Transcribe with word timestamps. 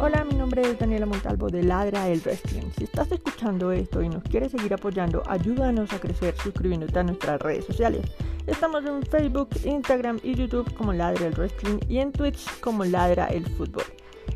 Hola, 0.00 0.22
mi 0.22 0.34
nombre 0.34 0.62
es 0.62 0.78
Daniela 0.78 1.06
Montalvo 1.06 1.48
de 1.48 1.64
Ladra 1.64 2.08
el 2.08 2.20
Wrestling. 2.20 2.70
Si 2.76 2.84
estás 2.84 3.10
escuchando 3.10 3.72
esto 3.72 4.00
y 4.00 4.08
nos 4.08 4.22
quieres 4.22 4.52
seguir 4.52 4.72
apoyando, 4.72 5.24
ayúdanos 5.26 5.92
a 5.92 5.98
crecer 5.98 6.36
suscribiéndote 6.36 7.00
a 7.00 7.02
nuestras 7.02 7.40
redes 7.40 7.64
sociales. 7.64 8.02
Estamos 8.46 8.84
en 8.84 9.02
Facebook, 9.02 9.48
Instagram 9.64 10.20
y 10.22 10.36
YouTube 10.36 10.72
como 10.74 10.92
Ladra 10.92 11.26
el 11.26 11.34
Wrestling 11.34 11.80
y 11.88 11.98
en 11.98 12.12
Twitch 12.12 12.60
como 12.60 12.84
Ladra 12.84 13.26
el 13.26 13.44
Fútbol. 13.56 13.82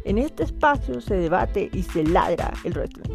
En 0.05 0.19
este 0.19 0.43
espacio 0.43 1.01
se 1.01 1.15
debate 1.15 1.71
y 1.73 1.85
se 1.85 2.03
ladra 2.03 2.53
el 2.65 2.73
wrestling. 2.73 3.15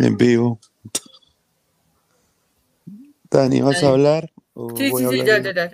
En 0.00 0.16
vivo. 0.16 0.58
Dani, 3.30 3.60
¿vas 3.60 3.82
a 3.82 3.88
hablar? 3.88 4.32
Sí, 4.76 4.90
sí, 4.90 5.06
sí, 5.10 5.24
ya, 5.24 5.38
ya, 5.38 5.52
ya. 5.52 5.70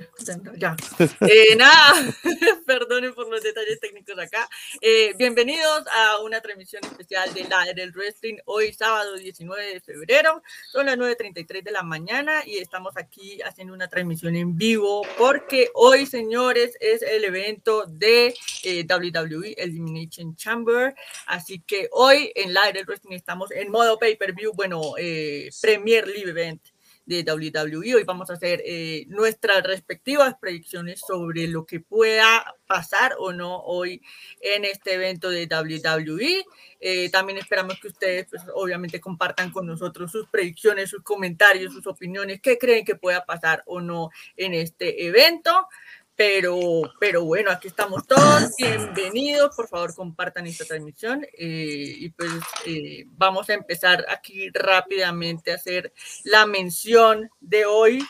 ya. 0.56 0.76
Eh, 1.28 1.56
nada, 1.56 1.94
perdonen 2.66 3.14
por 3.14 3.28
los 3.28 3.42
detalles 3.42 3.80
técnicos 3.80 4.18
acá. 4.18 4.48
Eh, 4.80 5.12
bienvenidos 5.16 5.84
a 5.92 6.20
una 6.20 6.40
transmisión 6.40 6.84
especial 6.84 7.32
de 7.34 7.44
la 7.44 7.64
del 7.74 7.92
Wrestling, 7.92 8.36
hoy 8.44 8.72
sábado 8.72 9.16
19 9.16 9.74
de 9.74 9.80
febrero, 9.80 10.42
son 10.70 10.86
las 10.86 10.96
9.33 10.96 11.64
de 11.64 11.70
la 11.72 11.82
mañana 11.82 12.42
y 12.46 12.58
estamos 12.58 12.96
aquí 12.96 13.40
haciendo 13.42 13.74
una 13.74 13.88
transmisión 13.88 14.36
en 14.36 14.56
vivo 14.56 15.02
porque 15.18 15.70
hoy, 15.74 16.06
señores, 16.06 16.76
es 16.80 17.02
el 17.02 17.24
evento 17.24 17.86
de 17.86 18.34
eh, 18.62 18.86
WWE 18.88 19.54
Elimination 19.56 20.36
Chamber, 20.36 20.94
así 21.26 21.60
que 21.60 21.88
hoy 21.92 22.30
en 22.34 22.54
la 22.54 22.70
del 22.72 22.86
Wrestling 22.86 23.16
estamos 23.16 23.50
en 23.50 23.70
modo 23.70 23.98
pay-per-view, 23.98 24.52
bueno, 24.54 24.94
eh, 24.96 25.50
Premier 25.60 26.06
Live 26.06 26.30
Event 26.30 26.75
de 27.06 27.22
WWE. 27.22 27.94
Hoy 27.94 28.04
vamos 28.04 28.28
a 28.30 28.34
hacer 28.34 28.62
eh, 28.66 29.06
nuestras 29.08 29.62
respectivas 29.62 30.34
predicciones 30.40 31.00
sobre 31.00 31.46
lo 31.46 31.64
que 31.64 31.80
pueda 31.80 32.54
pasar 32.66 33.14
o 33.18 33.32
no 33.32 33.60
hoy 33.60 34.02
en 34.40 34.64
este 34.64 34.94
evento 34.94 35.30
de 35.30 35.46
WWE. 35.46 36.44
Eh, 36.80 37.08
también 37.10 37.38
esperamos 37.38 37.78
que 37.80 37.88
ustedes, 37.88 38.26
pues, 38.28 38.42
obviamente, 38.54 39.00
compartan 39.00 39.50
con 39.50 39.66
nosotros 39.66 40.10
sus 40.10 40.28
predicciones, 40.28 40.90
sus 40.90 41.02
comentarios, 41.02 41.72
sus 41.72 41.86
opiniones, 41.86 42.40
qué 42.42 42.58
creen 42.58 42.84
que 42.84 42.96
pueda 42.96 43.24
pasar 43.24 43.62
o 43.66 43.80
no 43.80 44.10
en 44.36 44.54
este 44.54 45.06
evento. 45.06 45.68
Pero, 46.16 46.82
pero 46.98 47.24
bueno, 47.24 47.50
aquí 47.50 47.68
estamos 47.68 48.06
todos. 48.06 48.54
Bienvenidos. 48.56 49.54
Por 49.54 49.68
favor, 49.68 49.94
compartan 49.94 50.46
esta 50.46 50.64
transmisión. 50.64 51.24
eh, 51.24 51.94
y 51.98 52.08
pues 52.10 52.32
eh, 52.64 53.04
vamos 53.08 53.50
a 53.50 53.54
empezar 53.54 54.06
aquí 54.08 54.48
rápidamente 54.50 55.52
a 55.52 55.56
hacer 55.56 55.92
la 56.24 56.46
mención 56.46 57.30
de 57.40 57.66
hoy 57.66 58.02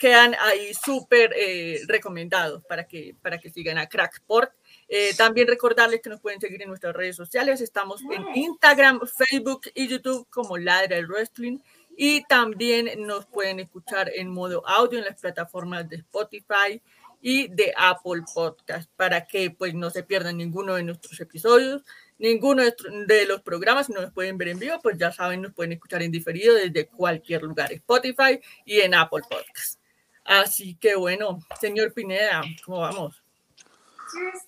quedan 0.00 0.34
ahí 0.40 0.72
súper 0.72 1.34
eh, 1.36 1.82
recomendados 1.86 2.64
para 2.64 2.84
que, 2.84 3.14
para 3.20 3.38
que 3.38 3.50
sigan 3.50 3.76
a 3.76 3.86
Crackport. 3.86 4.50
Eh, 4.92 5.14
también 5.16 5.46
recordarles 5.46 6.00
que 6.00 6.10
nos 6.10 6.20
pueden 6.20 6.40
seguir 6.40 6.60
en 6.62 6.68
nuestras 6.68 6.96
redes 6.96 7.14
sociales. 7.14 7.60
Estamos 7.60 8.02
en 8.10 8.26
Instagram, 8.34 9.00
Facebook 9.06 9.62
y 9.72 9.86
YouTube 9.86 10.26
como 10.30 10.58
Ladra 10.58 10.96
el 10.96 11.06
Wrestling. 11.06 11.58
Y 11.96 12.24
también 12.24 12.90
nos 13.06 13.24
pueden 13.26 13.60
escuchar 13.60 14.10
en 14.12 14.28
modo 14.28 14.66
audio 14.66 14.98
en 14.98 15.04
las 15.04 15.20
plataformas 15.20 15.88
de 15.88 15.96
Spotify 15.96 16.82
y 17.20 17.46
de 17.48 17.72
Apple 17.76 18.22
Podcast 18.34 18.90
para 18.96 19.26
que 19.26 19.52
pues 19.52 19.74
no 19.74 19.90
se 19.90 20.02
pierdan 20.02 20.38
ninguno 20.38 20.74
de 20.74 20.82
nuestros 20.82 21.20
episodios, 21.20 21.84
ninguno 22.18 22.64
de, 22.64 23.26
los 23.26 23.42
programas, 23.42 23.86
si 23.86 23.92
no 23.92 24.00
nos 24.00 24.12
pueden 24.12 24.38
ver 24.38 24.48
en 24.48 24.58
vivo, 24.58 24.80
pues 24.82 24.96
ya 24.98 25.12
saben, 25.12 25.42
nos 25.42 25.52
pueden 25.52 25.72
escuchar 25.72 26.02
en 26.02 26.10
diferido 26.10 26.54
desde 26.54 26.86
cualquier 26.86 27.42
lugar, 27.42 27.72
Spotify 27.72 28.40
y 28.64 28.80
en 28.80 28.94
Apple 28.94 29.22
Podcast. 29.28 29.78
Así 30.24 30.74
que 30.76 30.96
bueno, 30.96 31.38
señor 31.60 31.92
Pineda, 31.92 32.42
¿cómo 32.64 32.80
vamos? 32.80 33.22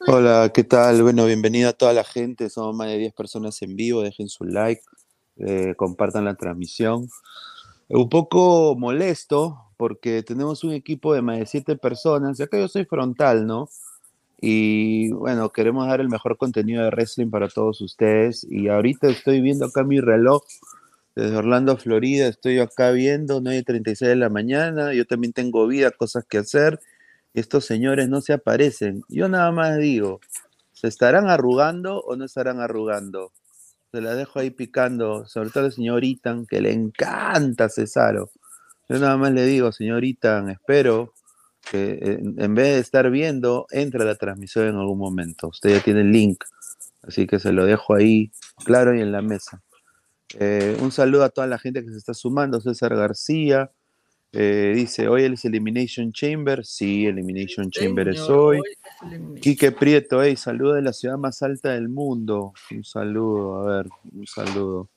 Hola, 0.06 0.50
¿qué 0.53 0.64
tal? 0.64 1.03
Bueno, 1.03 1.26
bienvenida 1.26 1.70
a 1.70 1.73
toda 1.73 1.93
la 1.93 2.05
gente. 2.05 2.50
Somos 2.50 2.75
más 2.75 2.88
de 2.88 2.99
10 2.99 3.14
personas 3.14 3.61
en 3.62 3.76
vivo. 3.76 4.03
Dejen 4.03 4.29
su 4.29 4.44
like, 4.44 4.82
eh, 5.37 5.75
compartan 5.76 6.25
la 6.25 6.35
transmisión. 6.35 7.09
Un 7.88 8.09
poco 8.09 8.75
molesto 8.76 9.73
porque 9.76 10.23
tenemos 10.23 10.64
un 10.64 10.73
equipo 10.73 11.14
de 11.14 11.23
más 11.23 11.38
de 11.38 11.47
7 11.47 11.76
personas. 11.76 12.41
Acá 12.41 12.59
yo 12.59 12.69
soy 12.69 12.85
frontal, 12.85 13.47
¿no? 13.47 13.69
Y 14.41 15.12
bueno, 15.12 15.50
queremos 15.50 15.87
dar 15.87 16.00
el 16.00 16.09
mejor 16.09 16.37
contenido 16.37 16.82
de 16.82 16.91
wrestling 16.91 17.31
para 17.31 17.49
todos 17.49 17.81
ustedes. 17.81 18.44
Y 18.50 18.69
ahorita 18.69 19.09
estoy 19.09 19.41
viendo 19.41 19.67
acá 19.67 19.85
mi 19.85 20.00
reloj 20.00 20.43
desde 21.14 21.37
Orlando, 21.37 21.76
Florida. 21.76 22.26
Estoy 22.26 22.59
acá 22.59 22.91
viendo, 22.91 23.41
9.36 23.41 24.09
de 24.09 24.17
la 24.17 24.29
mañana. 24.29 24.93
Yo 24.94 25.06
también 25.06 25.32
tengo 25.32 25.67
vida, 25.69 25.93
cosas 25.93 26.25
que 26.25 26.38
hacer. 26.38 26.81
Estos 27.34 27.64
señores 27.64 28.08
no 28.08 28.20
se 28.20 28.34
aparecen. 28.34 29.02
Yo 29.08 29.29
nada 29.29 29.50
más 29.52 29.79
digo, 29.79 30.20
¿se 30.73 30.88
estarán 30.88 31.29
arrugando 31.29 32.00
o 32.00 32.17
no 32.17 32.25
estarán 32.25 32.61
arrugando? 32.61 33.32
Se 33.90 34.00
la 34.00 34.14
dejo 34.14 34.38
ahí 34.38 34.50
picando, 34.50 35.26
sobre 35.26 35.50
todo 35.50 35.67
al 35.67 35.73
señor 35.73 36.05
Itan, 36.05 36.46
que 36.46 36.61
le 36.61 36.73
encanta 36.73 37.69
Cesaro. 37.69 38.31
Yo 38.88 38.99
nada 38.99 39.17
más 39.17 39.32
le 39.32 39.46
digo, 39.46 39.73
señor 39.73 40.05
Itan, 40.05 40.50
espero 40.50 41.14
que 41.70 42.20
en 42.20 42.55
vez 42.55 42.75
de 42.75 42.79
estar 42.79 43.11
viendo, 43.11 43.67
entre 43.70 44.02
a 44.02 44.06
la 44.06 44.17
transmisión 44.17 44.67
en 44.67 44.76
algún 44.76 44.99
momento. 44.99 45.49
Usted 45.49 45.76
ya 45.76 45.82
tiene 45.82 46.00
el 46.00 46.12
link, 46.12 46.44
así 47.02 47.26
que 47.26 47.38
se 47.38 47.52
lo 47.52 47.64
dejo 47.64 47.94
ahí 47.94 48.32
claro 48.64 48.94
y 48.94 49.00
en 49.00 49.12
la 49.12 49.23
mesa. 49.23 49.62
Eh, 50.38 50.76
un 50.81 50.93
saludo 50.93 51.25
a 51.25 51.31
toda 51.31 51.46
la 51.46 51.58
gente 51.58 51.85
que 51.85 51.90
se 51.90 51.99
está 51.99 52.14
sumando. 52.14 52.61
César 52.61 52.96
García 52.96 53.70
eh, 54.32 54.73
dice: 54.75 55.08
Hoy 55.08 55.25
es 55.25 55.44
Elimination 55.44 56.12
Chamber. 56.12 56.64
Sí, 56.64 57.06
Elimination 57.06 57.70
Chamber 57.70 58.08
es 58.08 58.20
hoy. 58.20 58.61
Quique 59.40 59.73
Prieto, 59.73 60.23
hey, 60.23 60.37
saludo 60.37 60.75
de 60.75 60.82
la 60.82 60.93
ciudad 60.93 61.19
más 61.19 61.43
alta 61.43 61.73
del 61.73 61.88
mundo. 61.88 62.52
Un 62.70 62.84
saludo, 62.84 63.56
a 63.56 63.76
ver, 63.76 63.88
un 64.12 64.26
saludo. 64.26 64.88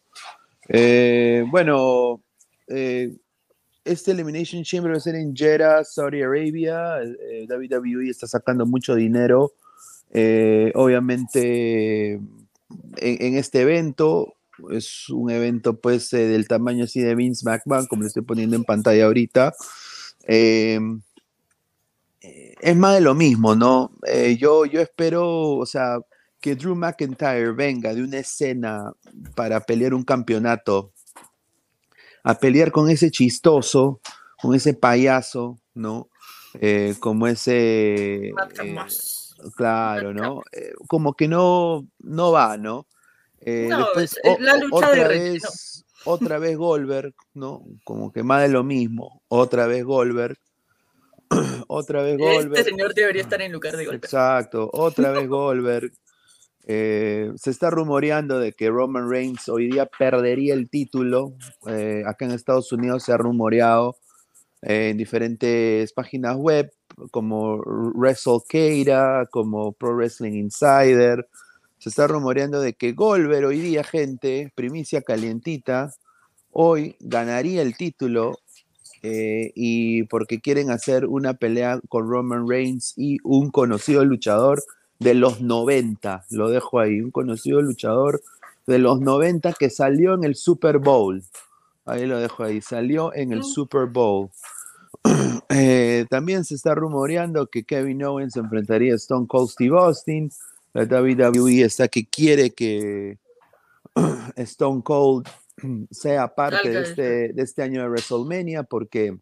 Eh, 0.69 1.43
bueno, 1.49 2.21
este 2.67 4.11
Elimination 4.11 4.63
Chamber 4.63 4.93
va 4.93 4.97
a 4.97 5.01
ser 5.01 5.15
en 5.15 5.35
Jeddah, 5.35 5.83
Saudi 5.83 6.21
Arabia. 6.21 6.99
WWE 7.49 8.09
está 8.09 8.27
sacando 8.27 8.65
mucho 8.65 8.95
dinero. 8.95 9.53
obviamente, 10.75 12.19
en, 12.97 13.37
este 13.37 13.61
evento 13.61 14.35
es 14.71 15.09
un 15.09 15.29
evento 15.31 15.79
pues 15.79 16.11
eh, 16.13 16.27
del 16.27 16.47
tamaño 16.47 16.85
así 16.85 17.01
de 17.01 17.15
Vince 17.15 17.45
McMahon, 17.45 17.87
como 17.87 18.03
lo 18.03 18.07
estoy 18.07 18.23
poniendo 18.23 18.55
en 18.55 18.63
pantalla 18.63 19.05
ahorita. 19.05 19.53
Em, 20.23 21.01
eh, 22.21 22.55
es 22.59 22.75
más 22.75 22.95
de 22.95 23.01
lo 23.01 23.13
mismo, 23.13 23.55
¿no? 23.55 23.91
Eh, 24.07 24.37
yo, 24.39 24.65
yo 24.65 24.81
espero, 24.81 25.57
o 25.57 25.65
sea, 25.65 25.99
que 26.39 26.55
Drew 26.55 26.75
McIntyre 26.75 27.51
venga 27.51 27.93
de 27.93 28.03
una 28.03 28.19
escena 28.19 28.91
para 29.35 29.59
pelear 29.61 29.93
un 29.93 30.03
campeonato, 30.03 30.91
a 32.23 32.35
pelear 32.35 32.71
con 32.71 32.89
ese 32.89 33.11
chistoso, 33.11 34.01
con 34.41 34.55
ese 34.55 34.73
payaso, 34.73 35.59
¿no? 35.73 36.09
como 36.99 37.27
ese... 37.27 38.31
claro, 39.57 40.13
¿no? 40.13 40.41
como 40.87 41.13
que 41.13 41.27
no, 41.27 41.85
no 41.99 42.31
va, 42.31 42.57
¿no? 42.57 42.87
Eh, 43.45 43.69
después, 43.69 44.19
la 44.39 44.57
lucha 44.57 44.75
otra 44.75 45.07
vez, 45.07 45.85
otra 46.03 46.39
vez 46.39 46.57
Goldberg, 46.57 47.13
¿no? 47.35 47.63
Como 47.83 48.11
que 48.11 48.23
más 48.23 48.41
de 48.41 48.49
lo 48.49 48.63
mismo. 48.63 49.21
Otra 49.27 49.67
vez 49.67 49.83
Goldberg. 49.83 50.37
otra 51.67 52.01
vez 52.01 52.13
este 52.13 52.23
Goldberg. 52.23 52.59
Este 52.59 52.71
señor 52.71 52.93
debería 52.95 53.21
estar 53.21 53.41
en 53.41 53.51
lugar 53.51 53.77
de 53.77 53.85
Goldberg. 53.85 54.03
Exacto, 54.03 54.69
otra 54.73 55.11
vez 55.11 55.27
Goldberg. 55.29 55.91
Eh, 56.67 57.31
se 57.35 57.51
está 57.51 57.69
rumoreando 57.69 58.39
de 58.39 58.53
que 58.53 58.69
Roman 58.69 59.07
Reigns 59.07 59.47
hoy 59.49 59.69
día 59.69 59.85
perdería 59.85 60.55
el 60.55 60.67
título. 60.67 61.35
Eh, 61.67 62.01
acá 62.07 62.25
en 62.25 62.31
Estados 62.31 62.71
Unidos 62.71 63.03
se 63.03 63.13
ha 63.13 63.17
rumoreado 63.17 63.95
en 64.63 64.97
diferentes 64.97 65.93
páginas 65.93 66.35
web 66.37 66.71
como 67.11 67.57
WrestleCade, 67.57 69.27
como 69.29 69.73
Pro 69.73 69.95
Wrestling 69.95 70.33
Insider, 70.33 71.27
se 71.77 71.89
está 71.89 72.07
rumoreando 72.07 72.61
de 72.61 72.73
que 72.73 72.93
Goldberg 72.93 73.45
hoy 73.45 73.59
día, 73.59 73.83
gente, 73.83 74.51
primicia 74.55 75.01
calientita, 75.01 75.93
hoy 76.51 76.95
ganaría 76.99 77.61
el 77.61 77.75
título 77.75 78.39
eh, 79.03 79.51
y 79.55 80.03
porque 80.03 80.39
quieren 80.39 80.71
hacer 80.71 81.05
una 81.05 81.35
pelea 81.35 81.79
con 81.89 82.09
Roman 82.09 82.47
Reigns 82.47 82.93
y 82.97 83.17
un 83.23 83.51
conocido 83.51 84.03
luchador 84.03 84.63
de 84.99 85.13
los 85.13 85.41
90, 85.41 86.25
lo 86.31 86.49
dejo 86.49 86.79
ahí, 86.79 87.01
un 87.01 87.11
conocido 87.11 87.61
luchador 87.61 88.21
de 88.65 88.79
los 88.79 89.01
90 89.01 89.53
que 89.53 89.69
salió 89.69 90.13
en 90.15 90.23
el 90.23 90.35
Super 90.35 90.79
Bowl. 90.79 91.23
Ahí 91.85 92.07
lo 92.07 92.19
dejo 92.19 92.43
ahí, 92.43 92.61
salió 92.61 93.13
en 93.13 93.31
el 93.31 93.43
Super 93.43 93.87
Bowl. 93.87 94.29
Eh, 95.49 96.05
también 96.09 96.43
se 96.43 96.55
está 96.55 96.73
rumoreando 96.73 97.47
que 97.47 97.63
Kevin 97.63 98.03
Owens 98.03 98.35
enfrentaría 98.35 98.93
a 98.93 98.95
Stone 98.95 99.27
Cold 99.27 99.49
Steve 99.51 99.77
Austin 99.77 100.29
la 100.75 100.83
WWE 100.83 101.61
está 101.61 101.87
que 101.87 102.05
quiere 102.05 102.51
que 102.51 103.17
Stone 104.35 104.83
Cold 104.83 105.27
sea 105.89 106.35
parte 106.35 106.69
de 106.69 106.81
este, 106.81 107.33
de 107.33 107.41
este 107.41 107.63
año 107.63 107.81
de 107.81 107.87
WrestleMania 107.87 108.63
porque 108.63 109.17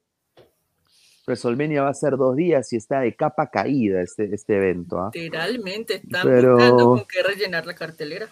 WrestleMania 1.28 1.84
va 1.84 1.90
a 1.90 1.94
ser 1.94 2.18
dos 2.18 2.36
días 2.36 2.74
y 2.74 2.78
está 2.78 3.02
de 3.02 3.16
capa 3.16 3.52
caída 3.52 4.02
este, 4.02 4.34
este 4.34 4.58
evento. 4.58 5.00
¿ah? 5.00 5.12
Literalmente, 5.14 6.02
están 6.04 6.24
buscando 6.24 6.86
con 6.86 7.06
qué 7.06 7.22
rellenar 7.22 7.68
la 7.68 7.76
cartelera. 7.76 8.28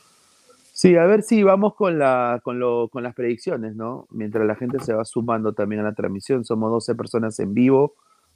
Sí, 0.74 0.95
a 0.95 1.06
ver 1.06 1.21
si 1.21 1.44
vamos 1.44 1.75
con, 1.75 2.00
la, 2.00 2.41
con, 2.44 2.59
lo, 2.59 2.89
con 2.89 3.03
las 3.03 3.13
predicciones, 3.13 3.75
¿no? 3.75 4.07
Mientras 4.09 4.47
la 4.47 4.56
gente 4.56 4.79
se 4.79 4.94
va 4.94 5.06
sumando 5.06 5.53
también 5.53 5.81
a 5.81 5.83
la 5.83 5.94
transmisión, 5.94 6.44
somos 6.44 6.71
12 6.71 6.95
personas 6.95 7.39
en 7.39 7.53
vivo. 7.53 7.94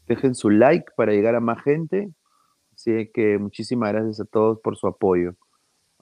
Dejen 0.08 0.36
su 0.36 0.52
like 0.52 0.92
para 0.96 1.12
llegar 1.12 1.34
a 1.34 1.40
más 1.40 1.64
gente. 1.64 2.12
Así 2.86 3.10
que 3.12 3.40
muchísimas 3.40 3.94
gracias 3.94 4.20
a 4.20 4.26
todos 4.26 4.60
por 4.60 4.78
su 4.78 4.86
apoyo. 4.86 5.36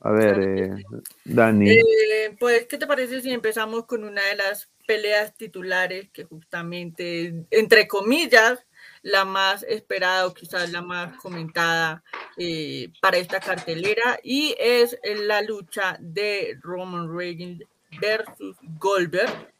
A 0.01 0.11
ver, 0.11 0.39
eh, 0.41 0.83
Dani. 1.23 1.71
Eh, 1.71 2.35
pues, 2.37 2.65
¿qué 2.65 2.77
te 2.77 2.85
parece 2.85 3.21
si 3.21 3.31
empezamos 3.31 3.85
con 3.85 4.03
una 4.03 4.21
de 4.25 4.35
las 4.35 4.69
peleas 4.85 5.33
titulares 5.33 6.09
que 6.09 6.25
justamente, 6.25 7.45
entre 7.51 7.87
comillas, 7.87 8.65
la 9.01 9.23
más 9.23 9.63
esperada 9.63 10.27
o 10.27 10.33
quizás 10.33 10.73
la 10.73 10.81
más 10.81 11.15
comentada 11.21 12.03
eh, 12.35 12.89
para 12.99 13.15
esta 13.15 13.39
cartelera 13.39 14.19
y 14.21 14.53
es 14.59 14.99
la 15.25 15.41
lucha 15.41 15.95
de 16.01 16.57
Roman 16.61 17.17
Reigns 17.17 17.63
versus 18.01 18.57
Goldberg 18.77 19.52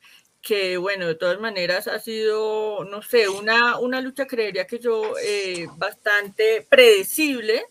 que 0.43 0.75
bueno, 0.75 1.07
de 1.07 1.15
todas 1.15 1.39
maneras 1.39 1.87
ha 1.87 1.99
sido, 1.99 2.83
no 2.83 3.01
sé, 3.01 3.29
una, 3.29 3.79
una 3.79 4.01
lucha, 4.01 4.27
creería 4.27 4.67
que 4.67 4.77
yo, 4.77 5.13
eh, 5.23 5.67
bastante 5.77 6.67
predecible. 6.69 7.65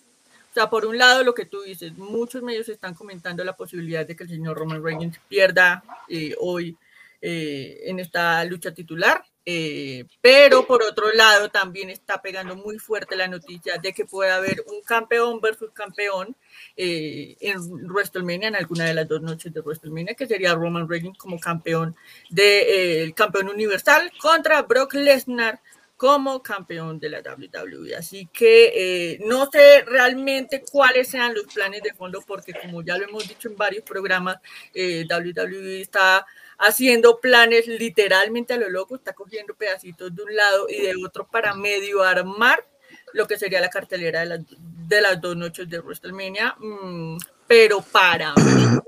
O 0.50 0.54
sea, 0.54 0.70
por 0.70 0.86
un 0.86 0.96
lado, 0.96 1.22
lo 1.22 1.34
que 1.34 1.44
tú 1.44 1.60
dices, 1.60 1.96
muchos 1.98 2.42
medios 2.42 2.70
están 2.70 2.94
comentando 2.94 3.44
la 3.44 3.54
posibilidad 3.54 4.06
de 4.06 4.16
que 4.16 4.24
el 4.24 4.30
señor 4.30 4.56
Roman 4.56 4.82
Reigns 4.82 5.20
pierda 5.28 5.84
eh, 6.08 6.34
hoy 6.40 6.76
eh, 7.20 7.82
en 7.84 8.00
esta 8.00 8.42
lucha 8.46 8.72
titular. 8.72 9.22
Eh, 9.44 10.05
pero 10.21 10.67
por 10.67 10.82
otro 10.82 11.13
lado, 11.13 11.49
también 11.49 11.91
está 11.91 12.22
pegando 12.22 12.55
muy 12.55 12.79
fuerte 12.79 13.17
la 13.17 13.27
noticia 13.27 13.77
de 13.79 13.93
que 13.93 14.05
puede 14.05 14.31
haber 14.31 14.65
un 14.69 14.82
campeón 14.82 15.41
versus 15.41 15.72
campeón 15.72 16.37
eh, 16.77 17.37
en 17.41 17.58
WrestleMania, 17.89 18.49
en 18.49 18.56
alguna 18.56 18.84
de 18.84 18.94
las 18.94 19.08
dos 19.08 19.20
noches 19.20 19.53
de 19.53 19.61
WrestleMania, 19.61 20.15
que 20.15 20.27
sería 20.27 20.55
Roman 20.55 20.89
Reigns 20.89 21.19
como 21.19 21.41
campeón 21.41 21.96
del 22.31 23.08
de, 23.08 23.15
campeón 23.17 23.49
universal 23.49 24.13
contra 24.20 24.63
Brock 24.63 24.94
Lesnar 24.94 25.61
como 25.96 26.43
campeón 26.43 26.99
de 26.99 27.08
la 27.08 27.20
WWE. 27.20 27.96
Así 27.96 28.29
que 28.32 29.19
no 29.25 29.49
sé 29.51 29.82
realmente 29.87 30.63
cuáles 30.70 31.08
sean 31.08 31.34
los 31.34 31.44
planes 31.53 31.82
de 31.82 31.94
fondo, 31.94 32.22
porque 32.27 32.53
como 32.55 32.82
ya 32.82 32.99
lo 32.99 33.05
hemos 33.05 33.29
dicho 33.29 33.49
en 33.49 33.56
varios 33.56 33.84
programas, 33.84 34.39
WWE 34.75 35.81
está 35.81 36.27
haciendo 36.59 37.21
planes 37.21 37.67
literalmente 37.67 38.55
a 38.55 38.59
lo 38.59 38.69
loco, 38.69 38.97
está 38.97 39.13
cogiendo 39.13 39.55
pedacitos 39.55 40.15
de 40.15 40.23
un 40.23 40.35
lado 40.37 40.67
y 40.69 40.81
de 40.81 40.94
otro 41.05 41.27
para 41.27 41.55
medio 41.55 42.03
armar 42.03 42.67
lo 43.13 43.27
que 43.27 43.39
sería 43.39 43.61
la 43.61 43.71
cartelera 43.71 44.25
de, 44.27 45.01
las 45.01 45.21
dos 45.21 45.37
noches 45.37 45.69
de 45.69 45.81
WrestleMania, 45.81 46.56
mm, 46.59 47.19
pero 47.47 47.82
para 47.82 48.35
mí, 48.35 48.79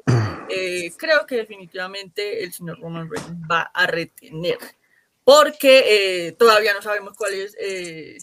eh, 0.49 0.93
creo 0.97 1.27
que 1.27 1.37
definitivamente 1.37 2.43
el 2.43 2.53
señor 2.53 2.81
Roman 2.81 3.11
Reigns 3.11 3.33
va 3.51 3.63
a 3.63 3.87
retener, 3.87 4.59
porque 5.23 6.27
eh, 6.27 6.33
todavía 6.33 6.75
no 6.75 6.83
sabemos 6.83 7.15
cuál 7.17 7.35
es 7.35 7.57
eh, 7.59 8.19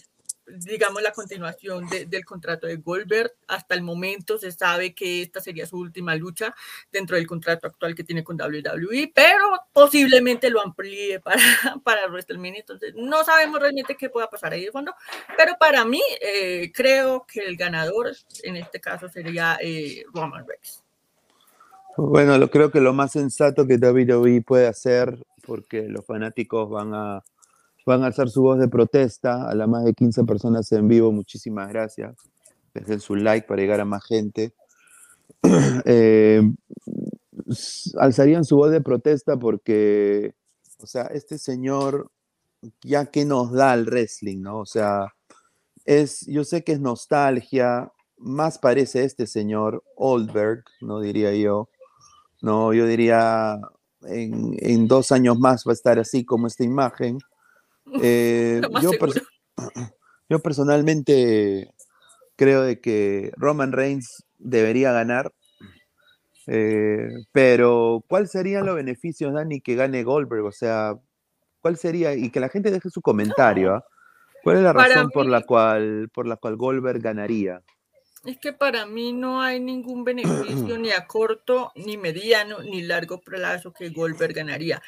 digamos, 0.58 1.02
la 1.02 1.12
continuación 1.12 1.88
del 1.88 2.24
contrato 2.24 2.66
de 2.66 2.76
Goldberg. 2.76 3.32
Hasta 3.48 3.74
el 3.74 3.82
momento 3.82 4.38
se 4.38 4.52
sabe 4.52 4.94
que 4.94 5.22
esta 5.22 5.40
sería 5.40 5.66
su 5.66 5.78
última 5.78 6.14
lucha 6.16 6.54
dentro 6.90 7.16
del 7.16 7.26
contrato 7.26 7.66
actual 7.66 7.94
que 7.94 8.04
tiene 8.04 8.24
con 8.24 8.40
WWE, 8.40 9.12
pero 9.14 9.44
posiblemente 9.72 10.50
lo 10.50 10.60
amplíe 10.60 11.20
para, 11.20 11.36
para 11.84 12.08
WrestleMania. 12.08 12.60
Entonces, 12.60 12.94
no 12.96 13.24
sabemos 13.24 13.60
realmente 13.60 13.96
qué 13.96 14.10
pueda 14.10 14.28
pasar 14.28 14.52
ahí 14.52 14.64
de 14.64 14.72
fondo, 14.72 14.94
pero 15.36 15.56
para 15.58 15.84
mí, 15.84 16.02
eh, 16.20 16.70
creo 16.74 17.26
que 17.26 17.40
el 17.40 17.56
ganador 17.56 18.12
en 18.42 18.56
este 18.56 18.80
caso 18.80 19.08
sería 19.08 19.58
eh, 19.60 20.04
Roman 20.12 20.46
Reigns. 20.46 20.82
Bueno, 21.96 22.38
lo, 22.38 22.50
creo 22.50 22.70
que 22.70 22.80
lo 22.80 22.92
más 22.94 23.12
sensato 23.12 23.66
que 23.66 23.76
WWE 23.76 24.42
puede 24.42 24.66
hacer, 24.66 25.18
porque 25.42 25.82
los 25.88 26.06
fanáticos 26.06 26.70
van 26.70 26.94
a 26.94 27.24
van 27.86 28.02
a 28.02 28.06
alzar 28.06 28.28
su 28.28 28.42
voz 28.42 28.58
de 28.58 28.68
protesta 28.68 29.48
a 29.48 29.54
las 29.54 29.68
más 29.68 29.84
de 29.84 29.94
15 29.94 30.24
personas 30.24 30.70
en 30.72 30.88
vivo. 30.88 31.12
Muchísimas 31.12 31.68
gracias. 31.68 32.16
Dejen 32.74 33.00
su 33.00 33.14
like 33.14 33.46
para 33.46 33.60
llegar 33.60 33.80
a 33.80 33.84
más 33.84 34.04
gente. 34.04 34.54
Eh, 35.84 36.40
alzarían 37.98 38.44
su 38.44 38.56
voz 38.56 38.70
de 38.70 38.80
protesta 38.80 39.36
porque, 39.36 40.34
o 40.78 40.86
sea, 40.86 41.02
este 41.06 41.38
señor, 41.38 42.10
ya 42.82 43.06
que 43.06 43.24
nos 43.24 43.52
da 43.52 43.74
el 43.74 43.86
wrestling, 43.86 44.40
¿no? 44.40 44.60
O 44.60 44.66
sea, 44.66 45.12
es, 45.84 46.24
yo 46.26 46.44
sé 46.44 46.62
que 46.62 46.72
es 46.72 46.80
nostalgia, 46.80 47.92
más 48.16 48.58
parece 48.58 49.04
este 49.04 49.26
señor 49.26 49.82
Oldberg, 49.96 50.64
no 50.80 51.00
diría 51.00 51.34
yo. 51.34 51.68
No, 52.40 52.72
yo 52.72 52.86
diría 52.86 53.58
en, 54.04 54.88
dos 54.88 55.12
años 55.12 55.38
más 55.38 55.64
va 55.66 55.72
a 55.72 55.74
estar 55.74 55.98
así 55.98 56.24
como 56.24 56.46
esta 56.46 56.64
imagen. 56.64 57.18
Eh, 58.00 58.60
yo, 58.82 58.90
yo, 60.28 60.38
personalmente 60.40 61.74
creo 62.36 62.62
de 62.62 62.80
que 62.80 63.32
Roman 63.36 63.72
Reigns 63.72 64.24
debería 64.38 64.92
ganar. 64.92 65.32
Eh, 66.46 67.08
pero, 67.32 68.04
¿cuál 68.08 68.28
serían 68.28 68.66
los 68.66 68.74
beneficios, 68.74 69.32
Dani, 69.32 69.60
que 69.60 69.74
gane 69.74 70.02
Goldberg? 70.02 70.44
O 70.44 70.52
sea, 70.52 70.94
¿cuál 71.60 71.76
sería? 71.76 72.14
Y 72.14 72.30
que 72.30 72.40
la 72.40 72.48
gente 72.48 72.70
deje 72.70 72.90
su 72.90 73.00
comentario. 73.00 73.74
¿ah? 73.74 73.84
¿Cuál 74.42 74.56
es 74.56 74.62
la 74.62 74.72
razón 74.72 75.10
por 75.10 75.26
la 75.26 75.42
cual 75.42 76.10
por 76.12 76.26
la 76.26 76.36
cual 76.36 76.56
Goldberg 76.56 77.00
ganaría? 77.00 77.62
Es 78.24 78.38
que 78.38 78.52
para 78.52 78.86
mí 78.86 79.12
no 79.12 79.40
hay 79.40 79.58
ningún 79.58 80.04
beneficio 80.04 80.78
ni 80.78 80.90
a 80.90 81.06
corto, 81.06 81.72
ni 81.74 81.96
mediano, 81.96 82.60
ni 82.62 82.82
largo 82.82 83.20
plazo 83.20 83.72
que 83.72 83.90
Goldberg 83.90 84.34
ganaría. 84.34 84.80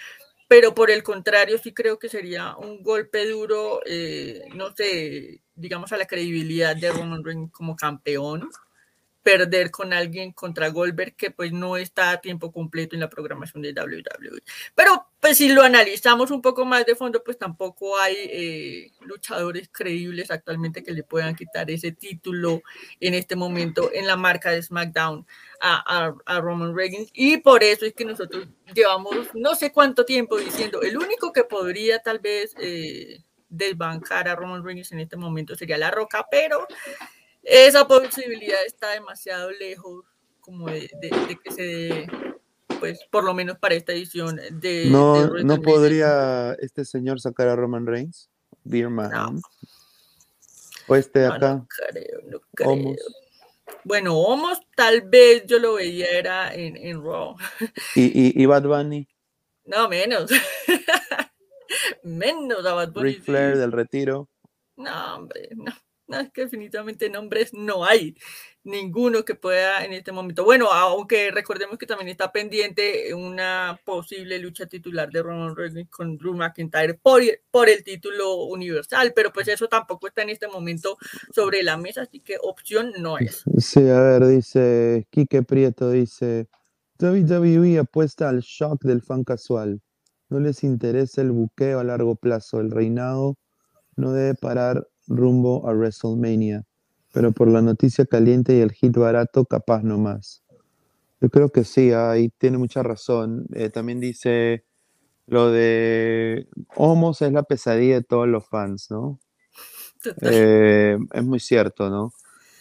Pero 0.55 0.73
por 0.73 0.89
el 0.93 1.03
contrario, 1.03 1.59
sí 1.59 1.75
creo 1.75 1.99
que 1.99 2.09
sería 2.09 2.57
un 2.57 2.81
golpe 2.85 3.27
duro, 3.29 3.81
eh, 3.85 4.45
no 4.55 4.73
sé, 4.73 5.41
digamos 5.57 5.91
a 5.91 5.97
la 5.97 6.07
credibilidad 6.07 6.77
de 6.77 6.93
Roman 6.93 7.25
Reigns 7.25 7.51
como 7.51 7.75
campeón 7.75 8.49
perder 9.25 9.71
con 9.71 9.95
alguien 9.95 10.33
contra 10.33 10.69
Goldberg 10.69 11.17
que 11.17 11.31
pues 11.31 11.51
no 11.51 11.79
está 11.79 12.11
a 12.11 12.21
tiempo 12.21 12.53
completo 12.53 12.95
en 12.95 13.01
la 13.01 13.09
programación 13.09 13.63
de 13.63 13.73
WWE. 13.73 14.43
Pero 14.75 15.09
pues 15.19 15.39
si 15.39 15.49
lo 15.49 15.63
analizamos 15.63 16.31
un 16.31 16.43
poco 16.43 16.67
más 16.67 16.85
de 16.85 16.95
fondo, 16.95 17.25
pues 17.25 17.39
tampoco 17.39 17.99
hay 17.99 18.15
eh, 18.19 18.93
luchadores 19.01 19.71
creíbles 19.73 20.31
actualmente 20.31 20.83
que 20.83 20.93
le 20.93 21.03
puedan 21.03 21.35
quitar 21.35 21.71
ese 21.71 21.93
título 21.93 22.63
en 23.01 23.15
este 23.15 23.35
momento 23.35 23.91
en 23.95 24.07
la 24.07 24.17
marca 24.17 24.51
de 24.51 24.63
SmackDown 24.63 25.27
a, 25.59 26.13
Roman 26.41 26.77
Reigns. 26.77 27.09
Y 27.15 27.39
por 27.39 27.65
eso 27.65 27.87
es 27.87 27.95
que 27.95 28.05
nosotros 28.05 28.47
llevamos 28.75 29.17
no 29.33 29.55
sé 29.55 29.73
cuánto 29.73 30.05
tiempo 30.05 30.37
diciendo, 30.37 30.83
el 30.83 30.99
único 30.99 31.33
que 31.33 31.45
podría 31.45 31.99
tal 32.01 32.19
vez... 32.19 32.55
Eh, 32.59 33.25
desbancar 33.57 34.27
a 34.27 34.35
Roman 34.35 34.65
Reigns 34.65 34.91
en 34.91 34.99
este 34.99 35.17
momento 35.17 35.55
sería 35.55 35.79
La 35.79 35.93
Roca, 35.93 36.27
pero 36.29 36.67
esa 37.45 37.87
posibilidad 37.87 38.65
está 38.67 38.91
demasiado 38.91 39.51
lejos 39.53 40.05
como 40.41 40.67
de, 40.69 40.91
que 41.43 41.51
se 41.51 41.63
dé, 41.63 42.07
pues 42.81 43.01
por 43.11 43.25
lo 43.25 43.35
menos 43.35 43.59
para 43.59 43.75
esta 43.75 43.93
edición 43.93 44.39
de... 44.53 44.87
No, 44.91 45.27
¿no 45.27 45.63
podría 45.63 46.55
este 46.61 46.85
señor 46.85 47.21
sacar 47.21 47.49
a 47.49 47.57
Roman 47.57 47.87
Reigns, 47.87 48.31
Dear 48.63 48.91
Man. 48.91 49.41
O 50.87 50.97
este 50.97 51.21
de 51.21 51.27
acá. 51.27 51.55
No, 51.55 51.67
creo, 51.69 52.21
no 52.27 52.41
creo. 52.55 52.97
Bueno, 53.85 54.19
Homos 54.19 54.61
tal 54.77 55.03
vez 55.03 55.45
yo 55.47 55.59
lo 55.59 55.75
veía 55.75 56.07
era 56.07 56.55
en, 56.55 56.77
en 56.77 57.03
Raw. 57.03 57.37
¿Y, 57.95 58.43
y, 58.43 58.47
Bad 58.47 58.65
Bunny? 58.65 59.09
No, 59.65 59.89
menos. 59.89 60.31
menos 62.03 62.65
a 62.65 62.75
Bad 62.75 62.93
Bunny. 62.93 63.13
Ric 63.13 63.23
Flair 63.23 63.57
del 63.57 63.73
retiro. 63.73 64.29
No, 64.77 65.17
hombre, 65.17 65.51
no. 65.55 65.73
No, 66.07 66.21
es 66.21 66.31
que 66.31 66.43
definitivamente 66.43 67.09
nombres 67.09 67.55
no 67.55 67.85
hay 67.85 68.15
ninguno 68.65 69.25
que 69.25 69.35
pueda 69.35 69.85
en 69.85 69.93
este 69.93 70.13
momento. 70.13 70.45
Bueno, 70.45 70.71
aunque 70.71 71.31
recordemos 71.31 71.79
que 71.79 71.87
también 71.87 72.09
está 72.09 72.33
pendiente 72.33 73.15
una 73.15 73.81
posible 73.85 74.39
lucha 74.39 74.67
titular 74.67 75.11
de 75.11 75.23
Roman 75.23 75.55
Reigns 75.55 75.89
con 75.91 76.17
Drew 76.17 76.35
McIntyre 76.35 76.95
por, 76.95 77.23
por 77.51 77.69
el 77.69 77.85
título 77.85 78.45
universal, 78.45 79.13
pero 79.15 79.33
pues 79.33 79.49
eso 79.49 79.69
tampoco 79.69 80.09
está 80.09 80.23
en 80.23 80.31
este 80.31 80.49
momento 80.49 80.99
sobre 81.33 81.63
la 81.63 81.77
mesa, 81.77 82.03
así 82.03 82.21
que 82.21 82.37
opción 82.43 82.93
no 82.99 83.19
es. 83.19 83.45
Sí, 83.59 83.89
a 83.89 84.01
ver, 84.01 84.27
dice 84.27 85.07
Quique 85.11 85.43
Prieto, 85.43 85.91
dice 85.91 86.49
WWE 86.99 87.79
apuesta 87.79 88.29
al 88.29 88.41
shock 88.41 88.83
del 88.83 89.03
fan 89.03 89.25
casual. 89.25 89.81
No 90.29 90.41
les 90.41 90.65
interesa 90.65 91.21
el 91.21 91.33
buqueo 91.33 91.81
a 91.81 91.85
largo 91.85 92.17
plazo. 92.17 92.61
El 92.61 92.71
reinado 92.71 93.37
no 93.97 94.13
debe 94.13 94.35
parar 94.35 94.89
rumbo 95.07 95.69
a 95.69 95.73
WrestleMania, 95.73 96.65
pero 97.13 97.33
por 97.33 97.49
la 97.49 97.63
noticia 97.63 98.05
caliente 98.07 98.57
y 98.57 98.61
el 98.61 98.73
hit 98.73 98.97
barato, 98.97 99.45
capaz 99.45 99.83
no 99.83 99.99
más. 99.99 100.43
Yo 101.21 101.31
creo 101.31 101.49
que 101.51 101.65
sí, 101.65 101.93
ahí 101.93 102.31
tiene 102.39 102.59
mucha 102.59 102.83
razón. 102.83 103.47
Eh, 103.55 103.71
también 103.71 104.01
dice 104.01 104.65
lo 105.27 105.51
de 105.51 106.49
Homos 106.77 107.23
es 107.23 107.33
la 107.33 107.45
pesadilla 107.45 107.95
de 107.95 108.03
todos 108.03 108.29
los 108.29 108.47
fans, 108.47 108.91
¿no? 108.91 109.21
Eh, 110.21 110.99
es 111.13 111.25
muy 111.25 111.41
cierto, 111.41 111.89
¿no? 111.89 112.13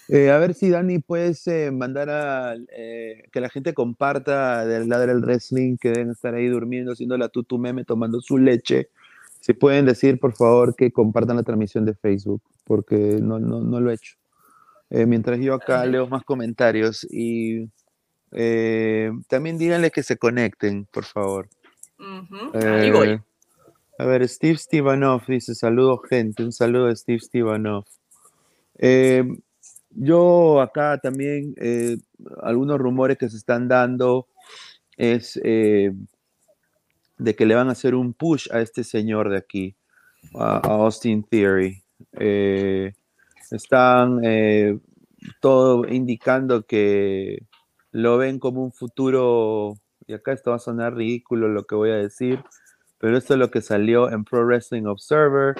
Eh, 0.07 0.31
a 0.31 0.37
ver 0.37 0.53
si 0.53 0.69
Dani 0.69 0.99
puedes 0.99 1.45
mandar 1.73 2.09
a 2.09 2.55
que 2.69 3.41
la 3.41 3.49
gente 3.49 3.73
comparta 3.73 4.65
del 4.65 4.87
lado 4.87 5.07
del 5.07 5.21
wrestling, 5.21 5.75
que 5.75 5.89
deben 5.89 6.11
estar 6.11 6.33
ahí 6.33 6.47
durmiendo, 6.47 6.93
haciendo 6.93 7.17
la 7.17 7.27
tutu 7.27 7.57
meme, 7.57 7.83
tomando 7.83 8.21
su 8.21 8.37
leche 8.37 8.89
si 9.43 9.51
pueden 9.51 9.85
decir, 9.85 10.21
por 10.21 10.33
favor, 10.33 10.73
que 10.73 10.93
compartan 10.93 11.35
la 11.35 11.43
transmisión 11.43 11.83
de 11.83 11.93
Facebook, 11.93 12.41
porque 12.63 12.95
no, 13.21 13.39
no, 13.39 13.81
lo 13.81 13.91
he 13.91 13.95
hecho. 13.95 14.15
Eh, 14.89 15.05
mientras 15.05 15.37
yo 15.41 15.53
acá 15.53 15.85
leo 15.85 16.07
más 16.07 16.23
comentarios 16.23 17.05
y 17.11 17.69
eh, 18.31 19.11
también 19.27 19.57
díganle 19.57 19.91
que 19.91 20.01
se 20.01 20.15
conecten, 20.15 20.85
por 20.85 21.03
favor. 21.03 21.49
Ahí 22.53 22.89
voy. 22.89 23.09
Eh, 23.09 23.21
a 23.99 24.05
ver, 24.05 24.25
Steve 24.29 24.57
Stivanov 24.57 25.25
dice, 25.27 25.55
saludo 25.55 25.97
gente, 25.97 26.41
un 26.41 26.53
saludo 26.53 26.87
a 26.87 26.95
Steve 26.95 27.19
Stivanov. 27.19 27.83
yo 29.89 30.61
acá 30.61 30.99
también, 30.99 31.53
algunos 32.43 32.79
rumores 32.79 33.17
que 33.17 33.29
se 33.29 33.35
están 33.35 33.67
dando 33.67 34.29
es 34.95 35.37
de 37.17 37.35
que 37.35 37.45
le 37.45 37.55
van 37.55 37.69
a 37.69 37.73
hacer 37.73 37.95
un 37.95 38.13
push 38.13 38.47
a 38.51 38.61
este 38.61 38.83
señor 38.83 39.29
de 39.29 39.37
aquí, 39.37 39.75
a, 40.35 40.57
Austin 40.57 41.23
Theory. 41.23 41.83
Eh, 42.13 42.93
están 43.51 44.21
eh, 44.23 44.77
todo 45.39 45.87
indicando 45.87 46.65
que 46.65 47.43
lo 47.91 48.17
ven 48.17 48.39
como 48.39 48.63
un 48.63 48.71
futuro, 48.71 49.75
y 50.07 50.13
acá 50.13 50.33
esto 50.33 50.49
va 50.49 50.57
a 50.57 50.59
sonar 50.59 50.95
ridículo 50.95 51.47
lo 51.47 51.65
que 51.65 51.75
voy 51.75 51.91
a 51.91 51.95
decir, 51.95 52.43
pero 52.97 53.17
esto 53.17 53.33
es 53.33 53.39
lo 53.39 53.51
que 53.51 53.61
salió 53.61 54.09
en 54.11 54.23
Pro 54.23 54.45
Wrestling 54.45 54.85
Observer. 54.85 55.55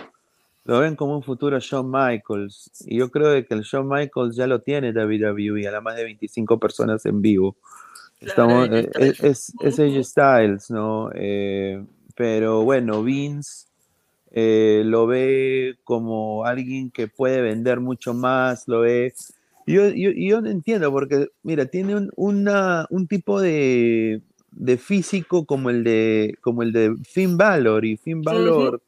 Lo 0.65 0.79
ven 0.79 0.95
como 0.95 1.17
un 1.17 1.23
futuro 1.23 1.59
Shawn 1.59 1.91
Michaels. 1.91 2.71
Y 2.85 2.99
yo 2.99 3.11
creo 3.11 3.45
que 3.45 3.53
el 3.53 3.63
Shawn 3.63 3.87
Michaels 3.87 4.37
ya 4.37 4.47
lo 4.47 4.61
tiene 4.61 4.93
WWE, 4.93 5.67
a 5.67 5.71
la 5.71 5.81
más 5.81 5.97
de 5.97 6.05
25 6.05 6.57
personas 6.57 7.05
en 7.05 7.21
vivo. 7.21 7.57
Estamos, 8.25 8.69
eh, 8.71 8.89
es, 9.21 9.53
es, 9.61 9.79
AJ 9.79 10.03
Styles, 10.03 10.71
¿no? 10.71 11.09
Eh, 11.13 11.83
pero 12.15 12.63
bueno, 12.63 13.03
Vince 13.03 13.67
eh, 14.31 14.81
lo 14.85 15.07
ve 15.07 15.77
como 15.83 16.45
alguien 16.45 16.89
que 16.89 17.07
puede 17.07 17.41
vender 17.41 17.79
mucho 17.79 18.13
más, 18.13 18.67
lo 18.67 18.81
ve. 18.81 19.13
Yo, 19.67 19.89
yo, 19.89 20.11
yo 20.11 20.41
no 20.41 20.49
entiendo, 20.49 20.91
porque, 20.91 21.29
mira, 21.43 21.65
tiene 21.65 21.95
un, 21.95 22.11
una, 22.15 22.85
un 22.89 23.07
tipo 23.07 23.39
de, 23.39 24.21
de, 24.51 24.77
físico 24.77 25.45
como 25.45 25.69
el 25.69 25.83
de, 25.83 26.37
como 26.41 26.63
el 26.63 26.73
de 26.73 26.95
Finn 27.03 27.37
Balor, 27.37 27.85
y 27.85 27.97
Finn 27.97 28.21
Balor 28.21 28.81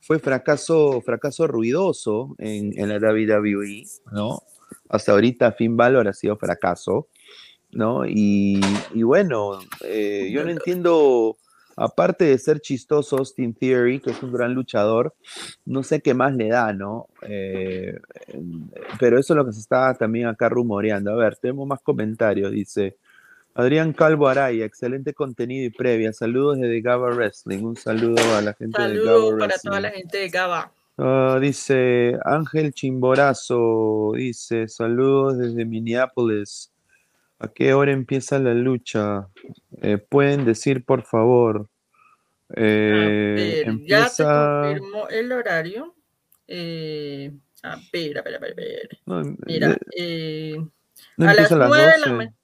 fue 0.00 0.18
fracaso, 0.18 1.00
fracaso 1.02 1.46
ruidoso 1.46 2.34
en, 2.38 2.78
en 2.78 2.88
la 2.88 2.98
WWE, 2.98 3.84
¿no? 4.12 4.42
Hasta 4.88 5.12
ahorita 5.12 5.52
Finn 5.52 5.76
Balor 5.76 6.08
ha 6.08 6.12
sido 6.12 6.36
fracaso. 6.36 7.08
¿No? 7.72 8.04
Y, 8.06 8.60
bueno, 8.94 9.58
eh, 9.84 10.30
yo 10.32 10.44
no 10.44 10.50
entiendo, 10.50 11.36
aparte 11.76 12.24
de 12.24 12.38
ser 12.38 12.60
chistoso 12.60 13.18
Austin 13.18 13.54
Theory, 13.54 14.00
que 14.00 14.10
es 14.10 14.22
un 14.22 14.32
gran 14.32 14.54
luchador, 14.54 15.14
no 15.64 15.82
sé 15.82 16.00
qué 16.00 16.14
más 16.14 16.34
le 16.34 16.48
da, 16.48 16.72
¿no? 16.72 17.08
Eh, 17.22 17.98
pero 18.98 19.18
eso 19.18 19.34
es 19.34 19.36
lo 19.36 19.46
que 19.46 19.52
se 19.52 19.60
está 19.60 19.94
también 19.94 20.26
acá 20.26 20.48
rumoreando. 20.48 21.12
A 21.12 21.16
ver, 21.16 21.36
tenemos 21.36 21.66
más 21.66 21.80
comentarios, 21.80 22.52
dice. 22.52 22.96
Adrián 23.54 23.92
Calvo 23.92 24.28
Araya, 24.28 24.64
excelente 24.64 25.14
contenido 25.14 25.66
y 25.66 25.70
previa. 25.70 26.12
Saludos 26.12 26.60
desde 26.60 26.80
Gaba 26.80 27.10
Wrestling. 27.10 27.64
Un 27.64 27.76
saludo 27.76 28.22
a 28.36 28.40
la 28.40 28.54
gente 28.54 28.80
de 28.80 29.04
Gaba 29.04 29.18
Wrestling. 29.18 29.38
para 29.38 29.58
toda 29.58 29.80
la 29.80 29.90
gente 29.90 30.18
de 30.18 30.28
Gaba. 30.28 30.72
Ah, 30.96 31.38
dice 31.40 32.18
Ángel 32.24 32.72
Chimborazo, 32.72 34.12
dice 34.16 34.66
saludos 34.66 35.38
desde 35.38 35.64
Minneapolis. 35.64 36.72
¿A 37.40 37.48
qué 37.48 37.72
hora 37.72 37.92
empieza 37.92 38.38
la 38.38 38.52
lucha? 38.52 39.28
Eh, 39.80 39.98
¿Pueden 39.98 40.44
decir, 40.44 40.84
por 40.84 41.04
favor? 41.04 41.68
Eh, 42.56 43.64
Ya 43.86 44.10
te 44.10 44.24
confirmo 44.24 45.08
el 45.08 45.30
horario. 45.32 45.94
Eh, 46.48 47.30
a 47.62 47.78
ver, 47.92 48.18
a 48.18 48.22
ver, 48.22 48.34
a 48.34 48.38
ver. 48.38 48.88
Mira, 49.46 49.76
eh, 49.96 50.56
a 51.18 51.34
las 51.34 51.50
9 51.50 51.76
de 51.76 51.98
la 51.98 52.06
mañana. 52.08 52.34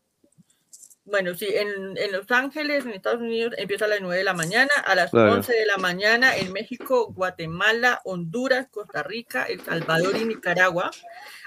bueno, 1.04 1.34
sí, 1.34 1.46
en, 1.48 1.96
en, 1.96 2.12
Los 2.12 2.30
Ángeles, 2.30 2.84
en 2.84 2.92
Estados 2.92 3.20
Unidos, 3.20 3.54
empieza 3.56 3.86
a 3.86 3.88
las 3.88 4.00
9 4.00 4.18
de 4.18 4.24
la 4.24 4.34
mañana, 4.34 4.70
a 4.84 4.94
las 4.94 5.12
11 5.12 5.52
de 5.52 5.66
la 5.66 5.78
mañana 5.78 6.36
en 6.36 6.52
México, 6.52 7.12
Guatemala, 7.12 8.00
Honduras, 8.04 8.68
Costa 8.70 9.02
Rica, 9.02 9.44
El 9.44 9.60
Salvador 9.60 10.16
y 10.16 10.24
Nicaragua, 10.24 10.90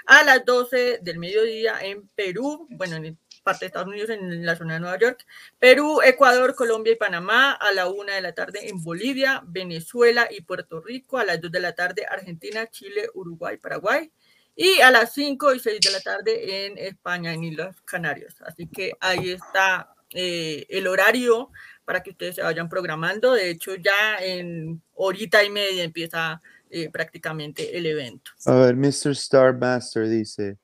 a 0.06 0.24
las 0.24 0.44
12 0.44 0.98
del 1.00 1.18
mediodía 1.18 1.78
en 1.80 2.08
Perú, 2.08 2.66
bueno, 2.70 2.96
en 2.96 3.16
de 3.60 3.66
Estados 3.66 3.88
Unidos, 3.88 4.10
en 4.10 4.44
la 4.44 4.56
zona 4.56 4.74
de 4.74 4.80
Nueva 4.80 4.98
York, 4.98 5.24
Perú, 5.58 6.00
Ecuador, 6.04 6.54
Colombia 6.54 6.92
y 6.92 6.96
Panamá, 6.96 7.52
a 7.52 7.72
la 7.72 7.88
1 7.88 8.12
de 8.12 8.20
la 8.20 8.32
tarde 8.32 8.68
en 8.68 8.82
Bolivia, 8.82 9.42
Venezuela 9.46 10.28
y 10.30 10.42
Puerto 10.42 10.80
Rico, 10.80 11.18
a 11.18 11.24
las 11.24 11.40
2 11.40 11.50
de 11.50 11.60
la 11.60 11.74
tarde 11.74 12.06
Argentina, 12.08 12.66
Chile, 12.68 13.08
Uruguay, 13.14 13.56
Paraguay, 13.56 14.10
y 14.54 14.80
a 14.80 14.90
las 14.90 15.14
5 15.14 15.54
y 15.54 15.60
6 15.60 15.80
de 15.80 15.90
la 15.90 16.00
tarde 16.00 16.66
en 16.66 16.78
España, 16.78 17.32
en 17.32 17.44
Islas 17.44 17.76
Canarias. 17.84 18.36
Así 18.44 18.68
que 18.68 18.92
ahí 19.00 19.30
está 19.30 19.94
eh, 20.10 20.66
el 20.68 20.86
horario 20.86 21.50
para 21.84 22.02
que 22.02 22.10
ustedes 22.10 22.34
se 22.34 22.42
vayan 22.42 22.68
programando. 22.68 23.32
De 23.32 23.50
hecho, 23.50 23.76
ya 23.76 24.18
en 24.20 24.82
horita 24.94 25.44
y 25.44 25.50
media 25.50 25.84
empieza 25.84 26.42
eh, 26.70 26.90
prácticamente 26.90 27.78
el 27.78 27.86
evento. 27.86 28.30
A 28.44 28.54
ver, 28.56 28.76
Mr. 28.76 29.12
Star 29.12 29.56
Master 29.56 30.08
dice, 30.08 30.58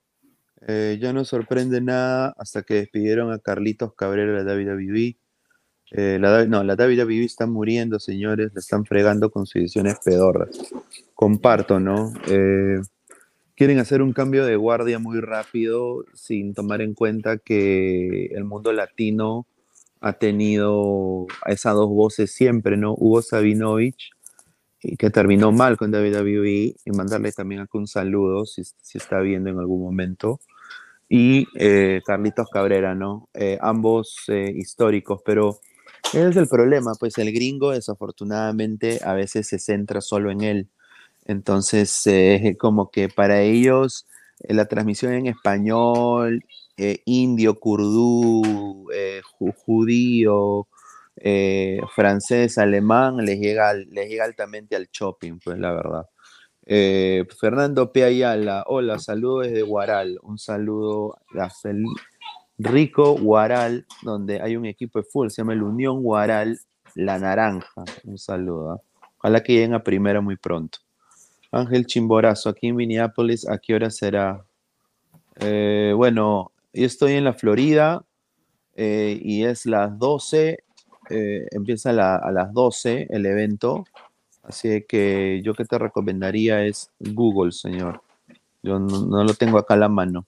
eh, 0.67 0.99
ya 1.01 1.13
no 1.13 1.25
sorprende 1.25 1.81
nada 1.81 2.35
hasta 2.39 2.63
que 2.63 2.75
despidieron 2.75 3.33
a 3.33 3.39
Carlitos 3.39 3.95
Cabrera 3.95 4.33
de 4.33 4.45
la 4.45 4.55
WWE. 4.55 5.17
la, 6.19 6.47
no, 6.47 6.65
la 6.65 6.75
WWE 6.75 7.25
está 7.25 7.47
muriendo, 7.47 8.01
señores, 8.01 8.51
la 8.55 8.61
están 8.61 8.85
fregando 8.85 9.31
con 9.31 9.47
sus 9.47 9.57
ediciones 9.57 9.99
pedorras. 10.05 10.59
Comparto, 11.15 11.81
¿no? 11.81 12.13
quieren 13.57 13.79
hacer 13.79 14.03
un 14.03 14.13
cambio 14.13 14.45
de 14.45 14.57
guardia 14.57 14.99
muy 14.99 15.21
rápido 15.21 16.05
sin 16.15 16.55
tomar 16.55 16.83
en 16.83 16.95
cuenta 16.95 17.39
que 17.39 18.27
el 18.27 18.45
mundo 18.45 18.73
latino 18.73 19.47
ha 20.01 20.15
tenido 20.15 21.27
esas 21.47 21.75
dos 21.75 21.89
voces 21.89 22.33
siempre, 22.33 22.77
¿no? 22.77 22.95
Hugo 22.95 23.23
Sabinovich, 23.23 24.11
que 24.99 25.11
terminó 25.11 25.51
mal 25.51 25.79
con 25.79 25.95
WWE, 25.95 26.77
y 26.85 26.91
mandarle 26.91 27.33
también 27.33 27.67
un 27.73 27.87
saludo 27.87 28.45
si, 28.45 28.65
si, 28.65 28.99
está 28.99 29.21
viendo 29.21 29.49
en 29.49 29.59
algún 29.59 29.83
momento, 29.83 30.41
y 31.09 31.47
eh, 31.57 32.01
Carlitos 32.07 32.49
Cabrera, 32.51 32.95
¿no? 32.95 33.29
Eh, 33.35 33.59
ambos 33.61 34.25
eh, 34.29 34.53
históricos, 34.55 35.21
pero 35.25 35.61
ese 36.13 36.29
es 36.29 36.37
el 36.37 36.49
problema, 36.49 36.95
pues 36.99 37.19
el 37.19 37.33
gringo 37.33 37.73
desafortunadamente 37.73 39.01
a 39.05 39.15
veces 39.15 39.49
se 39.49 39.59
centra 39.59 40.01
solo 40.01 40.31
en 40.31 40.43
él 40.43 40.69
entonces, 41.27 42.07
eh, 42.07 42.57
como 42.59 42.91
que 42.91 43.09
para 43.09 43.41
ellos 43.43 44.07
eh, 44.41 44.55
la 44.55 44.67
transmisión 44.67 45.15
en 45.15 45.27
español, 45.27 46.45
indio, 47.05 47.59
kurdú, 47.61 48.43
judío, 49.65 50.67
francés, 51.95 52.59
alemán, 52.59 53.19
les 53.19 53.39
llega, 53.39 53.73
les 53.75 54.09
llega 54.09 54.25
altamente 54.25 54.77
al 54.77 54.89
shopping, 54.93 55.39
pues 55.43 55.59
la 55.59 55.73
verdad. 55.73 56.07
Fernando 56.67 57.93
P. 57.93 58.05
Ayala, 58.05 58.65
hola, 58.67 58.99
saludos 58.99 59.47
desde 59.47 59.63
Guaral, 59.63 60.19
un 60.23 60.39
saludo 60.39 61.17
a 61.39 61.49
Rico 62.59 63.17
Guaral, 63.19 63.87
donde 64.03 64.41
hay 64.41 64.57
un 64.57 64.67
equipo 64.67 64.99
de 64.99 65.05
fútbol, 65.05 65.31
se 65.31 65.43
llama 65.43 65.55
el 65.55 65.63
Unión 65.63 66.03
Guaral 66.03 66.59
La 66.95 67.19
Naranja, 67.19 67.85
un 68.05 68.19
saludo. 68.19 68.73
¿ah? 68.73 68.81
Ojalá 69.19 69.43
que 69.43 69.55
lleguen 69.55 69.75
a 69.75 69.83
primera 69.83 70.21
muy 70.21 70.37
pronto. 70.37 70.79
Ángel 71.51 71.87
Chimborazo, 71.87 72.49
aquí 72.49 72.69
en 72.69 72.77
Minneapolis, 72.77 73.49
¿a 73.49 73.59
qué 73.59 73.75
hora 73.75 73.91
será? 73.91 74.45
Eh, 75.41 75.93
bueno, 75.97 76.53
yo 76.73 76.87
estoy 76.87 77.13
en 77.13 77.25
la 77.25 77.33
Florida 77.33 78.05
eh, 78.77 79.19
y 79.23 79.45
es 79.45 79.67
las 79.67 79.99
12, 79.99 80.65
eh, 81.11 81.47
empieza 81.51 81.91
a 81.91 82.33
las 82.33 82.53
12 82.53 83.09
el 83.11 83.27
evento, 83.27 83.85
así 84.45 84.85
que 84.89 85.43
yo 85.45 85.55
que 85.55 85.65
te 85.65 85.79
recomendaría 85.79 86.65
es 86.65 86.91
Google, 86.99 87.53
señor. 87.53 88.03
Yo 88.63 88.79
no, 88.79 89.25
lo 89.25 89.35
tengo 89.35 89.59
acá 89.59 89.75
a 89.75 89.79
la 89.79 89.89
mano. 89.89 90.27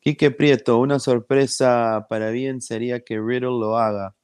Quique 0.00 0.30
Prieto, 0.30 0.78
una 0.78 0.98
sorpresa 0.98 2.06
para 2.08 2.30
bien 2.30 2.60
sería 2.60 3.00
que 3.00 3.18
Riddle 3.18 3.58
lo 3.58 3.78
haga. 3.78 4.14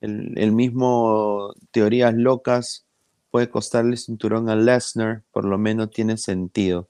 El, 0.00 0.36
el 0.36 0.52
mismo 0.52 1.54
Teorías 1.70 2.14
Locas 2.14 2.86
puede 3.30 3.48
costarle 3.48 3.96
cinturón 3.96 4.48
a 4.48 4.56
Lesnar, 4.56 5.22
por 5.32 5.44
lo 5.44 5.58
menos 5.58 5.90
tiene 5.90 6.16
sentido. 6.16 6.88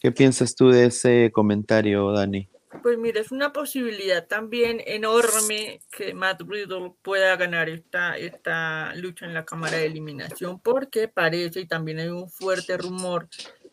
¿Qué 0.00 0.12
piensas 0.12 0.54
tú 0.54 0.68
de 0.68 0.86
ese 0.86 1.30
comentario, 1.32 2.12
Dani? 2.12 2.48
Pues 2.82 2.98
mira, 2.98 3.20
es 3.20 3.32
una 3.32 3.52
posibilidad 3.52 4.26
también 4.26 4.80
enorme 4.84 5.80
que 5.90 6.12
Matt 6.12 6.42
Riddle 6.46 6.94
pueda 7.02 7.36
ganar 7.36 7.68
esta, 7.68 8.16
esta 8.18 8.94
lucha 8.96 9.24
en 9.26 9.34
la 9.34 9.44
cámara 9.44 9.78
de 9.78 9.86
eliminación, 9.86 10.60
porque 10.60 11.08
parece, 11.08 11.60
y 11.60 11.66
también 11.66 11.98
hay 11.98 12.08
un 12.08 12.28
fuerte 12.28 12.76
rumor, 12.76 13.28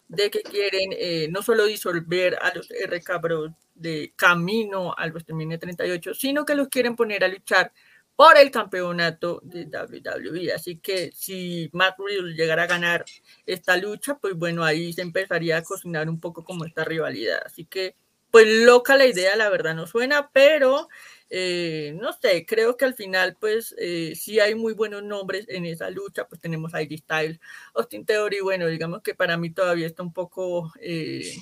de 0.07 0.29
que 0.29 0.41
quieren 0.41 0.91
eh, 0.91 1.27
no 1.31 1.41
solo 1.41 1.65
disolver 1.65 2.37
a 2.41 2.53
los 2.53 2.69
RK 2.69 3.21
Bros 3.21 3.51
de 3.73 4.13
camino 4.15 4.93
al 4.97 5.11
WrestleMania 5.11 5.57
38, 5.57 6.13
sino 6.13 6.45
que 6.45 6.55
los 6.55 6.67
quieren 6.67 6.95
poner 6.95 7.23
a 7.23 7.29
luchar 7.29 7.71
por 8.15 8.37
el 8.37 8.51
campeonato 8.51 9.39
de 9.43 9.65
WWE. 9.65 10.53
Así 10.53 10.77
que 10.77 11.11
si 11.13 11.69
Matt 11.73 11.95
Riddle 11.97 12.35
llegara 12.35 12.63
a 12.63 12.67
ganar 12.67 13.05
esta 13.45 13.77
lucha, 13.77 14.17
pues 14.19 14.35
bueno, 14.35 14.63
ahí 14.63 14.93
se 14.93 15.01
empezaría 15.01 15.57
a 15.57 15.63
cocinar 15.63 16.09
un 16.09 16.19
poco 16.19 16.43
como 16.43 16.65
esta 16.65 16.83
rivalidad. 16.83 17.41
Así 17.45 17.65
que, 17.65 17.95
pues 18.31 18.47
loca 18.47 18.97
la 18.97 19.05
idea, 19.05 19.35
la 19.35 19.49
verdad 19.49 19.75
no 19.75 19.87
suena, 19.87 20.31
pero 20.31 20.87
eh, 21.29 21.95
no 21.99 22.13
sé, 22.13 22.45
creo 22.45 22.77
que 22.77 22.85
al 22.85 22.95
final, 22.95 23.37
pues 23.39 23.75
eh, 23.77 24.13
sí 24.15 24.39
hay 24.39 24.55
muy 24.55 24.73
buenos 24.73 25.03
nombres 25.03 25.45
en 25.49 25.65
esa 25.65 25.89
lucha. 25.89 26.27
Pues 26.27 26.41
tenemos 26.41 26.73
a 26.73 26.79
Styles, 26.79 26.99
Style, 27.01 27.39
Austin 27.75 28.05
Theory, 28.05 28.41
bueno, 28.41 28.67
digamos 28.67 29.01
que 29.01 29.15
para 29.15 29.37
mí 29.37 29.51
todavía 29.51 29.87
está 29.87 30.03
un 30.03 30.13
poco. 30.13 30.71
Eh, 30.81 31.35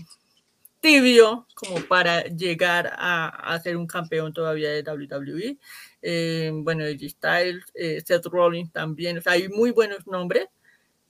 tibio 0.80 1.46
como 1.56 1.82
para 1.88 2.24
llegar 2.24 2.94
a, 2.98 3.54
a, 3.54 3.60
ser 3.60 3.78
un 3.78 3.88
campeón 3.88 4.34
todavía 4.34 4.70
de 4.70 4.84
WWE. 4.84 5.58
Eh, 6.02 6.52
bueno, 6.54 6.86
AJ 6.86 7.10
Styles, 7.10 7.66
eh, 7.74 8.02
Seth 8.06 8.26
Rollins 8.28 8.72
también, 8.72 9.18
o 9.18 9.22
sea, 9.22 9.34
hay 9.34 9.50
muy 9.50 9.72
buenos 9.72 10.08
nombres, 10.08 10.48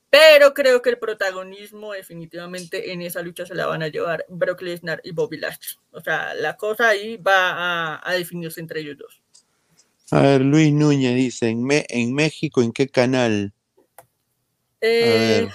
pero 0.10 0.54
creo 0.54 0.82
que 0.82 0.90
el 0.90 0.98
protagonismo 0.98 1.94
definitivamente 1.94 2.92
en 2.92 3.02
esa 3.02 3.22
lucha 3.22 3.46
se 3.46 3.56
la 3.56 3.68
van 3.68 3.84
a 3.84 3.88
llevar 3.88 4.26
Brock 4.28 4.62
Lesnar 4.62 5.02
y 5.04 5.12
Bobby 5.12 5.38
Lashley. 5.38 5.78
O 5.92 6.02
sea, 6.02 6.34
la 6.34 6.58
cosa 6.58 6.90
ahí 6.90 7.18
va 7.18 7.52
a, 7.52 8.02
a 8.04 8.14
definirse 8.14 8.60
entre 8.60 8.82
ellos 8.82 8.98
dos. 8.98 9.22
A 10.12 10.22
ver, 10.22 10.42
Luis 10.42 10.74
Núñez 10.74 11.16
dice, 11.16 11.50
¿en, 11.50 11.68
en 11.70 12.14
México 12.14 12.64
en 12.64 12.72
qué 12.72 12.88
canal? 12.88 13.54
Eh, 14.82 15.48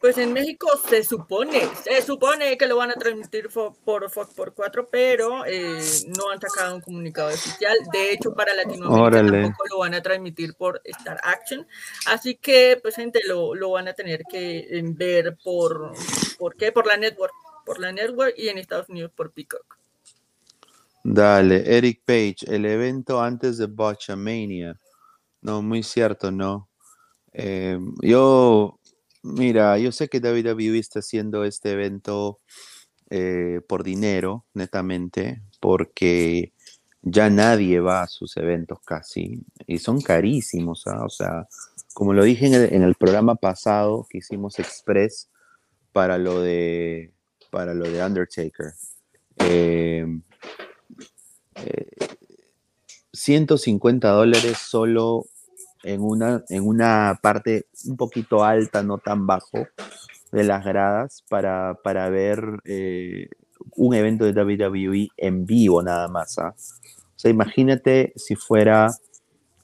pues 0.00 0.18
en 0.18 0.32
México 0.32 0.68
se 0.88 1.02
supone, 1.02 1.62
se 1.82 2.02
supone 2.02 2.56
que 2.56 2.66
lo 2.66 2.76
van 2.76 2.90
a 2.90 2.94
transmitir 2.94 3.48
por 3.48 4.10
Fox 4.10 4.34
por 4.34 4.54
4, 4.54 4.88
pero 4.90 5.44
eh, 5.46 5.80
no 6.16 6.30
han 6.30 6.40
sacado 6.40 6.74
un 6.74 6.80
comunicado 6.80 7.28
oficial. 7.28 7.76
De 7.92 8.12
hecho, 8.12 8.34
para 8.34 8.54
Latinoamérica 8.54 9.42
tampoco 9.42 9.66
lo 9.70 9.78
van 9.78 9.94
a 9.94 10.02
transmitir 10.02 10.54
por 10.54 10.80
Star 10.84 11.18
Action. 11.22 11.66
Así 12.06 12.36
que, 12.36 12.78
pues, 12.82 12.96
gente, 12.96 13.20
lo, 13.26 13.54
lo 13.54 13.70
van 13.70 13.88
a 13.88 13.94
tener 13.94 14.22
que 14.30 14.58
eh, 14.58 14.82
ver 14.84 15.36
por, 15.42 15.92
¿por 16.38 16.56
qué? 16.56 16.72
Por 16.72 16.86
la 16.86 16.96
network, 16.96 17.32
por 17.64 17.80
la 17.80 17.92
network 17.92 18.34
y 18.36 18.48
en 18.48 18.58
Estados 18.58 18.88
Unidos 18.88 19.12
por 19.14 19.32
Peacock. 19.32 19.78
Dale, 21.02 21.76
Eric 21.76 22.02
Page, 22.04 22.36
el 22.46 22.64
evento 22.64 23.20
antes 23.20 23.58
de 23.58 23.66
Botchamania. 23.66 24.78
No, 25.42 25.60
muy 25.60 25.82
cierto, 25.82 26.30
no. 26.30 26.70
Eh, 27.34 27.78
yo 28.00 28.78
Mira, 29.24 29.78
yo 29.78 29.90
sé 29.90 30.08
que 30.08 30.20
David 30.20 30.52
WWE 30.52 30.78
está 30.78 30.98
haciendo 30.98 31.44
este 31.44 31.70
evento 31.72 32.40
eh, 33.08 33.62
por 33.66 33.82
dinero, 33.82 34.44
netamente, 34.52 35.40
porque 35.60 36.52
ya 37.00 37.30
nadie 37.30 37.80
va 37.80 38.02
a 38.02 38.06
sus 38.06 38.36
eventos 38.36 38.80
casi, 38.84 39.42
y 39.66 39.78
son 39.78 40.02
carísimos, 40.02 40.86
¿ah? 40.86 41.06
o 41.06 41.08
sea, 41.08 41.48
como 41.94 42.12
lo 42.12 42.22
dije 42.22 42.48
en 42.48 42.82
el, 42.82 42.94
programa 42.96 43.34
pasado 43.36 44.06
que 44.10 44.18
hicimos 44.18 44.58
Express 44.58 45.30
para 45.92 46.18
lo 46.18 46.42
de, 46.42 47.14
para 47.50 47.72
lo 47.72 47.90
de 47.90 48.04
Undertaker. 48.04 48.74
150 53.12 54.06
eh, 54.06 54.10
eh, 54.10 54.14
dólares 54.14 54.58
solo 54.58 55.24
en 55.84 56.02
una, 56.02 56.42
en 56.48 56.66
una 56.66 57.18
parte 57.22 57.66
un 57.86 57.96
poquito 57.96 58.42
alta, 58.42 58.82
no 58.82 58.98
tan 58.98 59.26
bajo, 59.26 59.66
de 60.32 60.42
las 60.42 60.64
gradas 60.64 61.24
para, 61.28 61.78
para 61.84 62.10
ver 62.10 62.42
eh, 62.64 63.28
un 63.76 63.94
evento 63.94 64.24
de 64.24 64.32
WWE 64.32 65.08
en 65.16 65.46
vivo 65.46 65.80
nada 65.80 66.08
más. 66.08 66.38
¿ah? 66.38 66.54
O 66.56 67.18
sea, 67.18 67.30
imagínate 67.30 68.12
si 68.16 68.34
fuera 68.34 68.90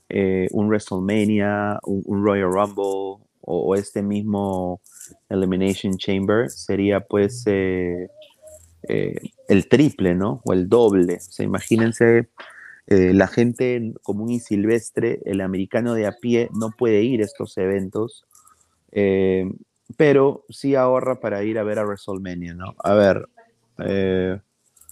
eh, 0.09 0.47
un 0.53 0.69
WrestleMania, 0.69 1.81
un, 1.83 2.25
Royal 2.25 2.53
Rumble 2.53 3.27
o, 3.41 3.75
este 3.75 4.03
mismo 4.03 4.81
Elimination 5.29 5.97
Chamber, 5.97 6.49
sería 6.51 7.01
pues 7.01 7.43
eh, 7.47 8.09
el 9.49 9.69
triple, 9.69 10.15
¿no? 10.15 10.41
O 10.45 10.53
el 10.53 10.69
doble. 10.69 11.17
O 11.17 11.33
sea, 11.33 11.45
imagínense 11.45 12.29
eh, 12.87 13.12
la 13.14 13.29
gente 13.29 13.93
común 14.03 14.31
y 14.31 14.40
silvestre, 14.40 15.21
el 15.25 15.40
americano 15.40 15.95
de 15.95 16.07
a 16.07 16.12
pie, 16.12 16.49
no 16.53 16.71
puede 16.71 17.03
ir 17.03 17.23
a 17.23 17.25
estos 17.25 17.57
eventos, 17.59 18.25
eh, 18.93 19.51
pero 19.97 20.45
sí 20.49 20.75
ahorra 20.75 21.21
para 21.21 21.43
ir 21.45 21.59
a 21.59 21.62
ver 21.62 21.79
a 21.79 21.85
WrestleMania, 21.85 22.55
¿no? 22.55 22.75
A 22.79 22.95
ver. 22.95 23.29
Eh, 23.79 24.38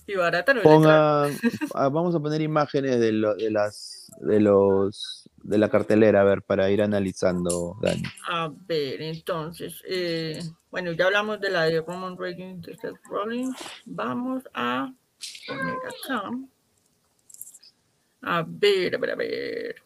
y 0.07 0.15
barata 0.15 0.55
no 0.55 0.63
pongan, 0.63 1.37
ah, 1.75 1.89
vamos 1.91 2.15
a 2.15 2.21
poner 2.21 2.41
imágenes 2.41 2.99
de, 2.99 3.13
lo, 3.13 3.35
de 3.35 3.51
las 3.51 4.11
de 4.21 4.41
los 4.41 5.29
de 5.43 5.59
la 5.59 5.69
cartelera, 5.69 6.23
a 6.23 6.25
ver, 6.25 6.43
para 6.43 6.71
ir 6.71 6.83
analizando, 6.83 7.77
Dani. 7.83 8.03
A 8.29 8.51
ver, 8.67 9.03
entonces, 9.03 9.83
eh, 9.87 10.41
bueno, 10.71 10.93
ya 10.93 11.07
hablamos 11.07 11.41
de 11.41 11.51
la 11.51 11.65
de 11.65 11.81
Roman 11.83 12.17
Reigns 12.17 12.63
de 12.63 12.77
Seth 12.77 12.97
Rollins. 13.09 13.57
Vamos 13.85 14.45
a 14.55 14.93
poner 15.47 15.75
acá. 15.75 16.31
A 18.23 18.45
ver, 18.47 18.95
a 18.95 18.99
ver, 18.99 19.11
a 19.11 19.17
ver. 19.17 19.83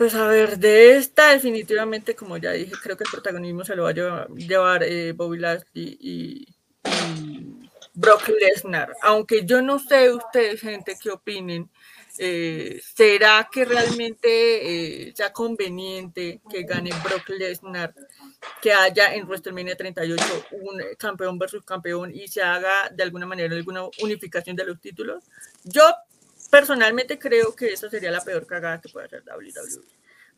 Pues 0.00 0.14
a 0.14 0.26
ver, 0.28 0.58
de 0.58 0.96
esta 0.96 1.32
definitivamente, 1.32 2.16
como 2.16 2.38
ya 2.38 2.52
dije, 2.52 2.72
creo 2.82 2.96
que 2.96 3.04
el 3.04 3.10
protagonismo 3.10 3.66
se 3.66 3.76
lo 3.76 3.82
va 3.82 3.90
a 3.90 4.26
llevar, 4.34 4.82
eh, 4.82 5.12
Bobby 5.12 5.38
Lashley 5.38 5.98
y, 6.00 6.46
Brock 7.92 8.28
Lesnar. 8.28 8.94
Aunque 9.02 9.44
yo 9.44 9.60
no 9.60 9.78
sé 9.78 10.10
ustedes, 10.10 10.62
gente, 10.62 10.96
qué 10.98 11.10
opinen. 11.10 11.68
Eh, 12.18 12.80
¿Será 12.94 13.48
que 13.50 13.64
realmente 13.64 15.08
eh, 15.08 15.12
sea 15.14 15.32
conveniente 15.32 16.40
que 16.50 16.64
gane 16.64 16.90
Brock 17.04 17.28
Lesnar, 17.28 17.94
que 18.60 18.72
haya 18.72 19.14
en 19.14 19.26
WrestleMania 19.26 19.76
38 19.76 20.24
un 20.52 20.82
campeón 20.98 21.38
versus 21.38 21.64
campeón 21.64 22.14
y 22.14 22.28
se 22.28 22.42
haga 22.42 22.90
de 22.92 23.02
alguna 23.02 23.26
manera 23.26 23.54
alguna 23.54 23.84
unificación 24.02 24.56
de 24.56 24.64
los 24.64 24.80
títulos? 24.80 25.24
Yo 25.64 25.82
personalmente 26.50 27.18
creo 27.18 27.54
que 27.54 27.72
esa 27.72 27.88
sería 27.88 28.10
la 28.10 28.22
peor 28.22 28.46
cagada 28.46 28.80
que 28.80 28.88
puede 28.88 29.06
hacer 29.06 29.22
WWE. 29.24 29.84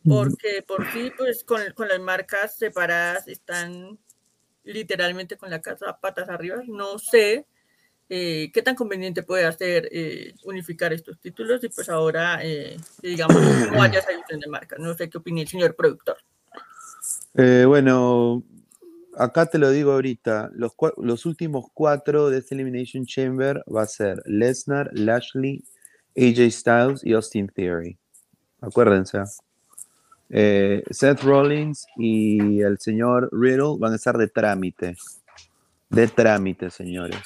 Porque 0.05 0.65
por 0.67 0.91
sí, 0.93 1.13
pues 1.17 1.45
con, 1.45 1.63
con 1.75 1.89
las 1.89 2.01
marcas 2.01 2.57
separadas 2.57 3.29
están 3.29 3.99
literalmente 4.65 5.37
con 5.37 5.51
la 5.51 5.61
casa 5.61 5.99
patas 6.01 6.29
arriba. 6.29 6.63
No 6.67 6.99
sé 6.99 7.47
eh, 8.15 8.51
qué 8.53 8.61
tan 8.61 8.75
conveniente 8.75 9.23
puede 9.23 9.47
hacer 9.47 9.89
eh, 9.91 10.35
unificar 10.45 10.93
estos 10.93 11.19
títulos 11.19 11.65
y 11.65 11.71
pues 11.71 11.89
ahora, 11.89 12.41
eh, 12.45 12.77
digamos, 13.01 13.41
no 13.73 13.83
haya 13.83 14.01
esa 14.01 14.11
de 14.13 14.47
marcas. 14.49 14.79
No 14.79 14.93
sé 14.93 15.09
qué 15.09 15.17
opina 15.17 15.41
el 15.41 15.49
señor 15.49 15.75
productor. 15.75 16.19
bueno, 17.33 18.43
acá 19.17 19.47
te 19.47 19.57
lo 19.57 19.71
digo 19.71 19.93
ahorita, 19.93 20.51
los, 20.53 20.73
los 20.99 21.25
últimos 21.25 21.65
cuatro 21.73 22.29
de 22.29 22.41
este 22.41 22.55
Elimination 22.55 23.07
Chamber 23.07 23.65
va 23.75 23.85
a 23.85 23.87
ser 23.87 24.23
Lesnar, 24.27 24.91
Lashley, 24.93 25.65
AJ 26.15 26.51
Styles 26.51 27.05
y 27.05 27.15
Austin 27.15 27.49
Theory. 27.49 27.97
Acuérdense. 28.61 29.23
Eh, 30.29 30.83
Seth 30.91 31.23
Rollins 31.23 31.87
y 31.97 32.61
el 32.61 32.79
señor 32.79 33.31
Riddle 33.33 33.77
van 33.79 33.95
a 33.95 33.97
estar 33.97 34.19
de 34.19 34.29
trámite. 34.29 34.97
De 35.89 36.09
trámite, 36.09 36.69
señores. 36.69 37.23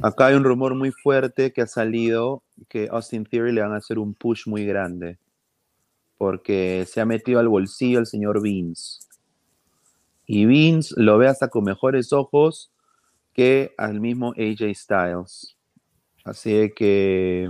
Acá 0.00 0.26
hay 0.26 0.36
un 0.36 0.44
rumor 0.44 0.74
muy 0.74 0.92
fuerte 0.92 1.52
que 1.52 1.62
ha 1.62 1.66
salido 1.66 2.44
que 2.68 2.88
Austin 2.90 3.24
Theory 3.24 3.52
le 3.52 3.62
van 3.62 3.72
a 3.72 3.78
hacer 3.78 3.98
un 3.98 4.14
push 4.14 4.46
muy 4.46 4.64
grande. 4.64 5.18
Porque 6.16 6.84
se 6.88 7.00
ha 7.00 7.04
metido 7.04 7.40
al 7.40 7.48
bolsillo 7.48 7.98
el 7.98 8.06
señor 8.06 8.40
Vince. 8.40 9.00
Y 10.26 10.46
Vince 10.46 10.94
lo 10.96 11.18
ve 11.18 11.26
hasta 11.26 11.48
con 11.48 11.64
mejores 11.64 12.12
ojos 12.12 12.70
que 13.32 13.72
al 13.76 14.00
mismo 14.00 14.34
AJ 14.36 14.74
Styles. 14.74 15.56
Así 16.24 16.72
que 16.76 17.48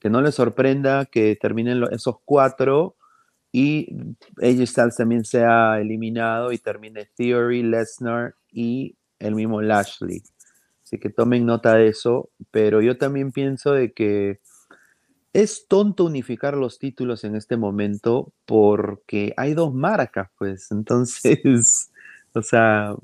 que 0.00 0.08
no 0.08 0.22
le 0.22 0.32
sorprenda 0.32 1.04
que 1.04 1.36
terminen 1.36 1.84
esos 1.92 2.16
cuatro 2.24 2.96
y 3.52 3.94
AJ 4.42 4.66
Styles 4.66 4.96
también 4.96 5.24
sea 5.24 5.78
eliminado 5.78 6.52
y 6.52 6.58
termine 6.58 7.08
Theory, 7.16 7.62
Lesnar 7.62 8.34
y 8.50 8.96
el 9.18 9.34
mismo 9.34 9.60
Lashley. 9.60 10.22
Así 10.90 10.98
que 10.98 11.08
tomen 11.08 11.46
nota 11.46 11.76
de 11.76 11.86
eso, 11.86 12.30
pero 12.50 12.82
yo 12.82 12.98
también 12.98 13.30
pienso 13.30 13.70
de 13.70 13.92
que 13.92 14.40
es 15.32 15.68
tonto 15.68 16.04
unificar 16.04 16.56
los 16.56 16.80
títulos 16.80 17.22
en 17.22 17.36
este 17.36 17.56
momento 17.56 18.32
porque 18.44 19.32
hay 19.36 19.54
dos 19.54 19.72
marcas, 19.72 20.30
pues. 20.36 20.72
Entonces, 20.72 21.92
o 22.34 22.42
sea, 22.42 22.96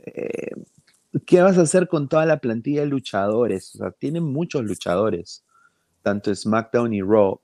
eh, 0.00 0.50
¿qué 1.24 1.40
vas 1.40 1.56
a 1.56 1.62
hacer 1.62 1.88
con 1.88 2.06
toda 2.06 2.26
la 2.26 2.36
plantilla 2.36 2.82
de 2.82 2.88
luchadores? 2.88 3.74
O 3.76 3.78
sea, 3.78 3.92
tienen 3.92 4.24
muchos 4.24 4.62
luchadores 4.62 5.42
tanto 6.02 6.34
SmackDown 6.34 6.92
y 6.92 7.00
Raw, 7.00 7.40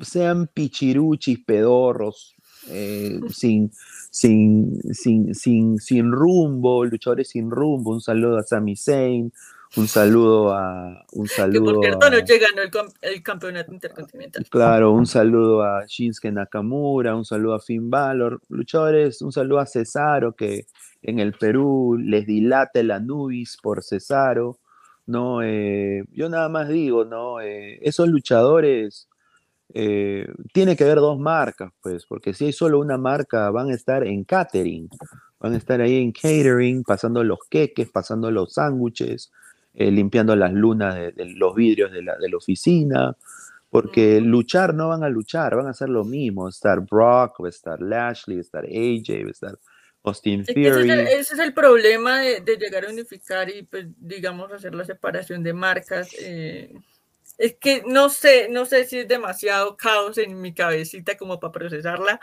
sean 0.00 0.48
pichiruchis, 0.52 1.38
pedorros, 1.46 2.34
eh, 2.66 3.20
sin, 3.30 3.70
sin, 4.12 4.78
sin, 4.92 5.34
sin, 5.34 5.78
sin 5.78 6.12
rumbo, 6.12 6.84
luchadores 6.84 7.30
sin 7.30 7.50
rumbo. 7.50 7.92
Un 7.92 8.02
saludo 8.02 8.36
a 8.36 8.42
Sami 8.42 8.76
Zayn, 8.76 9.32
un 9.76 9.88
saludo 9.88 10.52
a. 10.52 11.02
Un 11.12 11.26
saludo 11.28 11.64
que 11.64 11.72
por 11.72 11.84
cierto, 11.84 12.10
no 12.10 12.16
ganó 12.38 12.62
el, 12.62 13.14
el, 13.14 13.22
campeonato 13.22 13.72
intercontinental. 13.72 14.46
Claro, 14.50 14.92
un 14.92 15.06
saludo 15.06 15.62
a 15.62 15.86
Shinsuke 15.86 16.30
Nakamura, 16.30 17.16
un 17.16 17.24
saludo 17.24 17.54
a 17.54 17.60
Finn 17.60 17.88
Balor, 17.88 18.42
luchadores, 18.50 19.22
un 19.22 19.32
saludo 19.32 19.60
a 19.60 19.66
Cesaro, 19.66 20.36
que 20.36 20.66
en 21.00 21.18
el 21.18 21.32
Perú 21.32 21.96
les 21.98 22.26
dilata 22.26 22.80
el 22.80 22.90
Anubis 22.90 23.56
por 23.62 23.82
Cesaro. 23.82 24.58
¿no? 25.06 25.42
Eh, 25.42 26.04
yo 26.12 26.28
nada 26.28 26.48
más 26.48 26.68
digo, 26.68 27.04
¿no? 27.04 27.40
Eh, 27.40 27.78
esos 27.82 28.08
luchadores, 28.08 29.08
eh, 29.74 30.26
tiene 30.52 30.76
que 30.76 30.84
haber 30.84 30.98
dos 30.98 31.18
marcas, 31.18 31.72
pues, 31.80 32.06
porque 32.06 32.34
si 32.34 32.46
hay 32.46 32.52
solo 32.52 32.78
una 32.78 32.98
marca, 32.98 33.50
van 33.50 33.70
a 33.70 33.74
estar 33.74 34.06
en 34.06 34.24
catering, 34.24 34.88
van 35.40 35.54
a 35.54 35.56
estar 35.56 35.80
ahí 35.80 35.96
en 35.96 36.12
catering, 36.12 36.84
pasando 36.84 37.24
los 37.24 37.38
queques, 37.48 37.90
pasando 37.90 38.30
los 38.30 38.54
sándwiches, 38.54 39.32
limpiando 39.74 40.36
las 40.36 40.52
lunas 40.52 40.94
de, 40.94 41.14
los 41.36 41.54
vidrios 41.54 41.90
de 41.92 42.02
la, 42.02 42.16
de 42.18 42.28
la, 42.28 42.36
oficina, 42.36 43.16
porque 43.70 44.20
luchar 44.20 44.74
no 44.74 44.88
van 44.88 45.02
a 45.02 45.08
luchar, 45.08 45.56
van 45.56 45.66
a 45.66 45.70
hacer 45.70 45.88
lo 45.88 46.04
mismo, 46.04 46.46
estar 46.46 46.80
Brock, 46.80 47.42
va 47.42 47.46
a 47.46 47.48
estar 47.48 47.80
Lashley, 47.80 48.36
va 48.36 48.40
a 48.40 48.42
estar 48.42 48.64
AJ, 48.64 49.24
va 49.24 49.28
a 49.28 49.30
estar 49.30 49.58
Austin 50.04 50.44
Theory. 50.44 50.90
Ese 50.90 51.34
es, 51.34 51.38
el, 51.38 51.54
problema 51.54 52.20
de, 52.20 52.56
llegar 52.58 52.84
a 52.84 52.90
unificar 52.90 53.48
y, 53.48 53.62
pues, 53.62 53.86
digamos, 53.96 54.52
hacer 54.52 54.74
la 54.74 54.84
separación 54.84 55.42
de 55.42 55.52
marcas. 55.52 56.10
Eh, 56.20 56.74
es 57.42 57.56
que 57.56 57.82
no 57.84 58.08
sé, 58.08 58.48
no 58.48 58.66
sé 58.66 58.84
si 58.86 59.00
es 59.00 59.08
demasiado 59.08 59.76
caos 59.76 60.16
en 60.16 60.40
mi 60.40 60.54
cabecita 60.54 61.16
como 61.16 61.40
para 61.40 61.50
procesarla, 61.50 62.20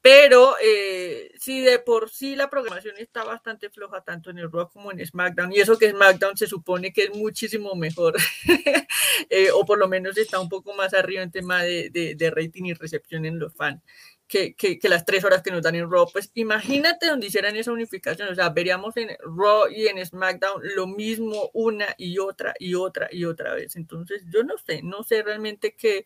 pero 0.00 0.54
eh, 0.62 1.32
si 1.38 1.60
de 1.60 1.80
por 1.80 2.08
sí 2.08 2.36
la 2.36 2.48
programación 2.48 2.94
está 2.96 3.24
bastante 3.24 3.68
floja 3.68 4.02
tanto 4.02 4.30
en 4.30 4.38
el 4.38 4.50
Raw 4.50 4.70
como 4.70 4.92
en 4.92 5.04
SmackDown, 5.04 5.52
y 5.52 5.58
eso 5.58 5.76
que 5.76 5.90
SmackDown 5.90 6.36
se 6.36 6.46
supone 6.46 6.92
que 6.92 7.04
es 7.04 7.16
muchísimo 7.16 7.74
mejor, 7.74 8.14
eh, 9.28 9.50
o 9.52 9.66
por 9.66 9.78
lo 9.78 9.88
menos 9.88 10.16
está 10.16 10.38
un 10.38 10.48
poco 10.48 10.72
más 10.74 10.94
arriba 10.94 11.22
en 11.22 11.32
tema 11.32 11.64
de, 11.64 11.90
de, 11.90 12.14
de 12.14 12.30
rating 12.30 12.66
y 12.66 12.74
recepción 12.74 13.24
en 13.24 13.40
los 13.40 13.52
fans 13.52 13.82
que, 14.30 14.54
que, 14.54 14.88
las 14.88 15.04
tres 15.04 15.24
horas 15.24 15.42
que 15.42 15.50
nos 15.50 15.60
dan 15.60 15.74
en 15.74 15.90
Raw. 15.90 16.06
Pues 16.12 16.30
imagínate 16.34 17.08
donde 17.08 17.26
hicieran 17.26 17.56
esa 17.56 17.72
unificación, 17.72 18.28
o 18.28 18.34
sea, 18.34 18.48
veríamos 18.50 18.96
en 18.96 19.08
Raw 19.24 19.68
y 19.68 19.88
en 19.88 20.04
SmackDown 20.06 20.62
lo 20.76 20.86
mismo 20.86 21.50
una 21.52 21.86
y 21.98 22.18
otra 22.18 22.54
y 22.60 22.74
otra 22.74 23.08
y 23.10 23.24
otra 23.24 23.54
vez. 23.54 23.74
Entonces, 23.74 24.22
yo 24.32 24.44
no 24.44 24.56
sé, 24.56 24.82
no 24.84 25.02
sé 25.02 25.24
realmente 25.24 25.74
qué, 25.76 26.04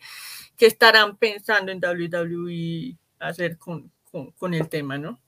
qué 0.56 0.64
estarán 0.64 1.18
pensando 1.18 1.70
en 1.70 1.82
WWE 1.84 2.96
hacer 3.18 3.58
con, 3.58 3.92
con, 4.38 4.54
el 4.54 4.70
tema, 4.70 4.96
¿no? 4.96 5.20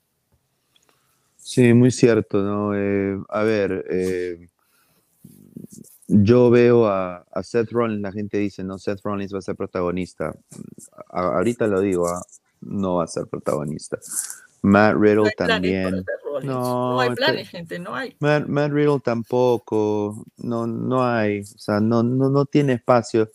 Sí, 1.36 1.74
muy 1.74 1.90
cierto, 1.90 2.42
¿no? 2.42 2.74
Eh, 2.74 3.18
a 3.28 3.42
ver, 3.42 3.84
eh, 3.90 4.48
yo 6.08 6.48
veo 6.48 6.86
a, 6.86 7.26
Seth 7.42 7.70
Rollins, 7.72 8.00
la 8.00 8.12
gente 8.12 8.38
dice, 8.38 8.64
no, 8.64 8.78
Seth 8.78 9.02
Rollins 9.04 9.34
va 9.34 9.38
a 9.38 9.42
ser 9.42 9.54
protagonista. 9.54 10.34
ahorita 11.10 11.66
lo 11.66 11.80
digo, 11.80 12.08
a, 12.08 12.22
no 12.60 12.96
va 12.96 13.04
a 13.04 13.08
ser 13.08 13.26
protagonista. 13.26 13.98
Matt 14.62 14.96
Riddle 14.98 15.30
también. 15.36 16.04
No, 16.42 17.00
hay 17.00 17.10
planes, 17.10 17.48
gente, 17.48 17.78
no 17.78 17.94
hay. 17.94 18.16
Matt, 18.20 18.72
Riddle 18.72 19.00
tampoco, 19.00 20.24
no, 20.38 20.66
no 20.66 21.04
hay, 21.04 21.40
o 21.40 21.58
sea, 21.58 21.80
no, 21.80 22.02
no, 22.02 22.28
no 22.28 22.44
tiene 22.46 22.74
espacio. 22.74 23.30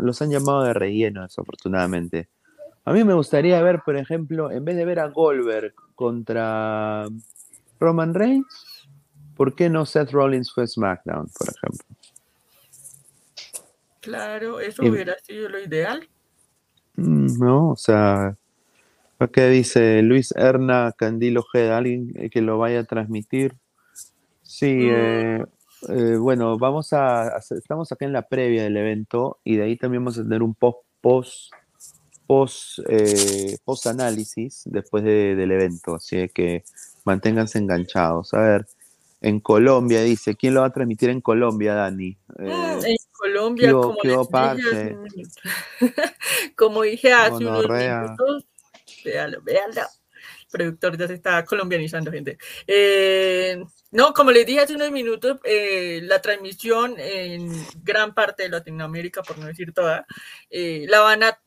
los 0.00 0.22
han 0.22 0.30
llamado 0.30 0.64
de 0.64 0.74
relleno, 0.74 1.22
desafortunadamente. 1.22 2.28
A 2.84 2.92
mí 2.92 3.04
me 3.04 3.14
gustaría 3.14 3.62
ver, 3.62 3.80
por 3.84 3.96
ejemplo, 3.96 4.50
en 4.50 4.64
vez 4.64 4.76
de 4.76 4.84
ver 4.84 4.98
a 4.98 5.08
Goldberg 5.08 5.72
contra 5.94 7.06
Roman 7.78 8.12
Reigns, 8.12 8.88
¿por 9.36 9.54
qué 9.54 9.70
no 9.70 9.86
Seth 9.86 10.10
Rollins 10.10 10.52
fue 10.52 10.66
SmackDown, 10.66 11.28
por 11.38 11.48
ejemplo? 11.48 11.96
Claro, 14.00 14.58
eso 14.58 14.82
hubiera 14.82 15.16
sido 15.20 15.48
lo 15.48 15.60
ideal. 15.60 16.08
Mm, 16.96 17.38
no, 17.38 17.70
o 17.70 17.76
sea, 17.76 18.36
¿qué 19.32 19.48
dice 19.48 20.02
Luis 20.02 20.32
Erna 20.36 20.92
Candilo 20.96 21.42
G? 21.42 21.70
¿Alguien 21.70 22.12
que 22.30 22.40
lo 22.42 22.58
vaya 22.58 22.80
a 22.80 22.84
transmitir? 22.84 23.54
Sí, 24.42 24.66
mm. 24.66 24.90
eh, 24.90 25.44
eh, 25.88 26.16
bueno, 26.16 26.58
vamos 26.58 26.92
a, 26.92 27.38
estamos 27.50 27.90
acá 27.90 28.04
en 28.04 28.12
la 28.12 28.28
previa 28.28 28.64
del 28.64 28.76
evento 28.76 29.40
y 29.44 29.56
de 29.56 29.64
ahí 29.64 29.76
también 29.76 30.04
vamos 30.04 30.18
a 30.18 30.22
tener 30.22 30.42
un 30.42 30.54
post, 30.54 30.78
post, 31.00 31.52
post, 32.26 32.78
eh, 32.88 33.56
post 33.64 33.86
análisis 33.86 34.62
después 34.66 35.02
del 35.02 35.50
evento, 35.50 35.96
así 35.96 36.28
que 36.28 36.64
manténganse 37.04 37.58
enganchados. 37.58 38.32
A 38.34 38.40
ver, 38.40 38.66
en 39.20 39.40
Colombia 39.40 40.02
dice, 40.02 40.36
¿quién 40.36 40.54
lo 40.54 40.60
va 40.60 40.68
a 40.68 40.72
transmitir 40.72 41.10
en 41.10 41.20
Colombia, 41.20 41.74
Dani? 41.74 42.16
Mm, 42.38 42.80
Colombia, 43.22 43.70
como, 43.70 43.98
como 46.56 46.82
dije 46.82 47.12
hace 47.12 47.46
unos 47.46 47.68
minutos, 47.68 48.46
véalo, 49.04 49.40
véalo. 49.42 49.82
Productor 50.50 50.98
ya 50.98 51.06
se 51.06 51.14
está 51.14 51.44
colombianizando, 51.44 52.10
gente. 52.10 52.36
Eh, 52.66 53.62
no, 53.92 54.12
como 54.12 54.32
les 54.32 54.44
dije 54.44 54.58
hace 54.58 54.74
unos 54.74 54.90
minutos, 54.90 55.38
eh, 55.44 56.00
la 56.02 56.20
transmisión 56.20 56.96
en 56.98 57.48
gran 57.84 58.12
parte 58.12 58.42
de 58.42 58.48
Latinoamérica, 58.48 59.22
por 59.22 59.38
no 59.38 59.46
decir 59.46 59.72
toda, 59.72 60.04
eh, 60.50 60.84
la 60.88 61.00
van 61.00 61.22
a 61.22 61.38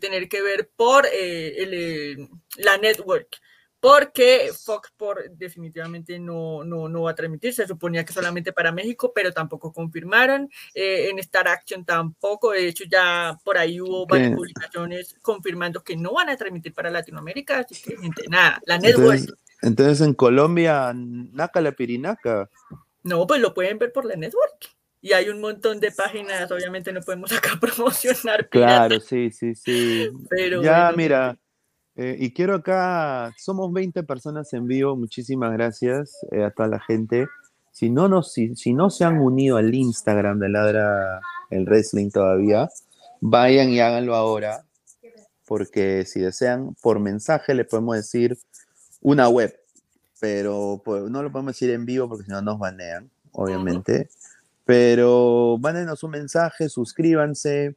tener 0.00 0.26
que 0.26 0.40
ver 0.40 0.70
por 0.74 1.04
la 1.04 2.78
network 2.78 3.36
porque 3.84 4.50
Fox 4.64 4.90
por 4.96 5.30
definitivamente 5.32 6.18
no, 6.18 6.64
no, 6.64 6.88
no, 6.88 7.02
va 7.02 7.10
a 7.10 7.14
transmitir, 7.14 7.52
se 7.52 7.66
suponía 7.66 8.02
que 8.02 8.14
solamente 8.14 8.50
para 8.50 8.72
México, 8.72 9.12
pero 9.14 9.30
tampoco 9.30 9.74
confirmaron, 9.74 10.48
eh, 10.72 11.10
en 11.10 11.18
Star 11.18 11.48
Action 11.48 11.84
tampoco, 11.84 12.52
de 12.52 12.66
hecho 12.66 12.84
ya 12.90 13.38
por 13.44 13.58
ahí 13.58 13.82
hubo 13.82 14.06
varias 14.06 14.34
publicaciones 14.34 15.16
confirmando 15.20 15.84
que 15.84 15.98
no 15.98 16.14
van 16.14 16.30
a 16.30 16.36
transmitir 16.38 16.72
para 16.72 16.90
Latinoamérica, 16.90 17.58
así 17.58 17.74
que 17.74 17.98
gente, 17.98 18.22
nada, 18.30 18.58
la 18.64 18.78
network. 18.78 19.20
Entonces, 19.60 20.00
en 20.00 20.14
Colombia, 20.14 20.90
Naca 20.94 21.60
la 21.60 21.72
Pirinaca. 21.72 22.48
No, 23.02 23.26
pues 23.26 23.42
lo 23.42 23.52
pueden 23.52 23.78
ver 23.78 23.92
por 23.92 24.06
la 24.06 24.16
network. 24.16 24.70
Y 25.02 25.12
hay 25.12 25.28
un 25.28 25.42
montón 25.42 25.80
de 25.80 25.92
páginas, 25.92 26.50
obviamente 26.50 26.90
no 26.90 27.02
podemos 27.02 27.30
acá 27.36 27.58
promocionar. 27.60 28.48
Claro, 28.48 28.98
sí, 28.98 29.30
sí, 29.30 29.54
sí. 29.54 30.08
Pero 30.30 30.62
ya, 30.62 30.90
mira, 30.96 31.36
eh, 31.96 32.16
y 32.18 32.32
quiero 32.32 32.56
acá, 32.56 33.32
somos 33.38 33.72
20 33.72 34.02
personas 34.02 34.52
en 34.52 34.66
vivo, 34.66 34.96
muchísimas 34.96 35.52
gracias 35.52 36.18
eh, 36.32 36.42
a 36.42 36.50
toda 36.50 36.68
la 36.68 36.80
gente. 36.80 37.28
Si 37.70 37.88
no, 37.90 38.22
si, 38.22 38.56
si, 38.56 38.72
no 38.72 38.90
se 38.90 39.04
han 39.04 39.18
unido 39.18 39.56
al 39.56 39.74
Instagram 39.74 40.38
de 40.38 40.48
Ladra 40.48 41.20
el 41.50 41.66
Wrestling 41.66 42.10
todavía, 42.10 42.68
vayan 43.20 43.70
y 43.70 43.80
háganlo 43.80 44.16
ahora, 44.16 44.64
porque 45.46 46.04
si 46.04 46.20
desean, 46.20 46.74
por 46.82 46.98
mensaje 46.98 47.54
le 47.54 47.64
podemos 47.64 47.96
decir 47.96 48.38
una 49.00 49.28
web, 49.28 49.56
pero 50.20 50.82
pues, 50.84 51.04
no 51.04 51.22
lo 51.22 51.30
podemos 51.30 51.54
decir 51.54 51.70
en 51.70 51.84
vivo 51.84 52.08
porque 52.08 52.24
si 52.24 52.30
no 52.30 52.42
nos 52.42 52.58
banean, 52.58 53.10
obviamente. 53.32 54.08
Pero 54.64 55.58
mándenos 55.60 56.02
un 56.02 56.12
mensaje, 56.12 56.68
suscríbanse, 56.68 57.76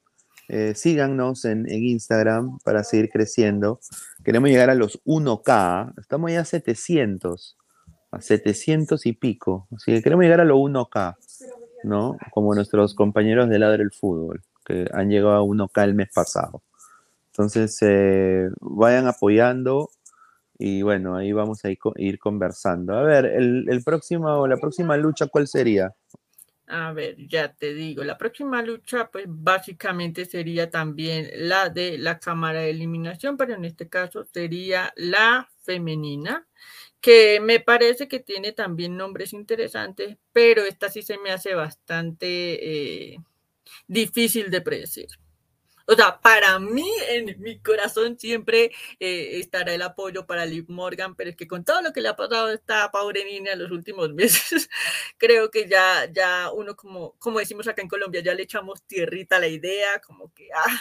eh, 0.50 0.74
síganos 0.76 1.44
en, 1.46 1.68
Instagram 1.70 2.60
para 2.64 2.84
seguir 2.84 3.10
creciendo. 3.10 3.80
Queremos 4.24 4.50
llegar 4.50 4.70
a 4.70 4.76
los 4.76 5.02
1K. 5.04 5.94
Estamos 6.00 6.32
ya 6.32 6.42
a 6.42 6.46
700. 6.46 7.58
A 8.12 8.22
700 8.22 9.06
y 9.06 9.14
pico. 9.14 9.68
Así 9.76 9.92
que 9.92 10.02
queremos 10.02 10.24
llegar 10.24 10.42
a 10.42 10.46
los 10.46 10.58
1K. 10.58 11.16
¿No? 11.84 12.18
Como 12.32 12.56
nuestros 12.56 12.96
compañeros 12.96 13.50
de 13.50 13.60
Ladre 13.60 13.84
el 13.84 13.92
Fútbol, 13.92 14.42
que 14.66 14.88
han 14.94 15.10
llegado 15.10 15.36
a 15.36 15.44
1K 15.44 15.84
el 15.84 15.94
mes 15.94 16.10
pasado. 16.14 16.64
Entonces, 17.32 17.78
eh, 17.82 18.50
vayan 18.60 19.08
apoyando 19.08 19.90
y 20.58 20.82
bueno, 20.82 21.16
ahí 21.16 21.32
vamos 21.34 21.64
a 21.66 21.70
ir, 21.70 22.18
conversando. 22.18 22.96
A 22.96 23.04
ver, 23.04 23.26
el, 23.26 23.70
el 23.70 23.84
próximo, 23.84 24.48
la 24.48 24.58
próxima 24.58 24.98
lucha, 24.98 25.28
¿cuál 25.28 25.48
sería? 25.48 25.94
A 26.70 26.92
ver, 26.92 27.16
ya 27.28 27.54
te 27.54 27.74
digo, 27.74 28.04
la 28.04 28.18
próxima 28.18 28.62
lucha 28.62 29.10
pues 29.10 29.24
básicamente 29.28 30.26
sería 30.26 30.70
también 30.70 31.30
la 31.34 31.70
de 31.70 31.98
la 31.98 32.20
cámara 32.20 32.60
de 32.62 32.72
eliminación, 32.72 33.38
pero 33.38 33.54
en 33.56 33.64
este 33.64 33.88
caso 33.88 34.26
sería 34.26 34.92
la 34.98 35.50
femenina, 35.64 36.46
que 37.02 37.40
me 37.42 37.62
parece 37.62 38.10
que 38.10 38.20
tiene 38.20 38.52
también 38.52 38.98
nombres 38.98 39.32
interesantes, 39.34 40.18
pero 40.34 40.64
esta 40.64 40.90
sí 40.90 41.04
se 41.04 41.18
me 41.20 41.32
hace 41.32 41.56
bastante 41.56 43.14
eh, 43.14 43.18
difícil 43.88 44.52
de 44.52 44.62
predecir. 44.62 45.08
O 45.90 45.94
sea, 45.96 46.20
para 46.20 46.60
mí, 46.60 46.86
en 47.10 47.40
mi 47.42 47.60
corazón 47.62 48.20
siempre 48.20 48.72
eh, 49.00 49.40
estará 49.40 49.74
el 49.74 49.82
apoyo 49.82 50.26
para 50.28 50.46
Liv 50.46 50.66
Morgan, 50.68 51.16
pero 51.16 51.30
es 51.30 51.36
que 51.38 51.48
con 51.48 51.64
todo 51.64 51.82
lo 51.82 51.94
que 51.94 52.02
le 52.02 52.10
ha 52.10 52.16
pasado 52.18 52.48
a 52.48 52.54
esta 52.54 52.92
pobre 52.92 53.24
niña 53.24 53.54
en 53.54 53.60
los 53.60 53.72
últimos 53.72 54.14
meses, 54.14 54.70
creo 55.18 55.50
que 55.50 55.68
ya, 55.70 56.06
ya 56.12 56.52
uno, 56.52 56.76
como, 56.76 57.14
como 57.20 57.40
decimos 57.40 57.68
acá 57.68 57.82
en 57.82 57.88
Colombia, 57.88 58.22
ya 58.22 58.34
le 58.34 58.44
echamos 58.44 58.84
tierrita 58.84 59.38
a 59.38 59.40
la 59.40 59.48
idea, 59.48 60.00
como 60.06 60.34
que 60.34 60.50
ah, 60.54 60.80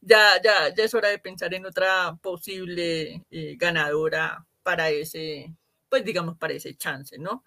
ya, 0.00 0.40
ya, 0.42 0.74
ya 0.74 0.84
es 0.84 0.94
hora 0.94 1.08
de 1.08 1.18
pensar 1.18 1.52
en 1.54 1.66
otra 1.66 2.16
posible 2.22 3.24
eh, 3.30 3.56
ganadora 3.58 4.46
para 4.62 4.90
ese, 4.90 5.54
pues 5.88 6.04
digamos, 6.04 6.36
para 6.38 6.54
ese 6.54 6.74
chance, 6.76 7.18
¿no? 7.18 7.44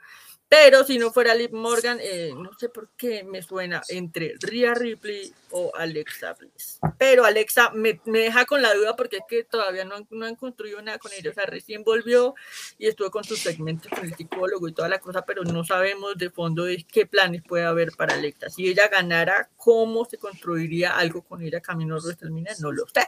Pero 0.49 0.83
si 0.83 0.97
no 0.97 1.11
fuera 1.11 1.35
Liv 1.35 1.53
Morgan, 1.53 1.99
eh, 2.01 2.33
no 2.35 2.51
sé 2.57 2.69
por 2.69 2.89
qué 2.97 3.23
me 3.23 3.43
suena 3.43 3.83
entre 3.87 4.33
Rhea 4.39 4.73
Ripley 4.73 5.31
o 5.51 5.71
Alexa 5.75 6.33
Bliss. 6.33 6.79
Pero 6.97 7.23
Alexa 7.23 7.69
me, 7.69 8.01
deja 8.03 8.45
con 8.45 8.63
la 8.63 8.73
duda 8.73 8.95
porque 8.95 9.17
es 9.17 9.23
que 9.29 9.43
todavía 9.43 9.85
no 9.85 9.95
han, 9.95 10.07
no 10.09 10.25
han, 10.25 10.35
construido 10.35 10.81
nada 10.81 10.97
con 10.97 11.11
ella. 11.13 11.29
O 11.29 11.33
sea, 11.35 11.45
recién 11.45 11.83
volvió 11.83 12.33
y 12.79 12.87
estuvo 12.87 13.11
con 13.11 13.23
sus 13.23 13.39
segmentos 13.39 13.91
con 13.91 14.03
el 14.03 14.15
psicólogo 14.15 14.67
y 14.67 14.73
toda 14.73 14.89
la 14.89 14.99
cosa, 14.99 15.23
pero 15.23 15.43
no 15.43 15.63
sabemos 15.63 16.17
de 16.17 16.31
fondo 16.31 16.65
qué 16.91 17.05
planes 17.05 17.43
puede 17.47 17.65
haber 17.65 17.91
para 17.91 18.15
Alexa. 18.15 18.49
Si 18.49 18.67
ella 18.67 18.87
ganara, 18.87 19.51
¿cómo 19.55 20.05
se 20.05 20.17
construiría 20.17 20.97
algo 20.97 21.21
con 21.21 21.43
ella 21.43 21.61
camino 21.61 21.95
a 21.95 21.99
WrestleMania? 21.99 22.55
No 22.59 22.71
lo 22.71 22.87
sé. 22.87 23.05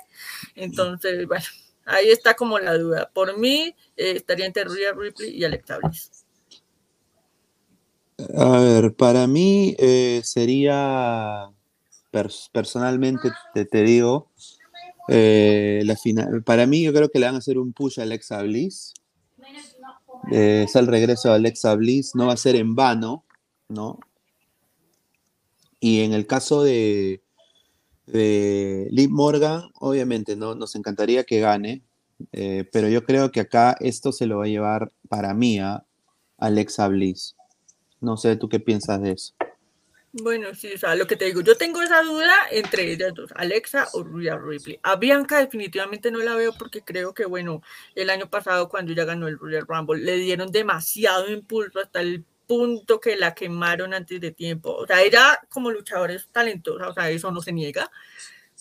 Entonces, 0.54 1.26
bueno, 1.26 1.46
ahí 1.86 2.12
está 2.12 2.36
como 2.36 2.60
la 2.60 2.78
duda. 2.78 3.10
Por 3.12 3.36
mí, 3.40 3.76
eh, 3.98 4.12
estaría 4.12 4.46
entre 4.46 4.66
Rhea 4.66 4.94
Ripley 4.94 5.32
y 5.32 5.44
Alexa 5.44 5.80
Bliss. 5.80 6.21
A 8.36 8.60
ver, 8.60 8.96
para 8.96 9.26
mí 9.26 9.76
eh, 9.80 10.22
sería, 10.24 11.50
personalmente 12.52 13.30
te, 13.54 13.84
digo, 13.84 14.30
eh, 15.08 15.82
la 15.86 15.96
final, 15.96 16.44
para 16.44 16.68
mí 16.68 16.84
yo 16.84 16.94
creo 16.94 17.10
que 17.10 17.20
le 17.20 17.26
van 17.26 17.36
a 17.36 17.40
hacer 17.40 17.58
un 17.58 17.74
push 17.74 18.00
a 18.00 18.04
Alexa 18.04 18.42
Bliss. 18.44 18.94
Eh, 20.32 20.66
es 20.68 20.76
el 20.76 20.88
regreso 20.88 21.30
de 21.30 21.36
Alexa 21.36 21.74
Bliss, 21.76 22.14
no 22.14 22.28
va 22.28 22.34
a 22.34 22.38
ser 22.38 22.56
en 22.56 22.76
vano, 22.76 23.24
¿no? 23.70 24.00
Y 25.80 26.02
en 26.02 26.14
el 26.14 26.28
caso 26.28 26.64
de, 26.64 27.24
de 28.06 28.88
Liv 28.92 29.10
Morgan, 29.10 29.64
obviamente 29.80 30.36
no, 30.36 30.54
nos 30.54 30.76
encantaría 30.76 31.24
que 31.24 31.40
gane, 31.40 31.82
pero 32.72 32.88
yo 32.88 33.04
creo 33.04 33.32
que 33.32 33.40
acá 33.40 33.76
esto 33.80 34.12
se 34.12 34.28
lo 34.28 34.38
va 34.38 34.46
a 34.46 34.50
llevar 34.50 34.92
para 35.10 35.34
mí 35.34 35.58
a 35.58 35.84
Alexa 36.38 36.88
Bliss. 36.88 37.36
No 38.02 38.18
sé, 38.18 38.36
¿tú 38.36 38.50
qué 38.50 38.60
piensas 38.60 39.02
de 39.02 39.12
eso? 39.12 39.34
Bueno, 40.14 40.54
sí, 40.54 40.74
o 40.74 40.78
sea, 40.78 40.96
lo 40.96 41.08
que 41.08 41.16
te 41.16 41.24
digo, 41.26 41.40
yo 41.40 41.56
tengo 41.56 41.82
esa 41.82 42.02
duda 42.02 42.34
entre 42.52 42.92
ellas 42.92 43.14
dos, 43.14 43.32
Alexa 43.34 43.88
o 43.94 44.04
Rhea 44.04 44.38
Ripley. 44.38 44.78
A 44.84 44.98
Bianca 44.98 45.40
definitivamente 45.40 46.12
no 46.12 46.20
la 46.20 46.36
veo 46.36 46.54
porque 46.58 46.82
creo 46.82 47.14
que, 47.14 47.24
bueno, 47.24 47.62
el 47.96 48.10
año 48.10 48.30
pasado 48.30 48.68
cuando 48.68 48.92
ella 48.92 49.06
ganó 49.06 49.30
el 49.30 49.40
Royal 49.40 49.66
Rumble, 49.66 50.04
le 50.04 50.18
dieron 50.18 50.52
demasiado 50.52 51.32
impulso 51.32 51.80
hasta 51.80 52.02
el 52.02 52.26
punto 52.46 53.00
que 53.00 53.16
la 53.16 53.34
quemaron 53.34 53.94
antes 53.94 54.20
de 54.20 54.32
tiempo. 54.32 54.76
O 54.76 54.86
sea, 54.86 55.02
ella 55.02 55.40
como 55.48 55.72
luchadora 55.72 56.14
es 56.14 56.28
talentosa, 56.28 56.90
o 56.90 56.94
sea, 56.94 57.10
eso 57.10 57.32
no 57.32 57.42
se 57.42 57.54
niega, 57.54 57.90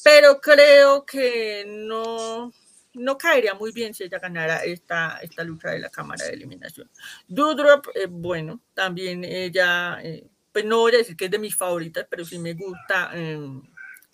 pero 0.04 0.40
creo 0.40 1.04
que 1.04 1.64
no, 1.66 2.52
no 2.94 3.16
caería 3.16 3.54
muy 3.54 3.72
bien 3.72 3.94
si 3.94 4.04
ella 4.04 4.18
ganara 4.18 4.64
esta, 4.64 5.18
esta 5.22 5.44
lucha 5.44 5.70
de 5.70 5.78
la 5.78 5.90
cámara 5.90 6.24
de 6.24 6.32
eliminación. 6.32 6.90
Dudrop, 7.28 7.86
eh, 7.94 8.06
bueno, 8.08 8.60
también 8.74 9.24
ella, 9.24 9.98
eh, 10.02 10.26
pues 10.52 10.64
no 10.64 10.78
voy 10.78 10.94
a 10.94 10.98
decir 10.98 11.16
que 11.16 11.26
es 11.26 11.30
de 11.30 11.38
mis 11.38 11.54
favoritas, 11.54 12.06
pero 12.10 12.24
sí 12.24 12.38
me 12.38 12.54
gusta 12.54 13.10
em, 13.14 13.62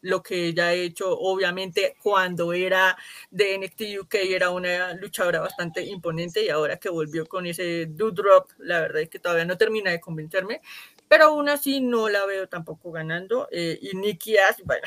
lo 0.02 0.22
que 0.22 0.46
ella 0.46 0.68
ha 0.68 0.74
hecho. 0.74 1.10
Obviamente, 1.18 1.96
cuando 2.02 2.52
era 2.52 2.96
de 3.30 3.58
NXT 3.58 4.00
UK 4.02 4.14
era 4.14 4.50
una 4.50 4.94
luchadora 4.94 5.40
bastante 5.40 5.82
imponente 5.82 6.44
y 6.44 6.50
ahora 6.50 6.76
que 6.76 6.90
volvió 6.90 7.26
con 7.26 7.46
ese 7.46 7.86
Dudrop, 7.86 8.50
la 8.58 8.80
verdad 8.80 9.02
es 9.02 9.08
que 9.08 9.18
todavía 9.18 9.44
no 9.46 9.56
termina 9.56 9.90
de 9.90 10.00
convencerme, 10.00 10.60
pero 11.08 11.24
aún 11.26 11.48
así 11.48 11.80
no 11.80 12.08
la 12.08 12.26
veo 12.26 12.48
tampoco 12.48 12.92
ganando. 12.92 13.48
Eh, 13.50 13.78
y 13.80 13.96
Nikki 13.96 14.36
Ash, 14.36 14.58
bueno 14.64 14.86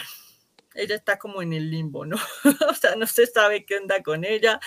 ella 0.75 0.95
está 0.95 1.17
como 1.17 1.41
en 1.41 1.53
el 1.53 1.69
limbo, 1.69 2.05
¿no? 2.05 2.17
o 2.69 2.73
sea, 2.73 2.95
no 2.95 3.07
se 3.07 3.25
sabe 3.25 3.65
qué 3.65 3.77
onda 3.77 4.01
con 4.03 4.23
ella 4.23 4.59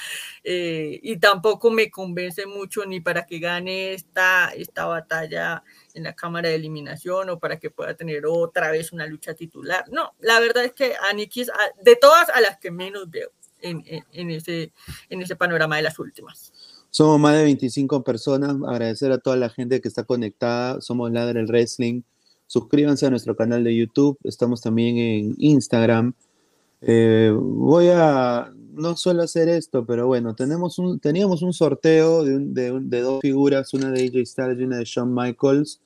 eh, 0.42 0.98
y 1.02 1.18
tampoco 1.18 1.70
me 1.70 1.90
convence 1.90 2.46
mucho 2.46 2.84
ni 2.84 3.00
para 3.00 3.26
que 3.26 3.38
gane 3.38 3.94
esta, 3.94 4.50
esta 4.50 4.86
batalla 4.86 5.62
en 5.94 6.04
la 6.04 6.14
cámara 6.14 6.48
de 6.48 6.56
eliminación 6.56 7.30
o 7.30 7.38
para 7.38 7.58
que 7.58 7.70
pueda 7.70 7.94
tener 7.94 8.24
otra 8.26 8.70
vez 8.70 8.92
una 8.92 9.06
lucha 9.06 9.34
titular. 9.34 9.84
No, 9.90 10.14
la 10.20 10.40
verdad 10.40 10.64
es 10.64 10.72
que 10.72 10.94
a 10.96 11.12
Nikki 11.12 11.42
es 11.42 11.50
de 11.82 11.96
todas 11.96 12.28
a 12.30 12.40
las 12.40 12.58
que 12.58 12.70
menos 12.70 13.10
veo 13.10 13.30
en, 13.60 13.84
en, 14.12 14.30
ese, 14.30 14.72
en 15.08 15.22
ese 15.22 15.36
panorama 15.36 15.76
de 15.76 15.82
las 15.82 15.98
últimas. 15.98 16.52
Somos 16.90 17.18
más 17.18 17.36
de 17.36 17.44
25 17.44 18.04
personas. 18.04 18.54
Agradecer 18.68 19.12
a 19.12 19.18
toda 19.18 19.36
la 19.36 19.48
gente 19.48 19.80
que 19.80 19.88
está 19.88 20.04
conectada. 20.04 20.80
Somos 20.80 21.10
Ladre 21.10 21.40
el 21.40 21.46
Wrestling. 21.46 22.02
Suscríbanse 22.52 23.06
a 23.06 23.10
nuestro 23.10 23.34
canal 23.34 23.64
de 23.64 23.74
YouTube. 23.74 24.18
Estamos 24.24 24.60
también 24.60 24.98
en 24.98 25.34
Instagram. 25.38 26.12
Eh, 26.82 27.34
voy 27.34 27.88
a. 27.88 28.52
No 28.74 28.94
suelo 28.94 29.22
hacer 29.22 29.48
esto, 29.48 29.86
pero 29.86 30.06
bueno, 30.06 30.34
teníamos 30.34 30.78
un 30.78 31.52
sorteo 31.54 32.24
de, 32.24 33.00
dos 33.00 33.22
figuras, 33.22 33.72
una 33.72 33.90
de 33.90 34.02
AJ 34.02 34.26
Styles 34.26 34.60
y 34.60 34.64
una 34.64 34.76
de 34.76 34.84
Shawn 34.84 35.14
Michaels. 35.14 35.80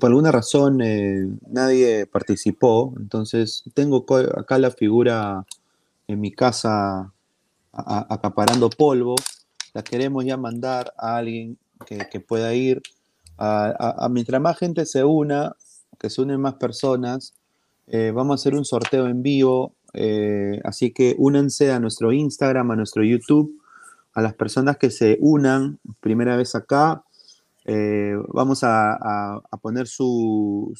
por 0.00 0.10
alguna 0.10 0.32
razón 0.32 0.80
eh, 0.80 1.28
nadie 1.48 2.06
participó, 2.06 2.92
entonces 2.98 3.62
tengo 3.72 4.04
acá 4.36 4.58
la 4.58 4.72
figura 4.72 5.46
en 6.08 6.20
mi 6.20 6.32
casa 6.32 7.12
acaparando 7.72 8.68
polvo, 8.70 9.14
la 9.74 9.82
queremos 9.84 10.24
ya 10.24 10.36
mandar 10.36 10.92
a 10.98 11.18
alguien 11.18 11.56
que, 11.84 12.20
pueda 12.20 12.52
ir. 12.54 12.82
A, 13.38 14.08
mientras 14.10 14.40
más 14.40 14.58
gente 14.58 14.86
se 14.86 15.04
una, 15.04 15.56
que 15.98 16.10
se 16.10 16.22
unen 16.22 16.40
más 16.40 16.54
personas, 16.54 17.34
eh, 17.86 18.12
vamos 18.14 18.32
a 18.32 18.40
hacer 18.40 18.54
un 18.54 18.64
sorteo 18.64 19.06
en 19.06 19.22
vivo. 19.22 19.74
Eh, 19.92 20.60
así 20.64 20.92
que 20.92 21.14
únanse 21.18 21.72
a 21.72 21.80
nuestro 21.80 22.12
Instagram, 22.12 22.70
a 22.70 22.76
nuestro 22.76 23.02
YouTube, 23.02 23.60
a 24.12 24.22
las 24.22 24.34
personas 24.34 24.76
que 24.76 24.90
se 24.90 25.18
unan 25.20 25.78
primera 26.00 26.36
vez 26.36 26.54
acá. 26.54 27.02
Eh, 27.64 28.14
vamos 28.28 28.60
a, 28.62 29.42
poner 29.60 29.88
su, 29.88 30.72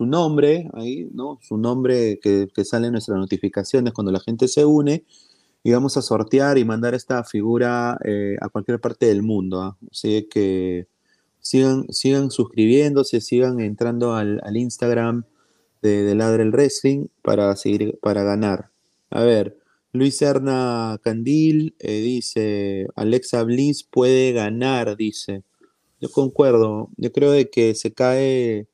nombre 0.00 0.70
ahí, 0.74 1.08
¿no? 1.12 1.38
Su 1.42 1.58
nombre 1.58 2.20
que, 2.22 2.48
que 2.54 2.64
sale 2.64 2.86
en 2.86 2.92
nuestras 2.92 3.18
notificaciones 3.18 3.92
cuando 3.92 4.12
la 4.12 4.20
gente 4.20 4.46
se 4.46 4.64
une 4.64 5.04
y 5.62 5.72
vamos 5.72 5.96
a 5.96 6.02
sortear 6.02 6.58
y 6.58 6.64
mandar 6.64 6.94
esta 6.94 7.24
figura 7.24 7.98
eh, 8.04 8.36
a 8.40 8.48
cualquier 8.48 8.80
parte 8.80 9.06
del 9.06 9.22
mundo. 9.22 9.60
¿ah? 9.60 9.76
Así 9.90 10.28
que 10.30 10.86
sigan, 11.48 11.86
sigan 11.90 12.30
suscribiéndose, 12.30 13.20
sigan 13.20 13.60
entrando 13.60 14.14
al, 14.14 14.40
Instagram 14.54 15.24
de, 15.82 16.02
de 16.02 16.14
Ladre 16.14 16.42
el 16.42 16.52
Wrestling 16.52 17.06
para 17.22 17.54
seguir, 17.56 17.98
para 18.02 18.22
ganar. 18.22 18.70
A 19.10 19.22
ver, 19.22 19.58
Luis 19.92 20.20
Erna 20.20 20.98
Candil 21.02 21.74
eh, 21.78 22.00
dice, 22.00 22.88
Alexa 22.96 23.42
Bliss 23.44 23.84
puede 23.84 24.32
ganar, 24.32 24.96
dice. 24.96 25.42
Yo 26.00 26.10
concuerdo, 26.10 26.90
yo 26.96 27.10
creo 27.12 27.32
de 27.32 27.50
que 27.50 27.74
se 27.74 27.92
cae, 27.92 28.68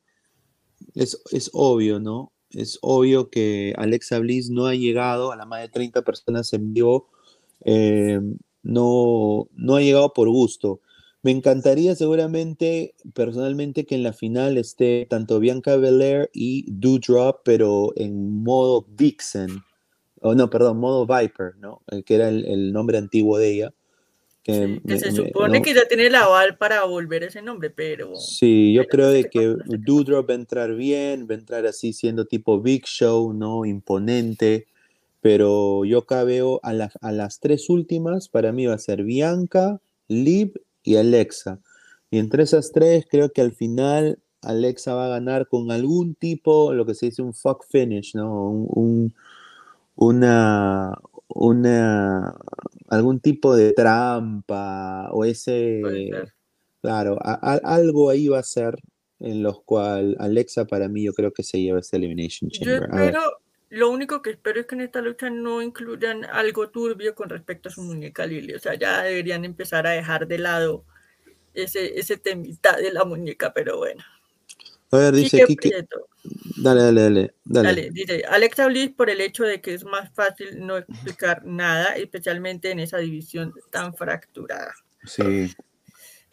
es, 0.95 1.23
es 1.31 1.51
obvio, 1.53 2.01
¿no? 2.01 2.33
es 2.51 2.79
obvio 2.83 3.31
que 3.31 3.75
Alexa 3.77 4.19
Bliss 4.19 4.51
no 4.51 4.67
ha 4.67 4.75
llegado 4.75 5.33
a 5.33 5.37
la 5.37 5.45
más 5.47 5.63
de 5.63 5.69
30 5.69 6.03
personas 6.03 6.53
en 6.53 6.73
vivo, 6.73 7.09
eh, 7.65 8.21
no, 8.63 9.49
no 9.55 9.77
ha 9.77 9.81
llegado 9.81 10.13
por 10.13 10.29
gusto. 10.29 10.81
Me 11.25 11.31
encantaría 11.31 11.95
seguramente, 11.95 12.95
personalmente, 13.15 13.87
que 13.87 13.95
en 13.95 14.03
la 14.03 14.13
final 14.13 14.59
esté 14.59 15.07
tanto 15.09 15.41
Bianca 15.41 15.77
Belair 15.77 16.29
y 16.35 16.67
Doudrop, 16.71 17.41
pero 17.45 17.95
en 17.97 18.43
modo 18.43 18.85
Vixen, 18.87 19.65
o 20.21 20.35
no, 20.35 20.51
perdón, 20.51 20.79
modo 20.79 21.07
Viper, 21.07 21.57
¿no? 21.57 21.81
El 21.89 22.05
que 22.05 22.17
era 22.17 22.29
el 22.29 22.73
nombre 22.75 22.99
antiguo 22.99 23.39
de 23.39 23.53
ella. 23.53 23.75
Que, 24.43 24.79
se 24.99 25.13
supone 25.13 25.63
que 25.63 25.73
ya 25.73 25.89
tiene 25.89 26.09
el 26.09 26.15
aval 26.15 26.59
para 26.59 26.85
volver 26.85 27.23
ese 27.23 27.41
nombre, 27.41 27.71
pero... 27.71 28.15
Sí, 28.17 28.75
yo 28.75 28.85
creo 28.85 29.09
de 29.09 29.31
que 29.31 29.57
Doudrop 29.65 30.29
va 30.29 30.35
a 30.35 30.37
entrar 30.37 30.75
bien, 30.75 31.27
va 31.27 31.35
a 31.35 31.39
entrar 31.39 31.65
así 31.65 31.95
siendo 31.95 32.27
tipo 32.27 32.61
Big 32.61 32.85
Show, 32.85 33.33
¿no? 33.33 33.65
Imponente, 33.65 34.67
pero 35.23 35.87
yo 35.87 36.01
acá 36.01 36.25
veo 36.25 36.61
a, 36.63 36.73
a 37.01 37.13
las 37.13 37.41
tres 37.41 37.71
últimas, 37.71 38.29
para 38.29 38.53
mí 38.53 38.67
va 38.67 38.75
a 38.75 38.79
ser 38.79 39.03
Bianca, 39.03 39.81
Liv 40.09 40.53
y 40.85 40.97
Alexa. 40.97 41.61
Y 42.11 42.19
entre 42.19 42.45
esas 42.45 42.71
tres, 42.71 43.07
creo 43.11 43.33
que 43.33 43.41
al 43.41 43.53
final 43.53 44.21
Alexa 44.43 44.95
va 44.95 45.07
a 45.07 45.09
ganar 45.09 45.49
con 45.49 45.73
algún 45.73 46.15
tipo, 46.15 46.73
lo 46.73 46.87
que 46.87 46.95
se 46.95 47.07
dice 47.07 47.23
un 47.23 47.35
fuck 47.35 47.65
finish, 47.69 48.15
¿no? 48.15 48.51
un, 48.51 49.13
una, 49.97 50.95
una, 51.29 52.37
algún 52.89 53.21
tipo 53.21 53.57
de 53.57 53.73
trampa 53.73 55.11
o 55.13 55.25
ese, 55.25 55.81
claro, 56.81 57.19
algo 57.23 58.11
ahí 58.11 58.29
va 58.29 58.39
a 58.39 58.45
ser 58.45 58.77
en 59.21 59.43
los 59.43 59.63
cual 59.63 60.17
Alexa 60.19 60.67
para 60.67 60.89
mí 60.89 61.05
yo 61.05 61.15
creo 61.15 61.33
que 61.33 61.43
se 61.43 61.61
lleva 61.61 61.81
ese 61.81 61.97
Elimination 61.97 62.51
Chamber. 62.51 63.13
Yo 63.13 63.21
lo 63.75 63.91
único 63.91 64.23
que 64.23 64.31
espero 64.31 64.61
es 64.61 64.67
que 64.67 64.77
en 64.77 64.83
esta 64.83 65.01
lucha 65.01 65.31
no 65.31 65.61
incluyan 65.61 66.25
algo 66.25 66.71
turbio 66.71 67.15
con 67.15 67.29
respecto 67.29 67.69
a 67.69 67.73
su 67.73 67.83
muñeca 67.83 68.25
Lily, 68.25 68.55
o 68.55 68.59
sea, 68.61 68.75
ya 68.75 69.03
deberían 69.03 69.45
empezar 69.45 69.87
a 69.87 69.91
dejar 69.91 70.29
de 70.29 70.39
lado 70.39 70.85
ese, 71.55 71.99
ese 71.99 72.17
temita 72.17 72.77
de 72.77 72.93
la 72.93 73.05
muñeca, 73.05 73.53
pero 73.53 73.79
bueno. 73.79 74.03
A 74.93 74.99
ver, 74.99 75.15
dice 75.15 75.43
aquí 75.43 75.57
que... 75.57 75.85
Dale, 76.57 76.83
dale, 76.83 77.03
dale, 77.03 77.35
dale. 77.45 77.91
dice 77.91 78.25
Alexa 78.29 78.67
Bliss 78.67 78.91
por 78.91 79.11
el 79.11 79.21
hecho 79.21 79.45
de 79.45 79.61
que 79.61 79.75
es 79.75 79.85
más 79.85 80.11
fácil 80.15 80.65
no 80.65 80.79
explicar 80.79 81.45
nada, 81.45 81.97
especialmente 81.97 82.71
en 82.71 82.79
esa 82.79 82.99
división 82.99 83.53
tan 83.71 83.95
fracturada. 83.95 84.73
Sí. 85.05 85.53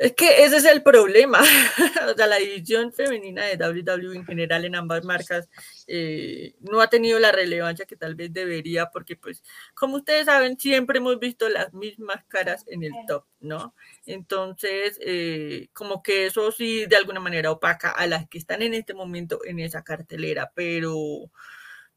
Es 0.02 0.14
que 0.14 0.44
ese 0.44 0.58
es 0.58 0.66
el 0.66 0.82
problema. 0.82 1.42
o 2.12 2.16
sea, 2.16 2.26
la 2.26 2.38
división 2.38 2.92
femenina 2.92 3.46
de 3.46 3.56
WWE 3.56 4.16
en 4.16 4.26
general 4.26 4.66
en 4.66 4.74
ambas 4.74 5.04
marcas 5.06 5.48
eh, 5.86 6.56
no 6.60 6.82
ha 6.82 6.90
tenido 6.90 7.20
la 7.20 7.32
relevancia 7.32 7.86
que 7.86 7.96
tal 7.96 8.16
vez 8.16 8.34
debería, 8.34 8.88
porque 8.88 9.16
pues, 9.16 9.44
como 9.76 9.98
ustedes 9.98 10.26
saben, 10.26 10.58
siempre 10.58 10.98
hemos 10.98 11.20
visto 11.20 11.48
las 11.50 11.72
mismas 11.76 12.24
caras 12.28 12.64
en 12.66 12.84
el 12.84 12.94
top, 13.08 13.26
¿no? 13.42 13.76
Entonces, 14.08 14.98
eh, 15.04 15.70
como 15.72 16.02
que 16.02 16.26
eso 16.26 16.52
sí 16.52 16.88
de 16.88 16.96
alguna 16.96 17.20
manera 17.20 17.52
opaca 17.52 17.92
a 17.92 18.08
las 18.08 18.28
que 18.28 18.40
están 18.40 18.64
en 18.64 18.74
este 18.74 18.96
momento 18.96 19.46
en 19.46 19.60
esa 19.60 19.84
cartelera, 19.84 20.52
pero 20.56 21.30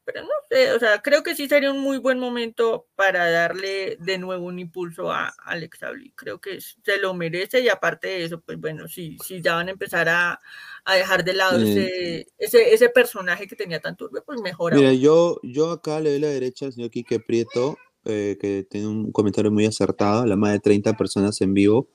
pero 0.05 0.21
no 0.21 0.29
sé, 0.49 0.71
o 0.71 0.79
sea, 0.79 1.01
creo 1.01 1.23
que 1.23 1.35
sí 1.35 1.47
sería 1.47 1.71
un 1.71 1.79
muy 1.79 1.97
buen 1.97 2.19
momento 2.19 2.87
para 2.95 3.29
darle 3.29 3.97
de 3.99 4.19
nuevo 4.19 4.45
un 4.45 4.59
impulso 4.59 5.11
a 5.11 5.33
Alexa 5.43 5.89
Bliss. 5.89 6.13
Creo 6.15 6.39
que 6.39 6.61
se 6.61 6.97
lo 7.01 7.13
merece 7.15 7.61
y 7.61 7.69
aparte 7.69 8.07
de 8.07 8.25
eso, 8.25 8.39
pues 8.39 8.59
bueno, 8.59 8.87
sí, 8.87 9.17
sí 9.25 9.41
ya 9.41 9.55
van 9.55 9.67
a 9.67 9.71
empezar 9.71 10.07
a, 10.07 10.39
dejar 10.85 11.23
de 11.23 11.33
lado 11.33 11.59
ese, 11.59 12.27
ese, 12.37 12.89
personaje 12.89 13.47
que 13.47 13.55
tenía 13.55 13.79
tan 13.79 13.97
turbio, 13.97 14.23
pues 14.23 14.39
mejor. 14.41 14.75
Mira, 14.75 14.93
yo, 14.93 15.39
yo 15.41 15.71
acá 15.71 15.99
le 15.99 16.11
doy 16.11 16.19
la 16.19 16.27
derecha 16.27 16.67
al 16.67 16.73
señor 16.73 16.91
Quique 16.91 17.19
Prieto, 17.19 17.77
eh, 18.05 18.37
que 18.39 18.63
tiene 18.69 18.87
un 18.87 19.11
comentario 19.11 19.51
muy 19.51 19.65
acertado, 19.65 20.27
la 20.27 20.35
más 20.35 20.53
de 20.53 20.59
30 20.59 20.93
personas 20.93 21.41
en 21.41 21.55
vivo. 21.55 21.89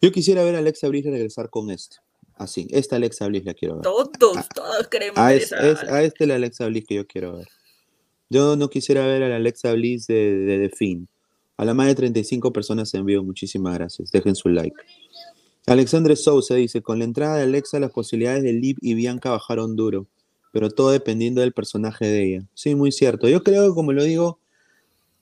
Yo 0.00 0.10
quisiera 0.10 0.42
ver 0.42 0.56
a 0.56 0.58
Alexa 0.58 0.88
Bliss 0.88 1.04
regresar 1.04 1.50
con 1.50 1.70
esto. 1.70 1.98
Así, 2.42 2.66
esta 2.70 2.96
Alexa 2.96 3.26
Bliss 3.28 3.44
la 3.44 3.54
quiero 3.54 3.76
ver. 3.76 3.82
Todos, 3.82 4.10
todos 4.54 4.88
queremos 4.88 5.18
a, 5.18 5.32
es, 5.34 5.52
a 5.52 6.02
este 6.02 6.26
la 6.26 6.34
Alexa 6.34 6.66
Bliss 6.66 6.84
que 6.86 6.96
yo 6.96 7.06
quiero 7.06 7.36
ver. 7.36 7.48
Yo 8.30 8.56
no 8.56 8.68
quisiera 8.68 9.06
ver 9.06 9.22
a 9.22 9.28
la 9.28 9.36
Alexa 9.36 9.72
Bliss 9.72 10.06
de, 10.06 10.36
de 10.38 10.68
The 10.68 10.76
Fin. 10.76 11.08
A 11.56 11.64
la 11.64 11.74
más 11.74 11.86
de 11.86 11.94
35 11.94 12.52
personas 12.52 12.92
en 12.94 13.04
vivo, 13.04 13.22
muchísimas 13.22 13.74
gracias. 13.74 14.10
Dejen 14.10 14.34
su 14.34 14.48
like. 14.48 14.74
Alexandre 15.66 16.16
Sousa 16.16 16.56
dice, 16.56 16.82
con 16.82 16.98
la 16.98 17.04
entrada 17.04 17.36
de 17.36 17.44
Alexa 17.44 17.78
las 17.78 17.92
posibilidades 17.92 18.42
de 18.42 18.52
Liv 18.52 18.76
y 18.80 18.94
Bianca 18.94 19.30
bajaron 19.30 19.76
duro, 19.76 20.08
pero 20.52 20.70
todo 20.70 20.90
dependiendo 20.90 21.40
del 21.40 21.52
personaje 21.52 22.06
de 22.06 22.24
ella. 22.24 22.48
Sí, 22.54 22.74
muy 22.74 22.90
cierto. 22.90 23.28
Yo 23.28 23.44
creo 23.44 23.68
que, 23.68 23.74
como 23.74 23.92
lo 23.92 24.02
digo, 24.02 24.40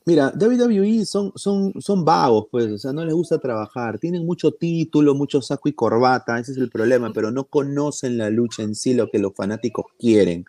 Mira, 0.06 0.32
WWE 0.34 1.04
son, 1.04 1.32
son, 1.36 1.74
son 1.80 2.04
vagos, 2.04 2.46
pues, 2.50 2.66
o 2.68 2.78
sea, 2.78 2.92
no 2.92 3.04
les 3.04 3.14
gusta 3.14 3.38
trabajar, 3.38 3.98
tienen 3.98 4.24
mucho 4.24 4.52
título, 4.52 5.14
mucho 5.14 5.42
saco 5.42 5.68
y 5.68 5.74
corbata, 5.74 6.38
ese 6.38 6.52
es 6.52 6.58
el 6.58 6.70
problema, 6.70 7.12
pero 7.12 7.30
no 7.30 7.44
conocen 7.44 8.16
la 8.16 8.30
lucha 8.30 8.62
en 8.62 8.74
sí, 8.74 8.94
lo 8.94 9.10
que 9.10 9.18
los 9.18 9.34
fanáticos 9.34 9.86
quieren. 9.98 10.46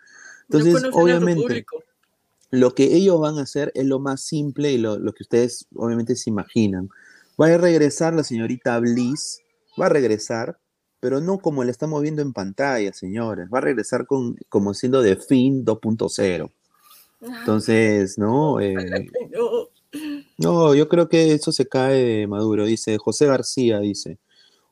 Entonces, 0.48 0.90
obviamente, 0.92 1.66
lo 2.50 2.74
que 2.74 2.94
ellos 2.94 3.20
van 3.20 3.38
a 3.38 3.42
hacer 3.42 3.72
es 3.74 3.84
lo 3.84 3.98
más 3.98 4.22
simple 4.22 4.72
y 4.72 4.78
lo, 4.78 4.98
lo, 4.98 5.12
que 5.12 5.22
ustedes 5.22 5.66
obviamente 5.74 6.16
se 6.16 6.30
imaginan. 6.30 6.88
Va 7.40 7.46
a 7.46 7.58
regresar 7.58 8.14
la 8.14 8.24
señorita 8.24 8.78
Bliss, 8.78 9.40
va 9.80 9.86
a 9.86 9.90
regresar, 9.90 10.58
pero 11.00 11.20
no 11.20 11.38
como 11.38 11.64
la 11.64 11.70
estamos 11.70 12.00
viendo 12.00 12.22
en 12.22 12.32
pantalla, 12.32 12.92
señores, 12.92 13.48
va 13.52 13.58
a 13.58 13.62
regresar 13.62 14.06
con, 14.06 14.36
como 14.48 14.72
siendo 14.74 15.02
de 15.02 15.16
fin 15.16 15.64
2.0. 15.64 16.50
Entonces, 17.22 18.18
¿no? 18.18 18.60
Eh, 18.60 18.74
no, 20.38 20.74
yo 20.74 20.88
creo 20.88 21.08
que 21.08 21.32
eso 21.32 21.52
se 21.52 21.66
cae 21.68 21.94
de 22.02 22.26
Maduro. 22.26 22.64
Dice 22.64 22.98
José 22.98 23.26
García, 23.26 23.78
dice. 23.78 24.18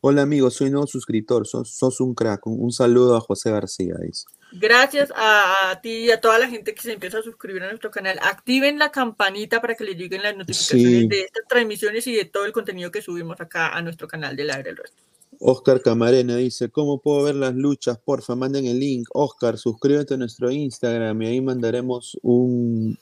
Hola 0.02 0.22
amigo, 0.22 0.50
soy 0.50 0.70
nuevo 0.70 0.86
suscriptor, 0.86 1.46
sos, 1.46 2.00
un 2.00 2.14
crack. 2.14 2.46
Un, 2.46 2.72
saludo 2.72 3.16
a 3.16 3.20
José 3.20 3.50
García, 3.50 3.94
dice. 4.00 4.24
Gracias 4.52 5.12
a, 5.14 5.78
ti 5.82 6.06
y 6.06 6.10
a 6.10 6.20
toda 6.20 6.38
la 6.38 6.48
gente 6.48 6.74
que 6.74 6.80
se 6.80 6.94
empieza 6.94 7.18
a 7.18 7.22
suscribir 7.22 7.62
a 7.62 7.68
nuestro 7.68 7.90
canal. 7.90 8.18
Activen 8.22 8.78
la 8.78 8.90
campanita 8.90 9.60
para 9.60 9.74
que 9.74 9.84
les 9.84 9.96
lleguen 9.96 10.22
las 10.22 10.36
notificaciones 10.36 11.08
de 11.08 11.20
estas 11.20 11.46
transmisiones 11.46 12.06
y 12.06 12.14
de 12.14 12.24
todo 12.24 12.46
el 12.46 12.52
contenido 12.52 12.90
que 12.90 13.02
subimos 13.02 13.40
acá 13.40 13.76
a 13.76 13.82
nuestro 13.82 14.08
canal 14.08 14.34
del 14.34 14.50
Aire 14.50 14.70
del 14.70 14.78
Resto. 14.78 15.02
Oscar 15.38 15.80
Camarena 15.80 16.36
dice, 16.36 16.70
¿cómo 16.70 16.98
puedo 16.98 17.22
ver 17.22 17.36
las 17.36 17.54
luchas? 17.54 17.98
Porfa, 17.98 18.34
manden 18.34 18.66
el 18.66 18.80
link. 18.80 19.08
Oscar, 19.14 19.56
suscríbete 19.58 20.14
a 20.14 20.16
nuestro 20.16 20.50
Instagram 20.50 21.22
y 21.22 21.26
ahí 21.26 21.40
mandaremos 21.40 22.18
un, 22.22 22.98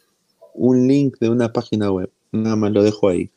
un 0.54 0.86
link 0.86 1.18
de 1.18 1.30
una 1.30 1.52
página 1.52 1.90
web. 1.90 2.10
Nada 2.32 2.56
más 2.56 2.72
lo 2.72 2.82
dejo 2.82 3.08
ahí. 3.08 3.30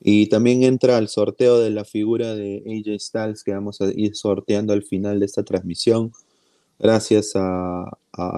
Y 0.00 0.26
también 0.26 0.62
entra 0.62 0.98
al 0.98 1.08
sorteo 1.08 1.58
de 1.58 1.70
la 1.70 1.84
figura 1.84 2.34
de 2.34 2.62
AJ 2.66 3.00
Styles 3.00 3.42
que 3.42 3.54
vamos 3.54 3.80
a 3.80 3.86
ir 3.86 4.14
sorteando 4.14 4.74
al 4.74 4.82
final 4.82 5.18
de 5.18 5.26
esta 5.26 5.42
transmisión. 5.44 6.12
Gracias 6.78 7.32
a, 7.34 7.96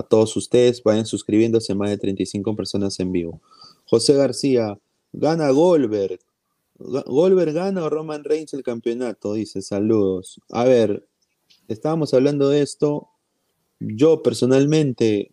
todos 0.09 0.37
ustedes. 0.37 0.83
Vayan 0.83 1.07
suscribiéndose 1.07 1.75
más 1.75 1.91
de 1.91 1.99
35 1.99 2.55
personas 2.55 3.01
en 3.01 3.11
vivo. 3.11 3.41
José 3.87 4.15
García, 4.15 4.79
gana 5.13 5.51
Goldberg. 5.51 6.21
Goldberg 6.79 7.53
gana 7.53 7.85
o 7.85 7.91
Roman 7.91 8.25
Reigns 8.25 8.55
el 8.55 8.63
campeonato, 8.63 9.35
dice, 9.35 9.63
saludos. 9.63 10.41
A 10.51 10.65
ver, 10.65 11.07
estábamos 11.69 12.13
hablando 12.15 12.49
de 12.49 12.63
esto. 12.63 13.09
Yo 13.81 14.23
personalmente 14.23 15.33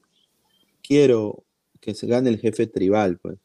quiero 0.82 1.44
que 1.80 1.94
se 1.94 2.08
gane 2.08 2.30
el 2.30 2.39
jefe 2.39 2.68
tribal, 2.68 3.18
pues. 3.20 3.38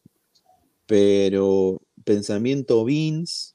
Pero 0.85 1.81
pensamiento 2.03 2.83
Vince, 2.85 3.53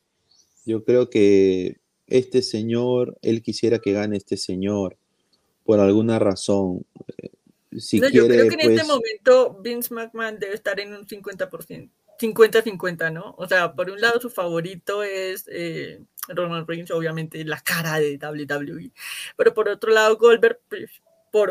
yo 0.64 0.84
creo 0.84 1.11
que 1.11 1.80
este 2.07 2.42
señor, 2.42 3.18
él 3.22 3.42
quisiera 3.42 3.78
que 3.78 3.92
gane 3.92 4.16
este 4.16 4.36
señor 4.36 4.97
por 5.64 5.80
alguna 5.80 6.18
razón. 6.18 6.84
Si 7.76 7.99
yo 7.99 8.26
creo 8.28 8.49
que 8.49 8.55
en 8.55 8.61
este 8.61 8.84
pues 8.84 8.86
momento 8.86 9.59
Vince 9.62 9.92
McMahon 9.92 10.38
debe 10.38 10.55
estar 10.55 10.78
en 10.78 10.92
un 10.92 11.07
50%, 11.07 11.90
50-50, 12.20 13.12
¿no? 13.12 13.34
O 13.38 13.46
sea, 13.46 13.72
por 13.72 13.90
un 13.90 14.00
lado 14.00 14.20
su 14.20 14.30
favorito 14.30 15.02
es 15.02 15.46
eh, 15.48 16.00
Roman 16.28 16.66
Reigns, 16.66 16.90
obviamente 16.90 17.44
la 17.44 17.60
cara 17.60 17.98
de 17.98 18.18
WWE, 18.18 18.90
pero 19.36 19.54
por 19.54 19.68
otro 19.68 19.92
lado 19.92 20.16
Goldberg, 20.16 20.60
pues, 20.68 20.90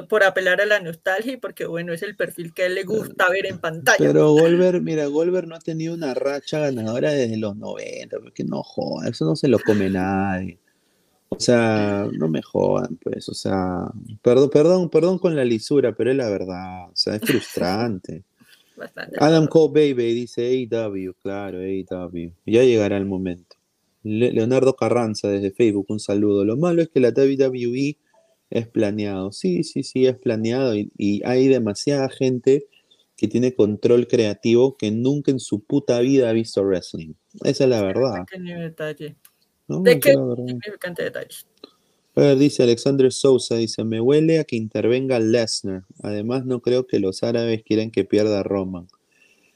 por, 0.07 0.24
apelar 0.24 0.61
a 0.61 0.66
la 0.66 0.80
nostalgia 0.80 1.34
y 1.34 1.38
porque, 1.38 1.66
bueno, 1.66 1.91
es 1.91 2.03
el 2.03 2.16
perfil 2.16 2.53
que 2.53 2.64
a 2.64 2.66
él 2.68 2.76
le 2.76 2.84
gusta 2.84 3.30
ver 3.30 3.47
en 3.47 3.57
pantalla. 3.57 3.97
Pero 3.97 4.32
Golver, 4.32 4.82
mira, 4.82 5.07
Golver 5.07 5.45
no 5.45 5.55
ha 5.55 5.59
tenido 5.59 5.93
una 5.93 6.14
racha 6.14 6.59
ganadora 6.59 7.11
desde 7.11 7.36
los 7.36 7.57
90, 7.57 8.18
porque 8.20 8.45
no 8.45 8.64
jodan, 8.64 9.09
eso 9.09 9.26
no 9.26 9.36
se 9.36 9.49
lo 9.49 9.59
come 9.59 9.89
nadie. 9.89 10.57
O 11.28 11.39
sea, 11.39 12.07
no 12.14 12.30
me 12.30 12.41
jodan, 12.41 12.97
pues, 13.03 13.28
o 13.28 13.34
sea, 13.34 13.89
perdón, 14.22 14.49
perdón, 14.49 14.89
perdón 14.89 15.20
con 15.20 15.36
la 15.36 15.43
lisura, 15.43 15.93
pero 15.93 16.11
es 16.11 16.18
la 16.18 16.30
verdad, 16.30 16.89
o 16.89 16.95
sea, 16.95 17.16
es 17.16 17.22
frustrante. 17.22 18.24
Adam 19.19 19.47
Cole 19.47 19.74
Baby 19.74 20.13
dice 20.13 20.47
AEW, 20.47 21.13
claro, 21.21 21.59
AEW. 21.59 22.34
Ya 22.45 22.63
llegará 22.63 22.97
el 22.97 23.05
momento. 23.05 23.55
Leonardo 24.03 24.76
Carranza 24.76 25.30
desde 25.30 25.51
Facebook, 25.51 25.86
un 25.89 25.99
saludo. 25.99 26.43
Lo 26.43 26.57
malo 26.57 26.82
es 26.82 26.89
que 26.89 26.99
la 26.99 27.09
WWE 27.09 27.97
es 28.49 28.67
planeado. 28.67 29.32
Sí, 29.32 29.63
sí, 29.63 29.84
sí, 29.84 30.05
es 30.05 30.17
planeado 30.17 30.76
y, 30.76 31.21
hay 31.26 31.47
demasiada 31.47 32.09
gente 32.09 32.67
que 33.15 33.28
tiene 33.28 33.53
control 33.53 34.07
creativo 34.07 34.76
que 34.76 34.91
nunca 34.91 35.32
en 35.32 35.39
su 35.39 35.63
puta 35.63 35.99
vida 35.99 36.30
ha 36.30 36.34
visto 36.34 36.63
wrestling. 36.63 37.13
Esa 37.43 37.63
es 37.63 37.69
la 37.69 37.82
verdad. 37.82 38.26
Pequeño 38.30 38.59
detalle. 38.59 39.15
¿De 39.67 39.99
qué 39.99 40.11
significante 40.11 41.03
detalle? 41.03 41.38
A 42.16 42.22
ver, 42.22 42.38
dice 42.38 42.61
Alexander 42.61 43.11
Sousa, 43.11 43.55
dice, 43.55 43.84
me 43.84 43.99
huele 43.99 44.39
a 44.39 44.43
que 44.43 44.55
intervenga 44.55 45.20
Lesnar. 45.20 45.84
Además, 46.03 46.45
no 46.45 46.61
creo 46.61 46.86
que 46.86 46.99
los 46.99 47.24
árabes 47.24 47.64
quieran 47.64 47.89
que 47.89 48.05
pierda 48.05 48.43
Roman. 48.43 48.88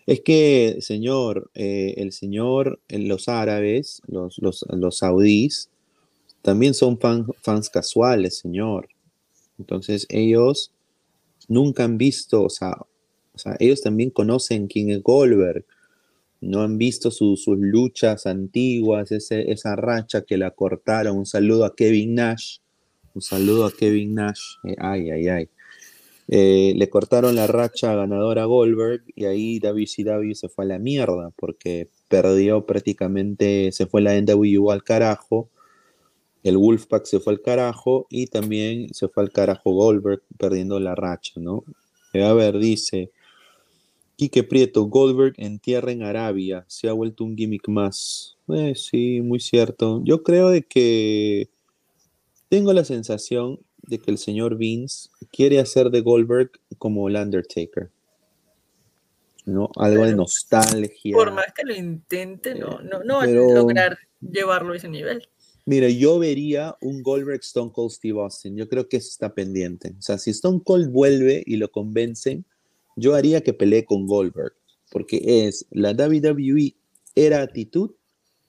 Es 0.08 0.22
que, 0.22 0.78
señor, 0.80 1.52
eh, 1.54 1.94
el 1.98 2.14
señor, 2.14 2.80
los 2.90 3.28
árabes, 3.28 4.02
los, 4.08 4.40
los, 4.40 4.66
los 4.70 4.98
saudíes, 4.98 5.70
también 6.42 6.74
son 6.74 6.98
fans 6.98 7.70
casuales, 7.70 8.38
señor. 8.38 8.90
Entonces 9.60 10.08
ellos 10.10 10.72
nunca 11.48 11.84
han 11.84 11.98
visto, 11.98 12.44
o 12.44 12.50
sea, 12.50 12.78
ellos 13.60 13.82
también 13.82 14.10
conocen 14.10 14.68
quién 14.68 14.90
es 14.90 15.04
Goldberg, 15.04 15.66
no 16.42 16.62
han 16.62 16.78
visto 16.78 17.12
sus 17.12 17.46
luchas 17.48 18.26
antiguas, 18.26 19.12
esa 19.12 19.76
racha 19.76 20.22
que 20.22 20.38
la 20.38 20.52
cortaron. 20.52 21.18
Un 21.18 21.26
saludo 21.26 21.66
a 21.66 21.76
Kevin 21.76 22.16
Nash, 22.16 22.60
un 23.14 23.22
saludo 23.22 23.66
a 23.66 23.72
Kevin 23.72 24.16
Nash, 24.16 24.42
eh, 24.64 24.76
ay, 24.80 25.10
ay, 25.12 25.28
ay. 25.28 25.50
Eh, 26.30 26.74
le 26.76 26.90
cortaron 26.90 27.36
la 27.36 27.48
racha 27.48 27.96
ganadora 27.96 28.44
a 28.44 28.46
Goldberg 28.46 29.04
y 29.16 29.26
ahí 29.26 29.60
WCW 29.60 30.34
se 30.34 30.50
fue 30.50 30.66
a 30.66 30.68
la 30.68 30.80
mierda 30.80 31.32
porque 31.38 31.88
perdió 32.10 32.66
prácticamente, 32.66 33.72
se 33.72 33.86
fue 33.86 34.02
la 34.02 34.14
NWO 34.22 34.72
al 34.72 34.84
carajo 34.84 35.50
el 36.48 36.58
Wolfpack 36.58 37.06
se 37.06 37.20
fue 37.20 37.34
al 37.34 37.42
carajo 37.42 38.08
y 38.10 38.28
también 38.28 38.94
se 38.94 39.08
fue 39.10 39.24
al 39.24 39.32
carajo 39.32 39.72
Goldberg 39.74 40.22
perdiendo 40.38 40.80
la 40.80 40.96
racha, 40.96 41.34
¿no? 41.38 41.64
Eh, 42.14 42.24
a 42.24 42.34
ver, 42.34 42.58
dice 42.58 43.12
Quique 44.18 44.44
Prieto, 44.44 44.86
Goldberg 44.86 45.36
en 45.38 45.60
tierra 45.60 45.92
en 45.92 46.02
Arabia, 46.02 46.66
se 46.68 46.90
ha 46.90 46.94
vuelto 46.94 47.24
un 47.24 47.38
gimmick 47.38 47.68
más. 47.68 48.36
Eh, 48.50 48.74
sí, 48.76 49.22
muy 49.22 49.40
cierto. 49.40 50.02
Yo 50.04 50.24
creo 50.24 50.50
de 50.50 50.64
que 50.64 51.50
tengo 52.50 52.74
la 52.74 52.84
sensación 52.84 53.60
de 53.84 54.00
que 54.00 54.10
el 54.10 54.18
señor 54.18 54.58
Vince 54.58 55.10
quiere 55.32 55.60
hacer 55.60 55.92
de 55.92 56.02
Goldberg 56.02 56.52
como 56.80 57.08
el 57.08 57.16
Undertaker. 57.16 57.92
¿no? 59.46 59.70
Algo 59.76 60.04
de 60.04 60.16
nostalgia. 60.16 61.16
Por 61.16 61.32
más 61.32 61.54
que 61.56 61.64
lo 61.64 61.76
intente, 61.76 62.56
no, 62.56 62.82
no, 62.82 63.04
no 63.04 63.18
va 63.18 63.24
a 63.24 63.28
lograr 63.28 64.00
llevarlo 64.20 64.74
a 64.74 64.78
ese 64.78 64.90
nivel. 64.90 65.30
Mira, 65.66 65.90
yo 65.90 66.18
vería 66.18 66.76
un 66.82 67.04
Goldberg 67.04 67.42
Stone 67.42 67.72
Cold 67.72 67.92
Steve 67.92 68.20
Austin. 68.20 68.58
Yo 68.58 68.68
creo 68.68 68.90
que 68.90 68.98
eso 68.98 69.10
está 69.10 69.34
pendiente. 69.36 69.94
O 69.98 70.02
sea, 70.02 70.18
si 70.18 70.32
Stone 70.32 70.62
Cold 70.64 70.92
vuelve 70.92 71.44
y 71.46 71.58
lo 71.58 71.70
convencen, 71.70 72.46
yo 72.98 73.16
haría 73.16 73.42
que 73.42 73.54
pelee 73.54 73.86
con 73.86 74.06
Goldberg. 74.06 74.54
Porque 74.92 75.48
es 75.48 75.66
la 75.72 75.92
WWE 75.92 76.76
era 77.16 77.42
actitud 77.42 77.92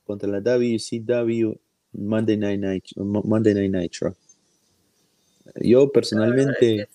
contra 0.05 0.29
la 0.29 0.41
WCW 0.41 1.53
Monday 1.93 2.37
Night, 2.37 2.85
Monday 2.97 3.55
Night 3.55 3.73
Nitro. 3.73 4.17
Yo 5.57 5.91
personalmente. 5.91 6.89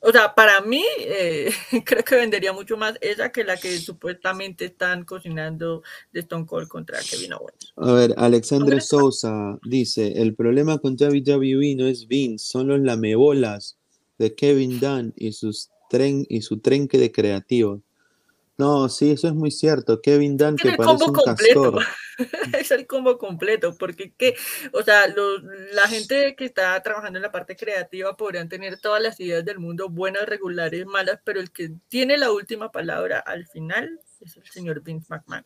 O 0.00 0.12
sea, 0.12 0.34
para 0.34 0.60
mí, 0.60 0.84
eh, 1.00 1.50
creo 1.84 2.04
que 2.04 2.14
vendería 2.14 2.52
mucho 2.52 2.76
más 2.76 2.96
esa 3.00 3.32
que 3.32 3.42
la 3.42 3.56
que 3.56 3.76
supuestamente 3.78 4.66
están 4.66 5.04
cocinando 5.04 5.82
de 6.12 6.20
Stone 6.20 6.46
Cold 6.46 6.68
contra 6.68 7.00
Kevin 7.00 7.32
Owens. 7.32 7.72
A 7.76 7.92
ver, 7.92 8.14
Alexandre 8.16 8.80
Sousa 8.80 9.58
dice: 9.64 10.20
el 10.22 10.34
problema 10.34 10.78
con 10.78 10.94
WWE 10.94 11.74
no 11.76 11.86
es 11.86 12.06
Vince, 12.06 12.46
son 12.46 12.68
los 12.68 12.80
lamebolas 12.80 13.76
de 14.18 14.34
Kevin 14.34 14.78
Dunn 14.80 15.12
y, 15.16 15.32
sus 15.32 15.70
tren, 15.88 16.24
y 16.28 16.42
su 16.42 16.60
trenque 16.60 16.98
de 16.98 17.12
creativos. 17.12 17.80
No, 18.58 18.88
sí, 18.88 19.10
eso 19.10 19.28
es 19.28 19.34
muy 19.34 19.50
cierto. 19.50 20.00
Kevin 20.00 20.36
Dunn 20.38 20.56
que 20.56 20.72
parece 20.72 21.04
un 21.04 21.12
castor. 21.12 21.84
es 22.58 22.70
el 22.70 22.86
combo 22.86 23.18
completo, 23.18 23.76
porque 23.76 24.12
que, 24.14 24.34
o 24.72 24.82
sea, 24.82 25.06
la 25.72 25.86
gente 25.88 26.34
que 26.36 26.46
está 26.46 26.80
trabajando 26.82 27.18
en 27.18 27.22
la 27.22 27.32
parte 27.32 27.54
creativa 27.54 28.16
podrían 28.16 28.48
tener 28.48 28.80
todas 28.80 29.02
las 29.02 29.20
ideas 29.20 29.44
del 29.44 29.58
mundo, 29.58 29.90
buenas, 29.90 30.26
regulares, 30.26 30.86
malas, 30.86 31.20
pero 31.22 31.40
el 31.40 31.50
que 31.50 31.72
tiene 31.88 32.16
la 32.16 32.32
última 32.32 32.72
palabra 32.72 33.18
al 33.18 33.46
final 33.46 34.00
es 34.20 34.36
el 34.38 34.46
señor 34.46 34.82
Vince 34.82 35.06
McMahon. 35.10 35.44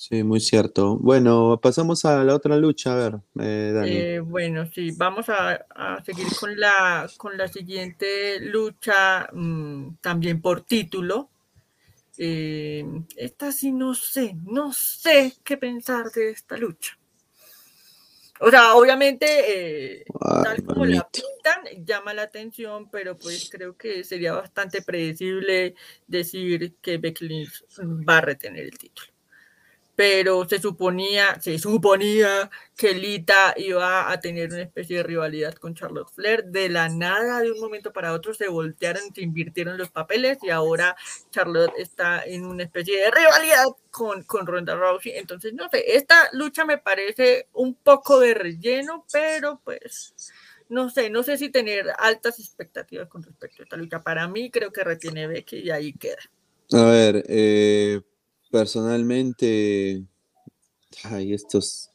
Sí, 0.00 0.24
muy 0.24 0.40
cierto. 0.40 0.96
Bueno, 0.96 1.60
pasamos 1.62 2.06
a 2.06 2.24
la 2.24 2.34
otra 2.34 2.56
lucha, 2.56 2.94
a 2.94 2.96
ver, 2.96 3.20
eh, 3.38 3.70
Dani. 3.74 3.90
Eh, 3.90 4.20
bueno, 4.20 4.64
sí, 4.64 4.92
vamos 4.92 5.26
a, 5.28 5.66
seguir 6.06 6.26
con 6.40 6.58
la, 6.58 7.06
con 7.18 7.36
la 7.36 7.48
siguiente 7.48 8.40
lucha, 8.40 9.28
mm, 9.30 9.96
también 10.00 10.40
por 10.40 10.62
título, 10.62 11.28
eh, 12.16 12.82
esta 13.14 13.52
sí 13.52 13.72
no 13.72 13.94
sé, 13.94 14.34
no 14.42 14.72
sé 14.72 15.34
qué 15.44 15.58
pensar 15.58 16.10
de 16.12 16.30
esta 16.30 16.56
lucha. 16.56 16.96
O 18.40 18.48
sea, 18.48 18.76
obviamente, 18.76 19.26
eh, 19.98 20.04
tal 20.42 20.64
como 20.64 20.86
la 20.86 21.06
pintan, 21.10 21.84
llama 21.84 22.14
la 22.14 22.22
atención, 22.22 22.88
pero 22.90 23.18
pues 23.18 23.50
creo 23.52 23.76
que 23.76 24.02
sería 24.04 24.32
bastante 24.32 24.80
predecible 24.80 25.74
decir 26.06 26.76
que 26.80 26.96
Becky 26.96 27.46
va 28.08 28.16
a 28.16 28.22
retener 28.22 28.64
el 28.64 28.78
título 28.78 29.09
pero 30.00 30.48
se 30.48 30.58
suponía, 30.58 31.38
se 31.42 31.58
suponía 31.58 32.50
que 32.74 32.94
Lita 32.94 33.52
iba 33.58 34.10
a 34.10 34.18
tener 34.18 34.48
una 34.48 34.62
especie 34.62 34.96
de 34.96 35.02
rivalidad 35.02 35.52
con 35.56 35.74
Charlotte 35.74 36.08
Flair. 36.08 36.44
De 36.46 36.70
la 36.70 36.88
nada, 36.88 37.40
de 37.40 37.52
un 37.52 37.60
momento 37.60 37.92
para 37.92 38.14
otro, 38.14 38.32
se 38.32 38.48
voltearon, 38.48 39.14
se 39.14 39.20
invirtieron 39.20 39.76
los 39.76 39.90
papeles 39.90 40.38
y 40.40 40.48
ahora 40.48 40.96
Charlotte 41.30 41.74
está 41.76 42.22
en 42.24 42.46
una 42.46 42.62
especie 42.62 42.98
de 42.98 43.10
rivalidad 43.10 43.66
con, 43.90 44.22
con 44.22 44.46
Ronda 44.46 44.74
Rousey. 44.74 45.12
Entonces, 45.16 45.52
no 45.52 45.68
sé, 45.68 45.84
esta 45.94 46.30
lucha 46.32 46.64
me 46.64 46.78
parece 46.78 47.48
un 47.52 47.74
poco 47.74 48.20
de 48.20 48.32
relleno, 48.32 49.04
pero 49.12 49.60
pues 49.62 50.14
no 50.70 50.88
sé, 50.88 51.10
no 51.10 51.22
sé 51.22 51.36
si 51.36 51.50
tener 51.50 51.92
altas 51.98 52.38
expectativas 52.38 53.06
con 53.06 53.22
respecto 53.22 53.60
a 53.60 53.64
esta 53.64 53.76
lucha. 53.76 54.00
Para 54.00 54.26
mí 54.28 54.50
creo 54.50 54.72
que 54.72 54.82
retiene 54.82 55.26
Becky 55.26 55.58
y 55.58 55.70
ahí 55.70 55.92
queda. 55.92 56.22
A 56.72 56.84
ver, 56.84 57.22
eh, 57.28 58.00
personalmente, 58.50 60.02
ay, 61.04 61.32
estos... 61.32 61.90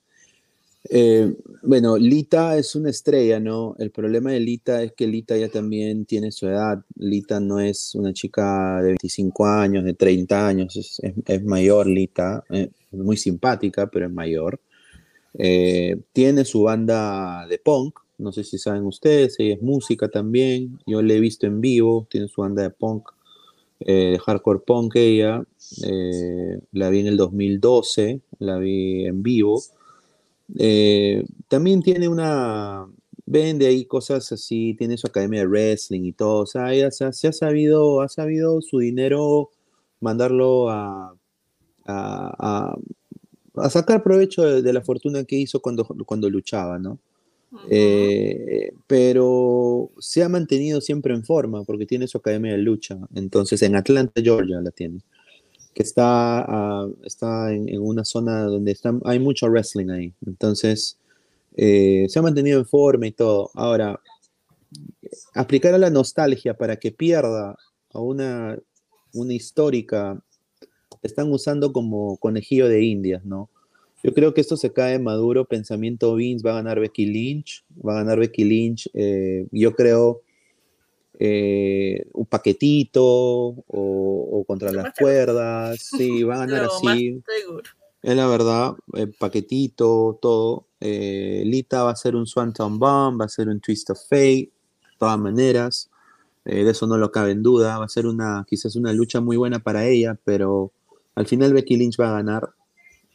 Eh, 0.88 1.34
bueno, 1.64 1.98
Lita 1.98 2.58
es 2.58 2.76
una 2.76 2.92
estrella, 2.92 3.40
¿no? 3.40 3.76
El 3.80 3.90
problema 3.90 4.32
de 4.32 4.40
Lita 4.40 4.84
es 4.84 4.94
que 4.94 5.08
Lita 5.08 5.36
ya 5.36 5.50
también 5.50 6.06
tiene 6.06 6.32
su 6.32 6.48
edad. 6.48 6.84
Lita 6.96 7.40
no 7.40 7.60
es 7.60 7.96
una 7.96 8.14
chica 8.14 8.82
de 8.82 8.90
25 8.90 9.48
años, 9.48 9.84
de 9.84 9.96
30 9.96 10.48
años, 10.48 11.00
es, 11.02 11.44
mayor 11.44 11.88
Lita, 11.88 12.44
eh, 12.52 12.70
muy 12.92 13.18
simpática, 13.18 13.88
pero 13.88 14.06
es 14.06 14.12
mayor. 14.12 14.60
Eh, 15.38 15.98
tiene 16.14 16.46
su 16.46 16.64
banda 16.64 17.48
de 17.48 17.58
punk, 17.58 18.00
no 18.18 18.32
sé 18.32 18.44
si 18.44 18.58
saben 18.58 18.86
ustedes, 18.86 19.36
ella 19.40 19.56
es 19.56 19.62
música 19.62 20.08
también, 20.08 20.80
yo 20.86 21.02
la 21.02 21.14
he 21.14 21.20
visto 21.20 21.46
en 21.48 21.62
vivo, 21.62 22.08
tiene 22.10 22.28
su 22.28 22.42
banda 22.42 22.64
de 22.64 22.70
punk, 22.70 23.10
eh, 23.86 24.12
de 24.12 24.20
hardcore 24.20 24.60
punk 24.60 24.96
ella, 24.98 25.44
eh, 25.84 26.60
la 26.72 26.90
vi 26.90 27.00
en 27.00 27.08
el 27.08 27.18
2012, 27.18 28.22
la 28.40 28.58
vi 28.58 29.06
en 29.06 29.24
vivo. 29.24 29.62
también 31.48 31.82
tiene 31.82 32.08
una, 32.08 32.88
vende 33.26 33.68
ahí 33.68 33.86
cosas 33.86 34.32
así, 34.32 34.76
tiene 34.78 34.98
su 34.98 35.08
academia 35.08 35.42
de 35.42 35.48
wrestling 35.48 36.02
y 36.04 36.14
todo, 36.14 36.44
o 36.44 36.46
sea, 36.46 36.74
ella 36.74 36.92
se, 36.92 37.06
ha 37.06 37.32
sabido, 37.32 38.02
ha 38.02 38.10
sabido 38.10 38.62
su 38.62 38.80
dinero 38.80 39.50
mandarlo 40.00 40.70
a, 40.70 41.16
a, 41.86 42.76
sacar 43.70 44.04
provecho 44.04 44.62
de, 44.62 44.74
la 44.74 44.82
fortuna 44.82 45.24
que 45.24 45.38
hizo 45.38 45.62
cuando, 45.62 45.86
cuando 46.06 46.30
luchaba, 46.30 46.78
¿no? 46.78 47.00
Eh, 47.70 48.74
pero 48.88 49.92
se 50.00 50.24
ha 50.24 50.30
mantenido 50.30 50.82
siempre 50.82 51.14
en 51.14 51.24
forma 51.24 51.64
porque 51.64 51.86
tiene 51.86 52.08
su 52.08 52.18
academia 52.18 52.54
de 52.54 52.60
lucha. 52.60 52.98
Entonces, 53.14 53.62
en 53.62 53.76
Atlanta, 53.76 54.22
Georgia 54.22 54.62
la 54.62 54.72
tiene, 54.72 55.00
que 55.74 55.84
está, 55.84 56.88
está 57.04 57.54
en, 57.54 57.80
una 57.80 58.06
zona 58.06 58.44
donde 58.44 58.78
hay 59.06 59.20
mucho 59.20 59.48
wrestling 59.48 59.90
ahí. 59.90 60.14
Entonces, 60.26 60.98
eh, 61.56 62.06
se 62.10 62.20
ha 62.20 62.22
mantenido 62.22 62.60
en 62.60 62.66
forma 62.66 63.08
y 63.08 63.12
todo. 63.12 63.50
Ahora, 63.54 64.00
aplicar 65.34 65.74
a 65.74 65.78
la 65.78 65.90
nostalgia 65.90 66.56
para 66.56 66.78
que 66.78 66.92
pierda 66.92 67.58
a 67.94 68.00
una, 68.00 68.58
una 69.14 69.34
histórica, 69.34 70.22
están 71.02 71.32
usando 71.32 71.72
como 71.72 72.18
conejillo 72.18 72.68
de 72.68 72.84
indias, 72.84 73.24
¿no? 73.26 73.50
Yo 74.06 74.14
creo 74.14 74.36
que 74.36 74.42
esto 74.42 74.56
se 74.56 74.72
cae 74.72 75.00
maduro, 75.00 75.46
pensamiento 75.46 76.14
Vince, 76.14 76.48
va 76.48 76.52
a 76.52 76.62
ganar 76.62 76.80
Becky 76.80 77.08
Lynch, 77.08 77.66
va 77.76 77.94
a 77.94 78.04
ganar 78.04 78.20
Becky 78.20 78.44
Lynch, 78.44 78.88
eh, 78.94 79.48
yo 79.52 79.74
creo 79.74 80.22
eh, 81.18 82.06
un 82.14 82.28
paquetito 82.28 83.04
o, 83.04 84.44
contra 84.46 84.72
las 84.72 84.94
cuerdas, 84.94 85.80
sí, 85.98 86.22
va 86.22 86.36
a 86.36 86.46
ganar 86.46 86.66
así. 86.66 87.20
Es 88.04 88.16
la 88.16 88.28
verdad, 88.28 88.76
el 88.94 89.12
paquetito, 89.12 90.20
todo. 90.22 90.68
Eh, 90.80 91.42
Lita 91.44 91.82
va 91.82 91.90
a 91.90 91.96
ser 91.96 92.16
un 92.16 92.28
Swanton 92.28 92.78
Bomb, 92.78 93.20
va 93.20 93.26
a 93.26 93.30
ser 93.30 93.50
un 93.50 93.60
Twist 93.60 93.90
of 93.90 94.00
Fate, 94.08 94.52
de 94.52 94.98
todas 95.00 95.18
maneras. 95.18 95.90
Eh, 96.46 96.64
de 96.64 96.70
eso 96.70 96.86
no 96.86 97.00
lo 97.00 97.12
cabe 97.12 97.32
en 97.32 97.42
duda. 97.42 97.80
Va 97.80 97.86
a 97.86 97.90
ser 97.90 98.06
una, 98.06 98.46
quizás 98.48 98.76
una 98.76 98.94
lucha 98.94 99.20
muy 99.20 99.36
buena 99.36 99.58
para 99.58 99.88
ella, 99.88 100.16
pero 100.24 100.72
al 101.16 101.26
final 101.26 101.54
Becky 101.54 101.76
Lynch 101.76 102.00
va 102.00 102.10
a 102.10 102.18
ganar 102.18 102.54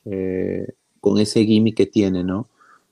eh, 0.05 0.67
con 1.01 1.19
ese 1.19 1.45
gimmick 1.45 1.77
que 1.77 1.87
tiene, 1.87 2.25
¿no? 2.25 2.49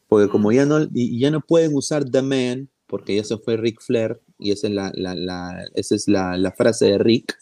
Porque 0.08 0.28
como 0.30 0.52
ya 0.52 0.64
no, 0.64 0.86
ya 0.92 1.30
no 1.30 1.40
pueden 1.40 1.74
usar 1.74 2.08
The 2.08 2.22
Man, 2.22 2.68
porque 2.86 3.16
ya 3.16 3.24
se 3.24 3.36
fue 3.38 3.56
Rick 3.56 3.80
Flair, 3.82 4.20
y 4.38 4.52
esa 4.52 4.68
es 4.68 4.72
la, 4.72 4.92
la, 4.94 5.64
esa 5.74 5.94
es 5.94 6.08
la, 6.08 6.52
frase 6.56 6.86
de 6.86 6.98
Rick, 6.98 7.38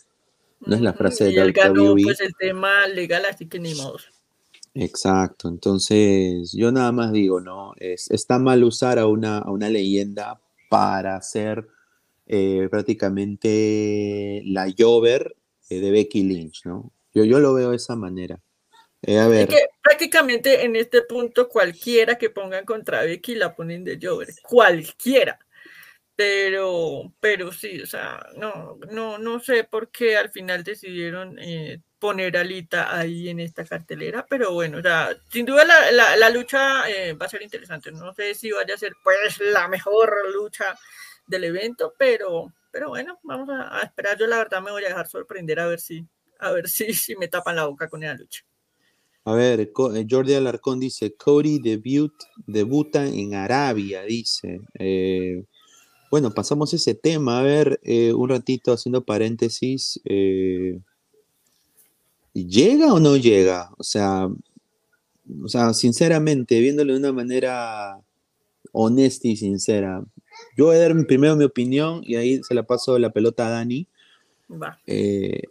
no 0.60 0.74
es 0.74 0.82
la 0.82 0.92
frase 0.92 1.24
de 1.24 1.32
y 1.32 1.36
él 1.36 1.52
ganó 1.52 1.94
pues 1.94 2.20
el 2.20 2.34
tema 2.34 2.86
legal, 2.88 3.24
así 3.30 3.46
que 3.46 3.60
ni 3.60 3.74
modo. 3.74 3.98
Exacto, 4.74 5.48
entonces 5.48 6.52
yo 6.52 6.72
nada 6.72 6.92
más 6.92 7.12
digo, 7.12 7.40
¿no? 7.40 7.72
Es, 7.78 8.10
está 8.10 8.38
mal 8.38 8.64
usar 8.64 8.98
a 8.98 9.06
una, 9.06 9.38
a 9.38 9.50
una 9.50 9.70
leyenda 9.70 10.40
para 10.68 11.16
hacer 11.16 11.66
eh, 12.26 12.66
prácticamente 12.70 14.42
la 14.44 14.66
Jover 14.76 15.36
eh, 15.70 15.80
de 15.80 15.90
Becky 15.90 16.24
Lynch, 16.24 16.64
¿no? 16.64 16.92
Yo, 17.14 17.24
yo 17.24 17.38
lo 17.38 17.54
veo 17.54 17.70
de 17.70 17.76
esa 17.76 17.96
manera. 17.96 18.40
Eh, 19.02 19.18
a 19.18 19.28
ver. 19.28 19.48
Es 19.48 19.54
que 19.54 19.66
prácticamente 19.86 20.64
en 20.64 20.74
este 20.74 21.02
punto 21.02 21.48
cualquiera 21.48 22.18
que 22.18 22.30
pongan 22.30 22.64
contra 22.64 23.02
Becky 23.02 23.36
la 23.36 23.54
ponen 23.54 23.84
de 23.84 23.98
Jover, 24.02 24.28
cualquiera. 24.42 25.38
Pero, 26.16 27.12
pero 27.20 27.52
sí, 27.52 27.80
o 27.82 27.86
sea, 27.86 28.26
no, 28.36 28.78
no, 28.90 29.18
no 29.18 29.38
sé 29.38 29.64
por 29.64 29.90
qué 29.90 30.16
al 30.16 30.30
final 30.30 30.64
decidieron 30.64 31.38
poner 32.00 32.36
a 32.36 32.42
Lita 32.42 32.98
ahí 32.98 33.28
en 33.28 33.38
esta 33.38 33.64
cartelera, 33.64 34.26
pero 34.28 34.52
bueno, 34.52 34.78
o 34.78 34.82
sea, 34.82 35.14
sin 35.30 35.46
duda 35.46 35.64
la, 35.64 36.16
la, 36.16 36.30
lucha 36.30 36.84
va 37.20 37.26
a 37.26 37.28
ser 37.28 37.42
interesante. 37.42 37.92
No 37.92 38.12
sé 38.14 38.34
si 38.34 38.50
vaya 38.50 38.74
a 38.74 38.78
ser 38.78 38.94
pues 39.04 39.38
la 39.40 39.68
mejor 39.68 40.32
lucha 40.32 40.76
del 41.26 41.44
evento, 41.44 41.94
pero, 41.98 42.52
pero 42.72 42.88
bueno, 42.88 43.20
vamos 43.22 43.48
a, 43.50 43.82
esperar. 43.82 44.18
Yo 44.18 44.26
la 44.26 44.38
verdad 44.38 44.62
me 44.62 44.72
voy 44.72 44.84
a 44.84 44.88
dejar 44.88 45.06
sorprender 45.06 45.60
a 45.60 45.66
ver 45.66 45.80
si, 45.80 46.04
a 46.40 46.50
ver 46.50 46.68
si, 46.68 46.92
si 46.94 47.14
me 47.14 47.28
tapan 47.28 47.56
la 47.56 47.66
boca 47.66 47.88
con 47.88 48.02
esa 48.02 48.14
lucha. 48.14 48.42
A 49.26 49.34
ver, 49.34 49.60
eh, 49.60 50.06
Jordi 50.08 50.34
Alarcón 50.34 50.78
dice, 50.78 51.14
Cody 51.16 51.58
debut, 51.58 52.12
debuta 52.46 53.04
en 53.04 53.34
Arabia, 53.34 54.04
dice. 54.04 54.60
Eh, 54.78 55.42
bueno, 56.12 56.30
pasamos 56.32 56.72
ese 56.72 56.94
tema. 56.94 57.40
A 57.40 57.42
ver, 57.42 57.80
eh, 57.82 58.12
un 58.12 58.28
ratito 58.28 58.72
haciendo 58.72 59.04
paréntesis. 59.04 60.00
¿Llega 62.34 62.94
o 62.94 63.00
no 63.00 63.16
llega? 63.16 63.72
O 63.78 63.82
sea, 63.82 64.28
o 65.42 65.48
sea, 65.48 65.74
sinceramente, 65.74 66.60
viéndolo 66.60 66.92
de 66.92 67.00
una 67.00 67.12
manera 67.12 68.00
honesta 68.70 69.26
y 69.26 69.36
sincera, 69.36 70.04
yo 70.56 70.66
voy 70.66 70.76
a 70.76 70.80
dar 70.80 71.06
primero 71.08 71.34
mi 71.34 71.44
opinión 71.44 72.00
y 72.04 72.14
ahí 72.14 72.40
se 72.44 72.54
la 72.54 72.62
paso 72.62 72.96
la 73.00 73.10
pelota 73.10 73.48
a 73.48 73.50
Dani. 73.50 73.88
Eh, 74.86 75.42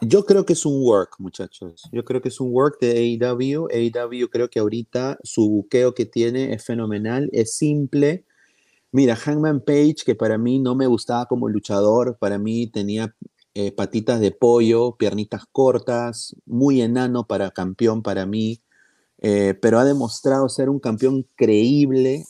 yo 0.00 0.24
creo 0.24 0.44
que 0.44 0.52
es 0.52 0.66
un 0.66 0.82
work, 0.82 1.16
muchachos. 1.18 1.88
Yo 1.92 2.04
creo 2.04 2.20
que 2.20 2.28
es 2.28 2.40
un 2.40 2.52
work 2.52 2.78
de 2.80 3.18
AEW. 3.20 3.68
AEW 3.70 4.28
creo 4.28 4.50
que 4.50 4.58
ahorita 4.58 5.18
su 5.22 5.48
buqueo 5.48 5.94
que 5.94 6.06
tiene 6.06 6.52
es 6.52 6.64
fenomenal, 6.64 7.30
es 7.32 7.56
simple. 7.56 8.24
Mira, 8.92 9.16
Hangman 9.16 9.60
Page, 9.60 9.96
que 10.04 10.14
para 10.14 10.38
mí 10.38 10.58
no 10.58 10.74
me 10.74 10.86
gustaba 10.86 11.26
como 11.26 11.48
luchador, 11.48 12.16
para 12.18 12.38
mí 12.38 12.66
tenía 12.66 13.14
eh, 13.54 13.72
patitas 13.72 14.20
de 14.20 14.32
pollo, 14.32 14.96
piernitas 14.96 15.44
cortas, 15.50 16.36
muy 16.44 16.82
enano 16.82 17.26
para 17.26 17.50
campeón 17.50 18.02
para 18.02 18.26
mí, 18.26 18.60
eh, 19.18 19.54
pero 19.60 19.78
ha 19.78 19.84
demostrado 19.84 20.48
ser 20.48 20.68
un 20.68 20.78
campeón 20.78 21.26
creíble, 21.36 22.24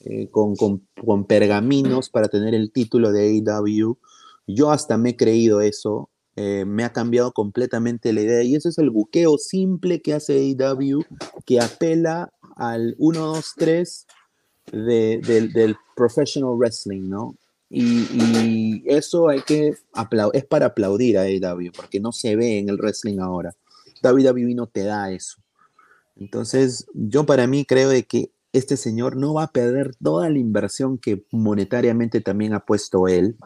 eh, 0.00 0.28
con, 0.30 0.54
con, 0.56 1.24
pergaminos 1.26 2.08
para 2.08 2.28
tener 2.28 2.54
el 2.54 2.72
título 2.72 3.12
de 3.12 3.42
AEW. 3.44 3.98
Yo 4.46 4.70
hasta 4.70 4.96
me 4.96 5.10
he 5.10 5.16
creído 5.16 5.60
eso, 5.60 6.09
eh, 6.42 6.64
me 6.64 6.84
ha 6.84 6.92
cambiado 6.94 7.32
completamente 7.32 8.14
la 8.14 8.22
idea 8.22 8.42
y 8.42 8.54
ese 8.54 8.70
es 8.70 8.78
el 8.78 8.88
buqueo 8.88 9.36
simple 9.36 10.00
que 10.00 10.14
hace 10.14 10.38
AEW, 10.38 11.04
que 11.44 11.60
apela 11.60 12.32
al 12.56 12.94
1, 12.96 13.26
2, 13.26 13.54
3 13.58 14.06
del 14.72 15.76
professional 15.94 16.56
wrestling, 16.56 17.10
¿no? 17.10 17.36
Y, 17.68 18.82
eso 18.86 19.28
hay 19.28 19.42
que 19.42 19.74
es 20.32 20.44
para 20.46 20.66
aplaudir 20.66 21.18
a 21.18 21.22
AEW, 21.24 21.72
porque 21.76 22.00
no 22.00 22.10
se 22.10 22.34
ve 22.36 22.58
en 22.58 22.70
el 22.70 22.78
wrestling 22.78 23.18
ahora. 23.18 23.54
WWE 24.02 24.54
no 24.54 24.66
te 24.66 24.84
da 24.84 25.12
eso. 25.12 25.42
Entonces, 26.16 26.86
yo 26.94 27.26
para 27.26 27.46
mí 27.48 27.66
creo 27.66 27.90
de 27.90 28.04
que 28.04 28.32
este 28.54 28.78
señor 28.78 29.16
no 29.16 29.34
va 29.34 29.42
a 29.42 29.52
perder 29.52 29.94
toda 29.96 30.30
la 30.30 30.38
inversión 30.38 30.96
que 30.96 31.22
monetariamente 31.32 32.22
también 32.22 32.54
ha 32.54 32.64
puesto 32.64 33.08
él, 33.08 33.36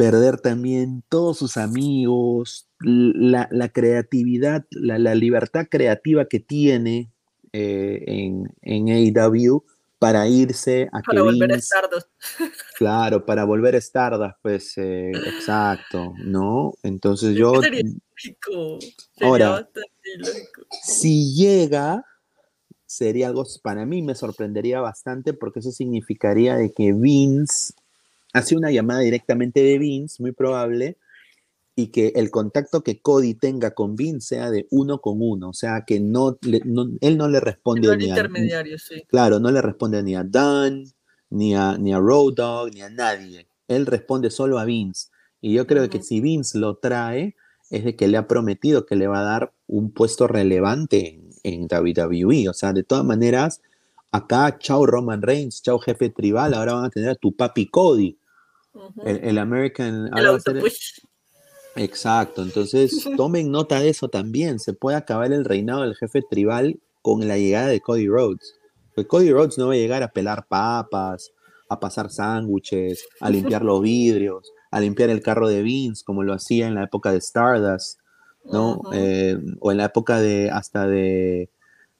perder 0.00 0.40
también 0.40 1.04
todos 1.10 1.36
sus 1.36 1.58
amigos, 1.58 2.70
la, 2.78 3.68
creatividad, 3.68 4.64
la, 4.70 5.14
libertad 5.14 5.66
creativa 5.70 6.24
que 6.24 6.40
tiene 6.40 7.12
eh, 7.52 8.02
en, 8.06 8.50
en 8.62 8.88
AEW 8.88 9.62
para 9.98 10.26
irse 10.26 10.88
a 10.90 11.02
para 11.02 11.20
volver 11.20 11.52
a 11.52 11.56
Stardust. 11.56 12.08
Claro, 12.78 13.26
para 13.26 13.44
volver 13.44 13.74
a 13.74 13.78
Stardust, 13.78 14.36
pues 14.40 14.78
eh, 14.78 15.10
exacto, 15.10 16.14
¿no? 16.24 16.72
Entonces 16.82 17.36
yo... 17.36 17.52
ahora, 19.20 19.68
si 20.82 21.34
llega, 21.34 22.06
sería 22.86 23.28
algo, 23.28 23.44
para 23.62 23.84
mí 23.84 24.00
me 24.00 24.14
sorprendería 24.14 24.80
bastante 24.80 25.34
porque 25.34 25.58
eso 25.58 25.72
significaría 25.72 26.56
de 26.56 26.72
que 26.72 26.94
Vince 26.94 27.74
hace 28.32 28.56
una 28.56 28.70
llamada 28.70 29.00
directamente 29.00 29.62
de 29.62 29.78
Vince, 29.78 30.22
muy 30.22 30.32
probable, 30.32 30.96
y 31.76 31.88
que 31.88 32.12
el 32.16 32.30
contacto 32.30 32.82
que 32.82 33.00
Cody 33.00 33.34
tenga 33.34 33.72
con 33.72 33.96
Vince 33.96 34.28
sea 34.28 34.50
de 34.50 34.66
uno 34.70 35.00
con 35.00 35.18
uno, 35.20 35.50
o 35.50 35.54
sea, 35.54 35.84
que 35.86 36.00
no, 36.00 36.38
él 36.42 37.16
no 37.16 37.28
le 37.28 37.40
responde 37.40 37.96
ni 37.96 38.10
a, 38.10 38.64
sí. 38.78 39.02
Claro, 39.08 39.40
no 39.40 39.50
le 39.50 39.62
responde 39.62 40.02
ni 40.02 40.14
a 40.14 40.24
Dan, 40.24 40.84
ni 41.30 41.54
a, 41.54 41.78
ni 41.78 41.92
a 41.92 41.98
Road 41.98 42.34
Dogg, 42.34 42.74
ni 42.74 42.82
a 42.82 42.90
nadie. 42.90 43.46
Él 43.68 43.86
responde 43.86 44.30
solo 44.30 44.58
a 44.58 44.64
Vince. 44.64 45.08
Y 45.40 45.54
yo 45.54 45.66
creo 45.66 45.88
que 45.88 46.02
si 46.02 46.20
Vince 46.20 46.58
lo 46.58 46.76
trae, 46.76 47.36
es 47.70 47.84
de 47.84 47.96
que 47.96 48.08
le 48.08 48.18
ha 48.18 48.26
prometido 48.26 48.84
que 48.84 48.96
le 48.96 49.06
va 49.06 49.20
a 49.20 49.24
dar 49.24 49.52
un 49.66 49.92
puesto 49.92 50.26
relevante 50.26 51.20
en 51.44 51.68
WWE. 51.70 52.48
O 52.48 52.52
sea, 52.52 52.72
de 52.72 52.82
todas 52.82 53.04
maneras, 53.04 53.62
acá, 54.10 54.58
chao 54.58 54.84
Roman 54.84 55.22
Reigns, 55.22 55.62
chao 55.62 55.78
jefe 55.78 56.10
tribal, 56.10 56.52
ahora 56.54 56.74
van 56.74 56.84
a 56.84 56.90
tener 56.90 57.10
a 57.10 57.14
tu 57.14 57.34
papi 57.34 57.66
Cody. 57.66 58.18
El, 59.04 59.38
American. 59.38 60.10
Exacto, 61.76 62.42
entonces 62.42 63.08
tomen 63.16 63.50
nota 63.50 63.80
de 63.80 63.90
eso 63.90 64.08
también. 64.08 64.58
Se 64.58 64.72
puede 64.72 64.96
acabar 64.96 65.32
el 65.32 65.44
reinado 65.44 65.82
del 65.82 65.96
jefe 65.96 66.22
tribal 66.28 66.80
con 67.02 67.26
la 67.26 67.38
llegada 67.38 67.68
de 67.68 67.80
Cody 67.80 68.08
Rhodes. 68.08 68.54
Porque 68.94 69.08
Cody 69.08 69.32
Rhodes 69.32 69.58
no 69.58 69.68
va 69.68 69.74
a 69.74 69.76
llegar 69.76 70.02
a 70.02 70.12
pelar 70.12 70.46
papas, 70.48 71.32
a 71.68 71.78
pasar 71.78 72.10
sándwiches, 72.10 73.06
a 73.20 73.30
limpiar 73.30 73.62
los 73.62 73.80
vidrios, 73.80 74.52
a 74.70 74.80
limpiar 74.80 75.10
el 75.10 75.22
carro 75.22 75.48
de 75.48 75.62
Vince, 75.62 76.04
como 76.04 76.22
lo 76.22 76.32
hacía 76.32 76.66
en 76.66 76.74
la 76.74 76.84
época 76.84 77.12
de 77.12 77.18
Stardust, 77.18 78.00
¿no? 78.44 78.82
Eh, 78.92 79.38
o 79.60 79.70
en 79.70 79.78
la 79.78 79.84
época 79.86 80.20
de 80.20 80.50
hasta 80.50 80.86
de, 80.86 81.50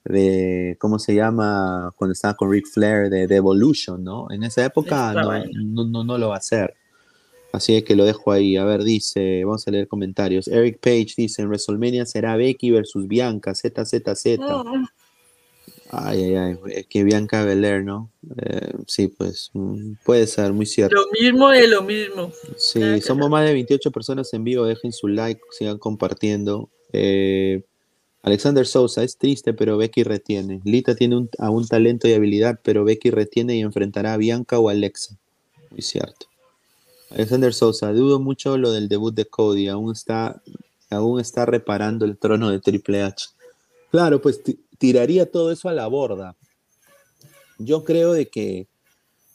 de, 0.05 0.77
¿cómo 0.79 0.99
se 0.99 1.15
llama? 1.15 1.93
Cuando 1.97 2.13
estaba 2.13 2.35
con 2.35 2.51
Ric 2.51 2.67
Flair, 2.67 3.11
de, 3.11 3.35
Evolution, 3.35 4.03
¿no? 4.03 4.31
En 4.31 4.43
esa 4.43 4.65
época 4.65 5.13
no, 5.13 5.85
no, 5.85 6.05
no, 6.05 6.19
lo 6.19 6.29
va 6.29 6.37
a 6.37 6.39
hacer. 6.39 6.75
Así 7.53 7.83
que 7.83 7.97
lo 7.97 8.05
dejo 8.05 8.31
ahí. 8.33 8.57
A 8.57 8.65
ver, 8.65 8.85
dice, 8.85 9.45
vamos 9.45 9.67
a 9.67 9.71
leer 9.71 9.89
comentarios. 9.89 10.47
Eric 10.49 10.79
Page 10.81 11.15
dice, 11.17 11.43
en 11.43 11.49
WrestleMania 11.49 12.07
será 12.07 12.37
Becky 12.37 12.71
versus 12.71 13.09
Bianca, 13.09 13.55
ZZZ. 13.55 14.39
Ay, 15.93 16.23
ay, 16.23 16.35
ay, 16.37 16.59
es 16.69 16.87
que 16.87 17.03
Bianca 17.03 17.45
Belair, 17.45 17.83
¿no? 17.83 18.13
Eh, 18.37 18.75
sí, 18.87 19.09
pues 19.09 19.51
mm, 19.55 19.95
puede 20.05 20.29
ser, 20.29 20.53
muy 20.53 20.65
cierto. 20.65 20.95
Lo 20.95 21.11
mismo 21.11 21.49
de 21.49 21.67
lo 21.67 21.83
mismo. 21.83 22.31
Sí, 22.57 23.01
somos 23.01 23.29
más 23.29 23.45
de 23.45 23.55
28 23.55 23.91
personas 23.91 24.33
en 24.33 24.45
vivo, 24.45 24.65
dejen 24.65 24.93
su 24.93 25.09
like, 25.09 25.41
sigan 25.51 25.79
compartiendo. 25.79 26.71
Eh, 26.93 27.65
Alexander 28.23 28.67
Sousa, 28.67 29.03
es 29.03 29.17
triste, 29.17 29.55
pero 29.55 29.77
Becky 29.77 30.03
retiene. 30.03 30.61
Lita 30.65 30.95
tiene 30.95 31.17
un, 31.17 31.31
a 31.39 31.51
un 31.51 31.67
talento 31.67 32.07
y 32.07 32.13
habilidad, 32.13 32.61
pero 32.63 32.85
Becky 32.85 33.11
retiene 33.11 33.57
y 33.57 33.61
enfrentará 33.61 34.13
a 34.13 34.17
Bianca 34.19 34.59
o 34.59 34.69
Alexa. 34.69 35.17
Muy 35.71 35.83
cierto. 35.83 36.27
Alexander 37.11 37.53
Sousa, 37.53 37.93
dudo 37.93 38.21
mucho 38.21 38.57
lo 38.57 38.73
del 38.73 38.89
debut 38.89 39.15
de 39.15 39.25
Cody, 39.25 39.69
aún 39.69 39.93
está, 39.93 40.41
aún 40.91 41.19
está 41.19 41.47
reparando 41.47 42.05
el 42.05 42.17
trono 42.17 42.51
de 42.51 42.61
Triple 42.61 43.03
H. 43.03 43.29
Claro, 43.91 44.21
pues 44.23 44.41
tiraría 44.79 45.31
todo 45.31 45.51
eso 45.51 45.69
a 45.69 45.73
la 45.73 45.87
borda. 45.89 46.37
Yo 47.59 47.85
creo 47.85 48.13
de 48.13 48.29
que 48.29 48.69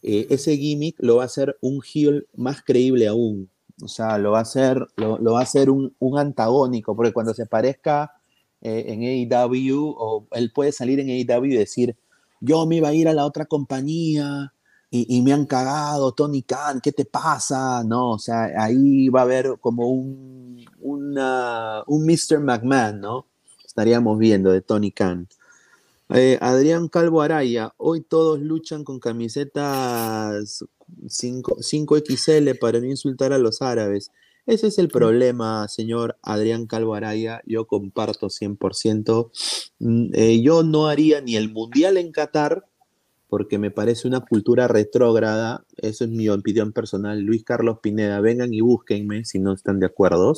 eh, 0.01 0.27
ese 0.29 0.55
gimmick 0.55 0.95
lo 0.99 1.17
va 1.17 1.23
a 1.23 1.25
hacer 1.25 1.57
un 1.61 1.81
heel 1.83 2.27
más 2.36 2.61
creíble 2.61 3.07
aún. 3.07 3.49
O 3.81 3.88
sea, 3.88 4.17
lo 4.17 4.31
va 4.31 4.39
a 4.39 4.43
hacer, 4.43 4.88
lo, 4.95 5.19
va 5.33 5.39
a 5.39 5.43
hacer 5.43 5.69
un, 5.69 5.93
antagónico, 6.17 6.95
porque 6.95 7.11
cuando 7.11 7.33
se 7.33 7.45
parezca 7.45 8.13
eh, 8.62 8.86
en 8.88 9.01
AEW, 9.03 9.95
o 9.97 10.28
él 10.32 10.51
puede 10.53 10.72
salir 10.72 10.99
en 10.99 11.10
AEW 11.10 11.45
y 11.45 11.56
decir, 11.56 11.95
yo 12.41 12.66
me 12.66 12.78
iba 12.78 12.89
a 12.89 12.93
ir 12.93 13.08
a 13.08 13.14
la 13.14 13.26
otra 13.26 13.45
compañía 13.45 14.53
y, 14.91 15.22
me 15.24 15.34
han 15.34 15.45
cagado, 15.45 16.14
Tony 16.14 16.41
Khan, 16.41 16.80
¿qué 16.82 16.93
te 16.93 17.03
pasa? 17.03 17.84
No, 17.84 18.12
o 18.12 18.20
sea, 18.20 18.49
ahí 18.58 19.10
va 19.10 19.22
a 19.22 19.24
haber 19.24 19.58
como 19.60 19.89
un, 19.89 20.64
una, 20.80 21.84
un 21.88 22.06
Mr. 22.06 22.39
McMahon, 22.39 23.01
¿no? 23.01 23.26
estaríamos 23.76 24.18
viendo 24.18 24.51
de 24.51 24.62
Tony 24.62 24.91
Khan. 24.91 25.28
Eh, 26.10 26.38
Adrián 26.39 26.88
Calvo 26.88 27.22
Araya, 27.22 27.74
hoy 27.76 27.99
todos 27.99 28.39
luchan 28.39 28.86
con 28.86 28.99
camisetas 29.01 30.64
5, 31.10 31.58
xl 31.60 32.56
para 32.58 32.80
no 32.80 32.86
insultar 32.86 33.34
a 33.34 33.38
los 33.38 33.62
árabes. 33.62 34.12
Ese 34.46 34.68
es 34.68 34.78
el 34.78 34.89
problema, 34.89 35.68
señor 35.68 36.18
Adrián 36.22 36.68
Calvo 36.68 36.93
Araya. 36.93 37.41
Yo 37.48 37.66
comparto 37.66 38.30
100%. 38.30 39.32
Mm, 39.80 40.10
eh, 40.14 40.41
yo 40.41 40.64
no 40.64 40.88
haría 40.88 41.20
ni 41.22 41.36
el 41.36 41.52
Mundial 41.52 41.98
en 41.98 42.12
Qatar, 42.12 42.66
porque 43.28 43.58
me 43.58 43.72
parece 43.72 44.08
una 44.08 44.22
cultura 44.22 44.68
retrógrada. 44.68 45.66
Eso 45.78 46.04
es 46.06 46.12
mi 46.12 46.30
opinión 46.30 46.74
personal. 46.74 47.22
Luis 47.22 47.43
Carlos 47.43 47.80
Pineda, 47.82 48.22
vengan 48.22 48.54
y 48.54 48.62
búsquenme 48.62 49.26
si 49.26 49.39
no 49.39 49.54
están 49.54 49.80
de 49.80 49.88
acuerdo. 49.88 50.34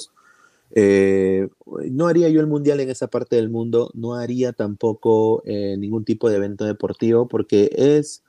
Eh, 0.71 1.49
no 1.91 2.07
haría 2.07 2.29
yo 2.29 2.39
el 2.39 2.47
mundial 2.47 2.79
en 2.79 2.89
esa 2.89 3.07
parte 3.07 3.35
del 3.35 3.49
mundo, 3.49 3.89
no 3.93 4.15
haría 4.15 4.53
tampoco 4.53 5.41
eh, 5.45 5.75
ningún 5.77 6.03
tipo 6.03 6.29
de 6.29 6.37
evento 6.37 6.65
deportivo 6.65 7.27
porque 7.27 7.69
es, 7.73 8.23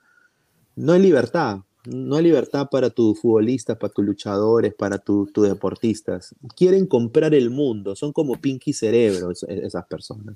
no 0.75 0.93
hay 0.93 1.01
libertad, 1.01 1.59
no 1.85 2.15
hay 2.15 2.23
libertad 2.23 2.67
para 2.69 2.89
tus 2.89 3.19
futbolistas, 3.19 3.77
para 3.77 3.93
tus 3.93 4.05
luchadores, 4.05 4.73
para 4.73 4.97
tus 4.97 5.31
deportistas. 5.33 6.35
Quieren 6.55 6.85
comprar 6.85 7.33
el 7.33 7.49
mundo, 7.49 7.95
son 7.95 8.11
como 8.11 8.35
Pinky 8.35 8.73
Cerebro 8.73 9.31
esas 9.31 9.85
personas. 9.85 10.35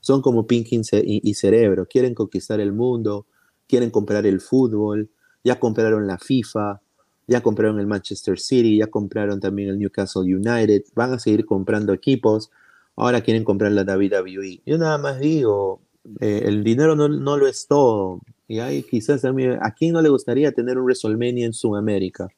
Son 0.00 0.20
como 0.20 0.46
Pinky 0.46 0.80
y 1.02 1.34
Cerebro, 1.34 1.86
quieren 1.86 2.14
conquistar 2.14 2.60
el 2.60 2.72
mundo, 2.72 3.26
quieren 3.68 3.90
comprar 3.90 4.26
el 4.26 4.40
fútbol, 4.40 5.08
ya 5.44 5.60
compraron 5.60 6.06
la 6.06 6.18
FIFA, 6.18 6.80
ya 7.26 7.40
compraron 7.40 7.78
el 7.78 7.86
Manchester 7.86 8.38
City, 8.38 8.78
ya 8.78 8.88
compraron 8.88 9.40
también 9.40 9.68
el 9.68 9.78
Newcastle 9.78 10.22
United, 10.22 10.82
van 10.94 11.12
a 11.12 11.18
seguir 11.18 11.46
comprando 11.46 11.92
equipos, 11.92 12.50
ahora 12.96 13.20
quieren 13.20 13.44
comprar 13.44 13.72
la 13.72 13.82
WWE. 13.82 14.62
Yo 14.66 14.78
nada 14.78 14.98
más 14.98 15.20
digo, 15.20 15.80
eh, 16.20 16.42
el 16.46 16.64
dinero 16.64 16.96
no, 16.96 17.08
lo 17.08 17.46
es 17.46 17.66
todo, 17.66 18.20
y 18.52 18.60
hay 18.60 18.82
quizás 18.82 19.24
a, 19.24 19.32
mí, 19.32 19.46
a 19.46 19.70
quién 19.70 19.94
no 19.94 20.02
le 20.02 20.10
gustaría 20.10 20.52
tener 20.52 20.76
un 20.76 20.84
WrestleMania 20.84 21.46
en 21.46 21.54
Sudamérica, 21.54 22.28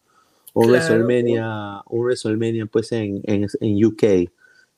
o 0.53 0.61
un 0.61 0.69
WrestleMania, 0.69 1.83
un 1.89 2.05
WrestleMania 2.05 2.67
pues 2.67 2.93
en, 2.93 3.21
en, 3.25 3.85
UK. 3.85 4.31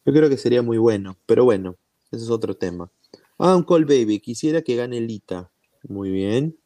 Yo 0.07 0.13
creo 0.15 0.31
que 0.31 0.39
sería 0.39 0.63
muy 0.63 0.79
bueno, 0.79 1.19
pero 1.27 1.45
bueno, 1.45 1.77
ese 2.11 2.25
es 2.25 2.31
otro 2.31 2.57
tema. 2.57 2.91
Ah, 3.39 3.63
Call 3.69 3.85
Baby, 3.85 4.19
quisiera 4.21 4.63
que 4.63 4.77
gane 4.77 4.99
Lita. 5.03 5.51
Muy 5.87 6.11
bien. 6.11 6.57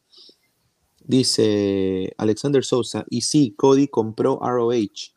Dice 1.03 2.13
Alexander 2.17 2.63
Sosa, 2.63 3.05
y 3.09 3.23
sí, 3.23 3.53
Cody 3.57 3.89
compró 3.89 4.39
ROH. 4.41 5.11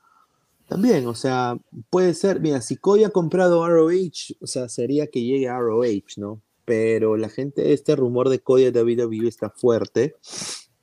También, 0.67 1.07
o 1.07 1.15
sea, 1.15 1.57
puede 1.91 2.15
ser, 2.15 2.41
mira, 2.41 2.61
si 2.61 2.75
Cody 2.75 3.05
ha 3.05 3.11
comprado 3.11 3.65
ROH, 3.69 4.35
o 4.41 4.49
sea, 4.49 4.69
sería 4.69 5.07
que 5.07 5.23
llegue 5.23 5.49
a 5.49 5.61
ROH, 5.61 6.17
¿no? 6.17 6.41
Pero 6.65 7.17
la 7.17 7.29
gente, 7.29 7.73
este 7.73 7.97
rumor 7.97 8.29
de 8.29 8.41
Cody 8.41 8.71
de 8.71 8.83
WWE 8.83 9.29
está 9.29 9.51
fuerte, 9.51 10.17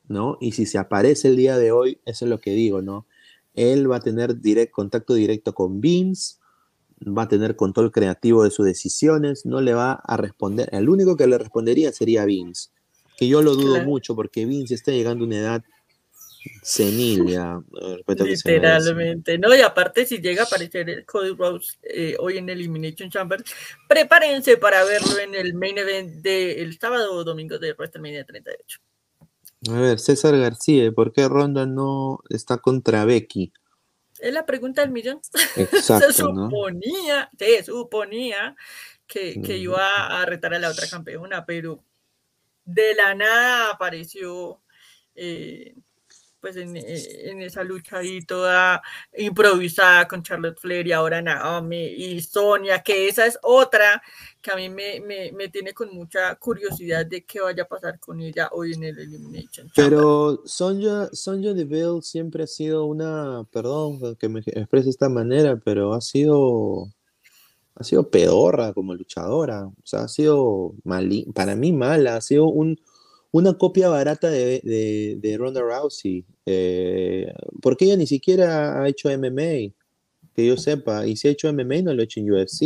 ¿no? 0.08 0.38
Y 0.40 0.52
si 0.52 0.66
se 0.66 0.78
aparece 0.78 1.30
el 1.30 1.38
día 1.38 1.58
de 1.58 1.72
hoy, 1.72 2.00
eso 2.06 2.26
es 2.26 2.30
lo 2.30 2.40
que 2.40 2.52
digo, 2.52 2.82
¿no? 2.82 3.08
Él 3.54 3.92
va 3.92 3.98
a 3.98 4.02
tener 4.02 4.40
direct, 4.40 4.72
contacto 4.72 5.14
directo 5.14 5.54
con 5.54 5.82
Vince, 5.82 6.36
va 7.06 7.24
a 7.24 7.28
tener 7.28 7.56
control 7.56 7.92
creativo 7.92 8.44
de 8.44 8.52
sus 8.52 8.66
decisiones, 8.66 9.46
no 9.46 9.60
le 9.62 9.74
va 9.74 9.94
a 9.94 10.18
responder, 10.18 10.70
el 10.72 10.88
único 10.88 11.18
que 11.18 11.28
le 11.28 11.38
respondería 11.38 11.92
sería 11.92 12.26
Vince 12.26 12.70
que 13.22 13.28
yo 13.28 13.44
lo 13.44 13.56
dudo 13.56 13.84
mucho 13.84 14.16
porque 14.16 14.48
Vince 14.48 14.74
está 14.74 14.92
llegando 14.92 15.24
a 15.24 15.28
una 15.28 15.38
edad 15.38 15.64
senil 16.62 17.28
ya. 17.28 17.62
Literalmente, 18.08 19.38
¿no? 19.38 19.56
Y 19.56 19.62
aparte, 19.62 20.06
si 20.06 20.20
llega 20.20 20.44
a 20.44 20.46
aparecer 20.46 21.06
Cody 21.06 21.32
Rhodes 21.32 21.80
eh, 21.84 22.16
hoy 22.20 22.38
en 22.38 22.50
Elimination 22.50 23.10
Chamber, 23.10 23.44
prepárense 23.88 24.58
para 24.58 24.84
verlo 24.84 25.18
en 25.20 25.36
el 25.36 25.54
main 25.54 25.78
event 25.78 26.16
del 26.22 26.78
sábado 26.80 27.14
o 27.14 27.24
domingo 27.24 27.58
de 27.58 27.74
WrestleMania 27.74 28.26
38. 28.26 28.80
A 29.70 29.80
ver, 29.80 30.00
César 30.00 30.38
García, 30.38 30.92
¿por 30.92 31.14
qué 31.14 31.28
Ronda 31.28 31.66
no 31.66 32.20
está 32.30 32.58
contra 32.58 33.06
Becky? 33.06 33.54
Es 34.20 34.34
la 34.34 34.46
pregunta 34.46 34.82
del 34.82 34.92
millón. 34.92 35.20
se 35.82 36.14
suponía, 36.14 37.30
se 37.38 37.64
suponía 37.64 38.56
que, 39.06 39.42
que 39.42 39.58
iba 39.58 40.22
a 40.22 40.26
retar 40.26 40.54
a 40.54 40.60
la 40.60 40.70
otra 40.70 40.88
campeona, 40.88 41.46
pero 41.46 41.84
de 42.66 42.96
la 42.96 43.14
nada 43.16 43.72
apareció 43.72 44.62
eh, 45.16 45.76
pues 46.42 46.58
en, 46.58 46.76
esa 46.76 47.64
lucha 47.64 48.00
ahí 48.00 48.22
toda 48.22 48.82
improvisada 49.16 50.08
con 50.08 50.24
Charlotte 50.24 50.60
Flair 50.60 50.88
y 50.88 50.92
ahora 50.92 51.22
Naomi 51.22 51.86
y 51.86 52.20
Sonia, 52.22 52.82
que 52.82 53.08
esa 53.08 53.28
es 53.28 53.38
otra 53.44 54.02
que 54.42 54.52
a 54.52 54.56
mí 54.56 54.70
me, 54.70 55.50
tiene 55.50 55.74
con 55.74 55.94
mucha 55.94 56.36
curiosidad 56.36 57.06
de 57.06 57.24
qué 57.24 57.42
vaya 57.42 57.64
a 57.64 57.68
pasar 57.68 58.00
con 58.00 58.20
ella 58.20 58.50
hoy 58.52 58.74
en 58.74 58.84
el 58.84 58.98
Elimination. 58.98 59.72
Pero 59.76 60.42
Sonia, 60.46 61.10
Sonia 61.14 61.54
Deville 61.54 62.02
siempre 62.02 62.44
ha 62.44 62.48
sido 62.48 62.86
una, 62.86 63.46
perdón 63.52 64.16
que 64.18 64.28
me 64.28 64.40
exprese 64.40 64.86
de 64.86 64.90
esta 64.90 65.10
manera, 65.10 65.62
pero 65.64 65.94
ha 65.94 66.02
sido 66.02 66.92
ha 67.76 67.84
sido 67.84 68.10
pedorra 68.10 68.74
como 68.74 68.94
luchadora, 68.94 69.66
o 69.66 69.86
sea, 69.86 70.02
ha 70.02 70.08
sido 70.08 70.74
para 71.34 71.56
mí 71.56 71.72
mala, 71.72 72.18
ha 72.18 72.22
sido 72.22 72.46
un, 72.46 72.80
una 73.32 73.58
copia 73.58 73.90
barata 73.90 74.30
de, 74.30 75.18
de, 75.22 75.38
Ronda 75.38 75.62
Rousey, 75.62 76.26
eh, 76.46 77.34
porque 77.62 77.86
ella 77.86 77.98
ni 77.98 78.08
siquiera 78.08 78.82
ha 78.82 78.88
hecho 78.88 79.10
MMA, 79.10 79.74
que 80.34 80.46
yo 80.46 80.58
sepa, 80.58 81.06
y 81.08 81.16
si 81.16 81.28
ha 81.28 81.32
hecho 81.32 81.52
MMA 81.52 81.82
no 81.84 81.94
lo 81.94 82.02
ha 82.02 82.04
hecho 82.04 82.20
en 82.20 82.32
UFC, 82.32 82.60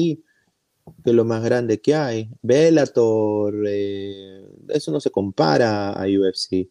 que 1.04 1.10
es 1.12 1.14
lo 1.14 1.26
más 1.26 1.44
grande 1.44 1.82
que 1.82 1.96
hay. 1.96 2.30
Bellator, 2.42 3.56
eh, 3.68 4.48
eso 4.70 4.92
no 4.92 5.00
se 5.00 5.12
compara 5.12 5.92
a 5.94 6.06
UFC. 6.06 6.70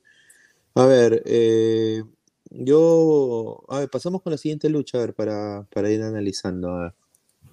A 0.74 0.86
ver, 0.86 1.22
eh, 1.26 2.02
yo, 2.50 3.64
a 3.68 3.80
ver, 3.80 3.90
pasamos 3.90 4.22
con 4.22 4.32
la 4.32 4.38
siguiente 4.38 4.68
lucha, 4.68 4.98
a 4.98 5.02
ver, 5.02 5.14
para, 5.14 5.66
para 5.72 5.90
ir 5.90 6.02
analizando. 6.02 6.70
A 6.70 6.82
ver. 6.84 7.03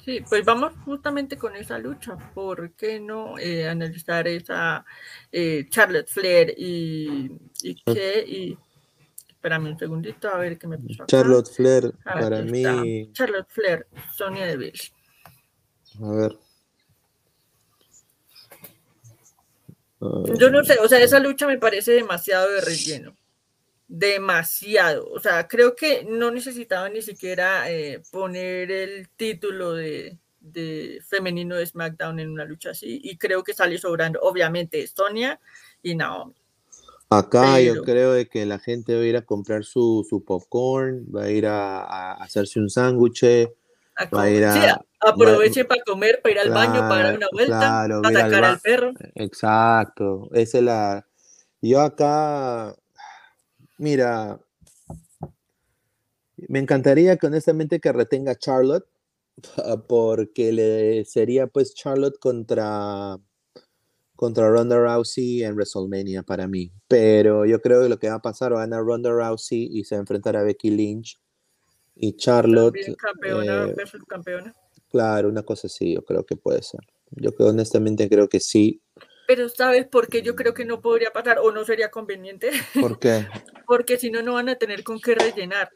Sí, 0.04 0.24
pues 0.28 0.44
vamos 0.44 0.74
justamente 0.84 1.38
con 1.38 1.56
esa 1.56 1.78
lucha. 1.78 2.18
¿Por 2.34 2.74
qué 2.74 3.00
no 3.00 3.38
eh, 3.38 3.68
analizar 3.68 4.28
esa 4.28 4.84
eh, 5.32 5.68
Charlotte 5.70 6.10
Flair 6.10 6.54
y, 6.58 7.32
y, 7.62 7.76
qué, 7.76 8.24
y 8.28 8.58
Espérame 9.42 9.72
un 9.72 9.80
segundito 9.80 10.30
a 10.30 10.38
ver 10.38 10.56
qué 10.60 10.68
me 10.68 10.78
puso 10.78 11.04
Charlotte 11.08 11.50
Flair, 11.50 11.94
para 12.04 12.44
mí. 12.44 13.12
Charlotte 13.12 13.50
Flair, 13.50 13.88
Sonia 14.16 14.46
Deville. 14.46 14.80
A 16.00 16.12
ver. 16.12 16.38
Yo 20.38 20.52
no 20.52 20.64
sé, 20.64 20.78
o 20.80 20.88
sea, 20.88 21.00
esa 21.00 21.20
lucha 21.20 21.48
me 21.48 21.58
parece 21.58 21.94
demasiado 21.94 22.52
de 22.52 22.62
relleno. 22.62 23.16
Demasiado. 23.94 25.10
O 25.12 25.20
sea, 25.20 25.50
creo 25.50 25.76
que 25.76 26.06
no 26.06 26.32
necesitaba 26.32 26.88
ni 26.88 27.02
siquiera 27.02 27.70
eh, 27.70 28.02
poner 28.10 28.72
el 28.72 29.10
título 29.10 29.74
de, 29.74 30.18
femenino 31.06 31.58
de 31.58 31.66
SmackDown 31.66 32.22
en 32.22 32.30
una 32.30 32.46
lucha 32.46 32.70
así. 32.70 33.02
Y 33.04 33.18
creo 33.18 33.44
que 33.44 33.54
sale 33.54 33.78
sobrando, 33.78 34.22
obviamente, 34.22 34.88
Sonia 34.88 35.42
y 35.84 35.96
Naomi. 35.96 36.34
Acá 37.10 37.60
yo 37.60 37.84
creo 37.84 38.14
de 38.14 38.30
que 38.30 38.46
la 38.46 38.60
gente 38.60 38.96
va 38.96 39.02
a 39.02 39.06
ir 39.06 39.18
a 39.18 39.24
comprar 39.24 39.66
su, 39.66 40.24
popcorn, 40.26 41.06
va 41.14 41.24
a 41.24 41.30
ir 41.30 41.46
a, 41.46 42.14
hacerse 42.14 42.62
un 42.62 42.70
sándwich, 42.70 43.26
va 44.16 44.22
a 44.22 44.30
ir 44.30 44.46
a, 44.46 44.82
Aproveche 45.02 45.66
para 45.66 45.84
comer, 45.84 46.22
para 46.22 46.32
ir 46.32 46.40
al 46.40 46.52
baño, 46.52 46.80
para 46.88 47.04
dar 47.04 47.18
una 47.18 47.28
vuelta, 47.34 47.88
para 48.02 48.22
sacar 48.22 48.46
al, 48.46 48.60
perro. 48.62 48.94
Exacto, 49.16 50.30
esa 50.32 50.60
es 50.60 50.64
la. 50.64 51.08
Yo 51.62 51.82
acá, 51.82 52.74
mira, 53.82 54.40
me 56.48 56.60
encantaría 56.60 57.18
que 57.18 57.28
honestamente 57.28 57.80
que 57.80 57.92
retenga 57.92 58.38
Charlotte, 58.38 58.86
porque 59.88 60.52
le 60.52 61.04
sería 61.06 61.48
pues 61.48 61.74
Charlotte 61.74 62.18
contra 62.20 63.18
contra 64.16 64.52
Ronda 64.52 64.78
Rousey 64.78 65.44
en 65.44 65.56
WrestleMania 65.56 66.22
para 66.22 66.48
mí. 66.48 66.72
Pero 66.88 67.48
yo 67.48 67.60
creo 67.60 67.82
que 67.82 67.90
lo 67.90 67.98
que 67.98 68.10
va 68.10 68.16
a 68.16 68.22
pasar 68.22 68.54
va 68.54 68.58
a 68.58 68.68
ganar 68.68 68.84
Ronda 68.84 69.10
Rousey 69.10 69.68
y 69.72 69.84
se 69.84 69.96
va 69.96 70.00
a 70.00 70.02
enfrentar 70.02 70.38
a 70.38 70.44
Becky 70.44 70.70
Lynch 70.70 71.20
y 71.96 72.16
Charlotte. 72.18 72.76
campeona 72.98 73.66
eh, 73.66 73.74
versus 73.76 74.04
campeona. 74.08 74.54
Claro, 74.92 75.28
una 75.28 75.42
cosa 75.42 75.66
así, 75.66 75.96
yo 75.96 76.04
creo 76.04 76.24
que 76.24 76.36
puede 76.36 76.62
ser. 76.62 76.82
Yo 77.10 77.34
creo, 77.34 77.50
honestamente 77.50 78.08
creo 78.08 78.30
que 78.30 78.40
sí. 78.40 78.84
Pero 79.34 79.48
¿sabes 79.48 79.88
por 79.88 80.10
qué 80.10 80.22
yo 80.22 80.36
creo 80.36 80.54
que 80.54 80.66
no 80.66 80.82
podría 80.82 81.14
pasar 81.14 81.40
o 81.40 81.54
no 81.54 81.64
sería 81.64 81.90
conveniente? 81.90 82.52
¿Por 82.78 83.00
qué? 83.00 83.26
Porque 83.66 83.98
si 83.98 84.12
no, 84.12 84.22
no 84.22 84.34
van 84.34 84.50
a 84.50 84.56
tener 84.56 84.84
con 84.84 85.00
qué 85.00 85.16
rellenar 85.16 85.70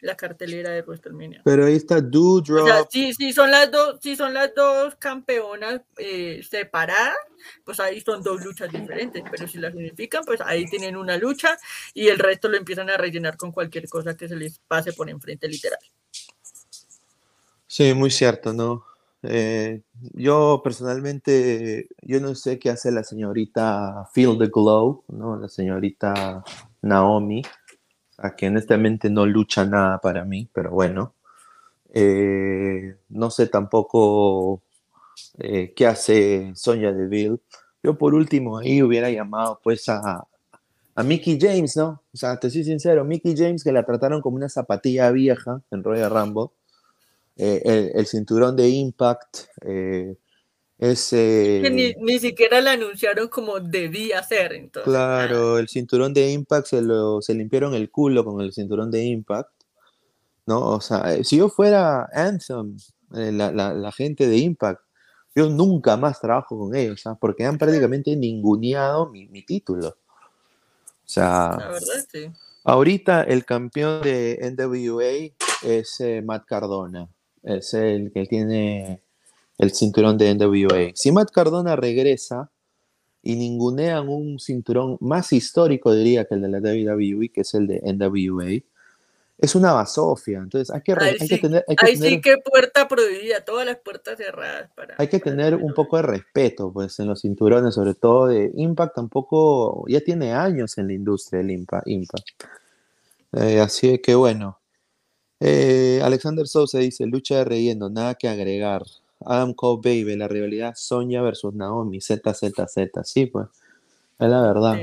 la 0.00 0.14
cartelera 0.14 0.68
de 0.68 0.82
WrestleMania. 0.82 1.40
Pero 1.46 1.64
ahí 1.64 1.76
está 1.76 2.02
Doudrop. 2.02 2.62
O 2.62 2.66
sea, 2.66 2.84
si, 2.90 3.32
son 3.32 3.50
las 3.50 3.70
dos, 3.70 4.00
si 4.02 4.16
son 4.16 4.34
las 4.34 4.54
dos 4.54 4.96
campeonas 4.96 5.80
eh, 5.96 6.42
separadas, 6.46 7.16
pues 7.64 7.80
ahí 7.80 8.02
son 8.02 8.22
dos 8.22 8.44
luchas 8.44 8.70
diferentes. 8.70 9.22
Pero 9.30 9.48
si 9.48 9.56
las 9.56 9.74
unifican, 9.74 10.22
pues 10.26 10.42
ahí 10.42 10.66
tienen 10.66 10.94
una 10.98 11.16
lucha 11.16 11.56
y 11.94 12.08
el 12.08 12.18
resto 12.18 12.48
lo 12.48 12.58
empiezan 12.58 12.90
a 12.90 12.98
rellenar 12.98 13.38
con 13.38 13.50
cualquier 13.50 13.88
cosa 13.88 14.14
que 14.14 14.28
se 14.28 14.36
les 14.36 14.58
pase 14.58 14.92
por 14.92 15.08
enfrente, 15.08 15.48
literal. 15.48 15.80
Sí, 17.66 17.94
muy 17.94 18.10
cierto, 18.10 18.52
¿no? 18.52 18.84
Eh, 19.26 19.82
yo 20.12 20.60
personalmente, 20.62 21.88
yo 22.02 22.20
no 22.20 22.34
sé 22.34 22.58
qué 22.58 22.70
hace 22.70 22.92
la 22.92 23.04
señorita 23.04 24.08
Feel 24.12 24.38
the 24.38 24.48
Glow, 24.48 25.04
¿no? 25.08 25.36
La 25.36 25.48
señorita 25.48 26.44
Naomi, 26.82 27.42
a 28.18 28.36
que 28.36 28.48
honestamente 28.48 29.08
no 29.10 29.26
lucha 29.26 29.64
nada 29.64 29.98
para 30.00 30.24
mí, 30.24 30.48
pero 30.52 30.70
bueno. 30.72 31.14
Eh, 31.94 32.96
no 33.08 33.30
sé 33.30 33.46
tampoco 33.46 34.62
eh, 35.38 35.72
qué 35.74 35.86
hace 35.86 36.52
Sonia 36.54 36.92
Deville. 36.92 37.40
Yo 37.82 37.96
por 37.96 38.14
último 38.14 38.58
ahí 38.58 38.82
hubiera 38.82 39.10
llamado 39.10 39.60
pues 39.62 39.88
a, 39.88 40.26
a 40.94 41.02
Mickey 41.02 41.38
James, 41.40 41.76
¿no? 41.76 42.02
O 42.12 42.16
sea, 42.16 42.38
te 42.38 42.50
soy 42.50 42.64
sincero, 42.64 43.04
Mickey 43.04 43.34
James 43.36 43.64
que 43.64 43.72
la 43.72 43.84
trataron 43.84 44.20
como 44.20 44.36
una 44.36 44.48
zapatilla 44.48 45.10
vieja 45.12 45.62
en 45.70 45.84
Royal 45.84 46.10
Rumble 46.10 46.50
eh, 47.36 47.92
el, 47.94 48.06
cinturón 48.06 48.56
de 48.56 48.68
Impact. 48.68 49.38
Eh, 49.62 50.14
que 50.78 51.94
ni, 51.98 52.18
siquiera 52.18 52.60
la 52.60 52.72
anunciaron 52.72 53.28
como 53.28 53.58
debía 53.58 54.22
ser. 54.22 54.52
Entonces, 54.52 54.84
claro, 54.84 55.58
el 55.58 55.68
cinturón 55.68 56.12
de 56.12 56.30
Impact 56.30 56.66
se, 56.66 56.82
lo, 56.82 57.22
se 57.22 57.34
limpiaron 57.34 57.74
el 57.74 57.90
culo 57.90 58.24
con 58.24 58.40
el 58.40 58.52
cinturón 58.52 58.90
de 58.90 59.04
Impact. 59.04 59.50
¿no? 60.46 60.60
O 60.60 60.80
sea, 60.80 61.14
eh, 61.14 61.24
si 61.24 61.38
yo 61.38 61.48
fuera 61.48 62.08
Anthem, 62.12 62.76
la, 63.10 63.92
gente 63.92 64.26
de 64.26 64.36
Impact, 64.36 64.82
yo 65.34 65.48
nunca 65.48 65.96
más 65.96 66.20
trabajo 66.20 66.58
con 66.58 66.74
ellos, 66.74 67.02
porque 67.18 67.44
han 67.44 67.58
prácticamente 67.58 68.14
ninguneado 68.14 69.08
mi, 69.08 69.26
mi 69.28 69.42
título. 69.42 69.88
O 69.88 71.06
sea, 71.06 71.56
la 71.58 71.68
verdad, 71.68 72.06
sí. 72.12 72.30
ahorita 72.62 73.22
el 73.22 73.44
campeón 73.44 74.02
de 74.02 74.38
NWA 74.56 75.34
es 75.62 75.98
Matt 76.24 76.44
Cardona 76.46 77.08
es 77.44 77.74
el 77.74 78.12
que 78.12 78.26
tiene 78.26 79.02
el 79.58 79.72
cinturón 79.72 80.18
de 80.18 80.34
NWA. 80.34 80.92
Si 80.94 81.12
Matt 81.12 81.30
Cardona 81.30 81.76
regresa 81.76 82.50
y 83.22 83.36
ningunean 83.36 84.08
un 84.08 84.38
cinturón 84.38 84.96
más 85.00 85.32
histórico, 85.32 85.92
diría 85.94 86.24
que 86.24 86.34
el 86.34 86.42
de 86.42 86.48
la 86.48 86.58
WWE, 86.58 87.30
que 87.30 87.42
es 87.42 87.54
el 87.54 87.66
de 87.66 87.80
NWA, 87.80 88.62
es 89.38 89.54
una 89.54 89.72
basofia. 89.72 90.38
Entonces 90.38 90.74
hay 90.74 90.80
que, 90.82 90.94
tener. 91.38 91.64
Hay 91.78 91.96
sí 91.96 92.20
que 92.20 92.36
puerta 92.38 92.86
prohibida, 92.88 93.44
todas 93.44 93.66
las 93.66 93.78
puertas 93.78 94.16
cerradas. 94.16 94.70
Para, 94.74 94.94
hay 94.98 95.08
que 95.08 95.20
tener 95.20 95.54
un 95.54 95.74
poco 95.74 95.96
de 95.96 96.02
respeto 96.02 96.72
pues, 96.72 96.98
en 97.00 97.06
los 97.06 97.22
cinturones, 97.22 97.74
sobre 97.74 97.94
todo 97.94 98.28
de 98.28 98.50
Impact, 98.54 98.94
tampoco. 98.94 99.84
Ya 99.88 100.00
tiene 100.00 100.32
años 100.32 100.78
en 100.78 100.88
la 100.88 100.94
industria 100.94 101.38
del 101.40 101.50
Impact. 101.50 101.86
Eh, 103.32 103.60
así 103.60 103.98
que 103.98 104.14
bueno. 104.14 104.60
Eh, 105.46 106.00
Alexander 106.02 106.48
Sousa 106.48 106.78
dice, 106.78 107.04
lucha 107.04 107.36
de 107.36 107.44
relleno, 107.44 107.90
nada 107.90 108.14
que 108.14 108.28
agregar. 108.28 108.82
Adam 109.20 109.52
Cole 109.52 109.82
Baby, 109.84 110.16
la 110.16 110.26
rivalidad 110.26 110.72
Sonia 110.74 111.20
versus 111.20 111.52
Naomi, 111.52 112.00
ZZZ, 112.00 113.02
sí, 113.04 113.26
pues, 113.26 113.48
es 114.18 114.28
la 114.30 114.40
verdad. 114.40 114.78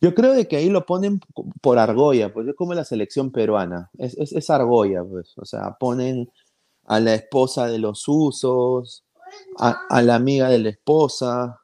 Yo 0.00 0.14
creo 0.14 0.32
de 0.32 0.48
que 0.48 0.56
ahí 0.56 0.70
lo 0.70 0.86
ponen 0.86 1.20
por 1.60 1.78
argolla, 1.78 2.32
pues 2.32 2.48
es 2.48 2.54
como 2.54 2.72
la 2.72 2.86
selección 2.86 3.30
peruana, 3.30 3.90
es, 3.98 4.14
es, 4.16 4.48
argolla, 4.48 5.04
pues, 5.04 5.34
o 5.36 5.44
sea, 5.44 5.76
ponen 5.78 6.30
a 6.86 6.98
la 6.98 7.12
esposa 7.12 7.66
de 7.66 7.78
los 7.78 8.08
usos, 8.08 9.04
a, 9.58 10.00
la 10.00 10.14
amiga 10.14 10.48
de 10.48 10.60
la 10.60 10.70
esposa. 10.70 11.60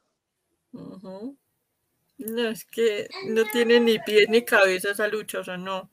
No, 0.71 2.49
es 2.49 2.65
que 2.65 3.09
no 3.29 3.41
tiene 3.51 3.79
ni 3.79 3.97
pies 3.97 4.29
ni 4.29 4.43
cabeza 4.43 4.91
esa 4.91 5.07
lucha, 5.07 5.39
o 5.39 5.43
sea, 5.43 5.57
no. 5.57 5.89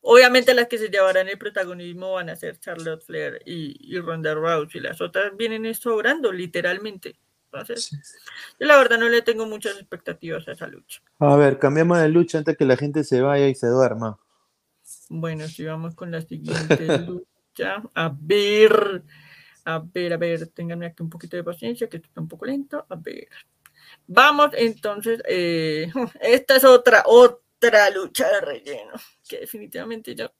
Obviamente 0.00 0.54
las 0.54 0.68
que 0.68 0.78
se 0.78 0.88
llevarán 0.88 1.28
el 1.28 1.38
protagonismo 1.38 2.12
van 2.12 2.30
a 2.30 2.36
ser 2.36 2.58
Charlotte 2.58 3.02
Flair 3.02 3.42
y, 3.44 3.98
Ronda 3.98 4.34
Rousey. 4.34 4.80
Las 4.80 5.00
otras 5.00 5.36
vienen 5.36 5.74
sobrando, 5.74 6.32
literalmente. 6.32 7.18
Entonces, 7.50 7.90
yo 8.60 8.66
la 8.66 8.76
verdad 8.76 8.98
no 8.98 9.08
le 9.08 9.22
tengo 9.22 9.46
muchas 9.46 9.76
expectativas 9.76 10.46
a 10.46 10.52
esa 10.52 10.66
lucha. 10.66 11.00
A 11.18 11.34
ver, 11.36 11.58
cambiamos 11.58 11.98
de 11.98 12.08
lucha 12.08 12.38
antes 12.38 12.56
que 12.56 12.64
la 12.64 12.76
gente 12.76 13.04
se 13.04 13.22
vaya 13.22 13.48
y 13.48 13.54
se 13.54 13.66
duerma. 13.66 14.18
Bueno, 15.08 15.48
si 15.48 15.64
vamos 15.64 15.94
con 15.94 16.10
la 16.10 16.20
siguiente 16.20 16.98
lucha. 17.06 17.82
A 17.94 18.14
ver, 18.20 19.02
a 19.64 19.78
ver, 19.78 20.12
a 20.12 20.16
ver, 20.16 20.46
ténganme 20.48 20.86
aquí 20.86 21.02
un 21.02 21.10
poquito 21.10 21.36
de 21.36 21.44
paciencia, 21.44 21.88
que 21.88 21.96
esto 21.96 22.08
está 22.08 22.20
un 22.20 22.28
poco 22.28 22.46
lento. 22.46 22.86
A 22.88 22.94
ver. 22.94 23.28
Vamos 24.06 24.50
entonces, 24.54 25.22
eh, 25.26 25.90
esta 26.20 26.56
es 26.56 26.64
otra, 26.64 27.02
otra 27.06 27.47
otra 27.58 27.90
lucha 27.90 28.28
de 28.28 28.40
relleno, 28.40 28.92
que 29.28 29.40
definitivamente 29.40 30.14
ya, 30.14 30.32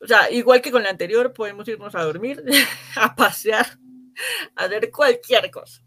o 0.00 0.06
sea, 0.06 0.30
igual 0.30 0.62
que 0.62 0.70
con 0.70 0.82
la 0.82 0.90
anterior, 0.90 1.32
podemos 1.32 1.66
irnos 1.68 1.94
a 1.94 2.04
dormir, 2.04 2.42
a 2.96 3.14
pasear, 3.14 3.66
a 4.56 4.64
hacer 4.64 4.90
cualquier 4.90 5.50
cosa. 5.50 5.82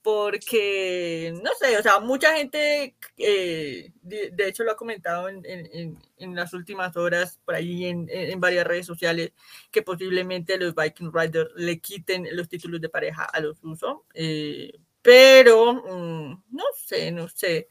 Porque, 0.00 1.32
no 1.44 1.50
sé, 1.60 1.78
o 1.78 1.82
sea, 1.82 2.00
mucha 2.00 2.36
gente, 2.36 2.96
eh, 3.18 3.92
de, 4.02 4.48
hecho 4.48 4.64
lo 4.64 4.72
ha 4.72 4.76
comentado 4.76 5.28
en, 5.28 5.42
en, 5.44 6.34
las 6.34 6.54
últimas 6.54 6.96
horas, 6.96 7.38
por 7.44 7.54
ahí 7.54 7.84
en, 7.84 8.08
en, 8.10 8.40
varias 8.40 8.66
redes 8.66 8.84
sociales, 8.84 9.32
que 9.70 9.82
posiblemente 9.82 10.58
los 10.58 10.74
Viking 10.74 11.12
Riders 11.12 11.52
le 11.54 11.78
quiten 11.78 12.26
los 12.32 12.48
títulos 12.48 12.80
de 12.80 12.88
pareja 12.88 13.24
a 13.26 13.38
los 13.38 13.62
usos. 13.62 13.98
Eh, 14.14 14.72
pero, 15.02 15.74
mm, 15.74 16.42
no 16.50 16.64
sé, 16.74 17.12
no 17.12 17.28
sé 17.28 17.68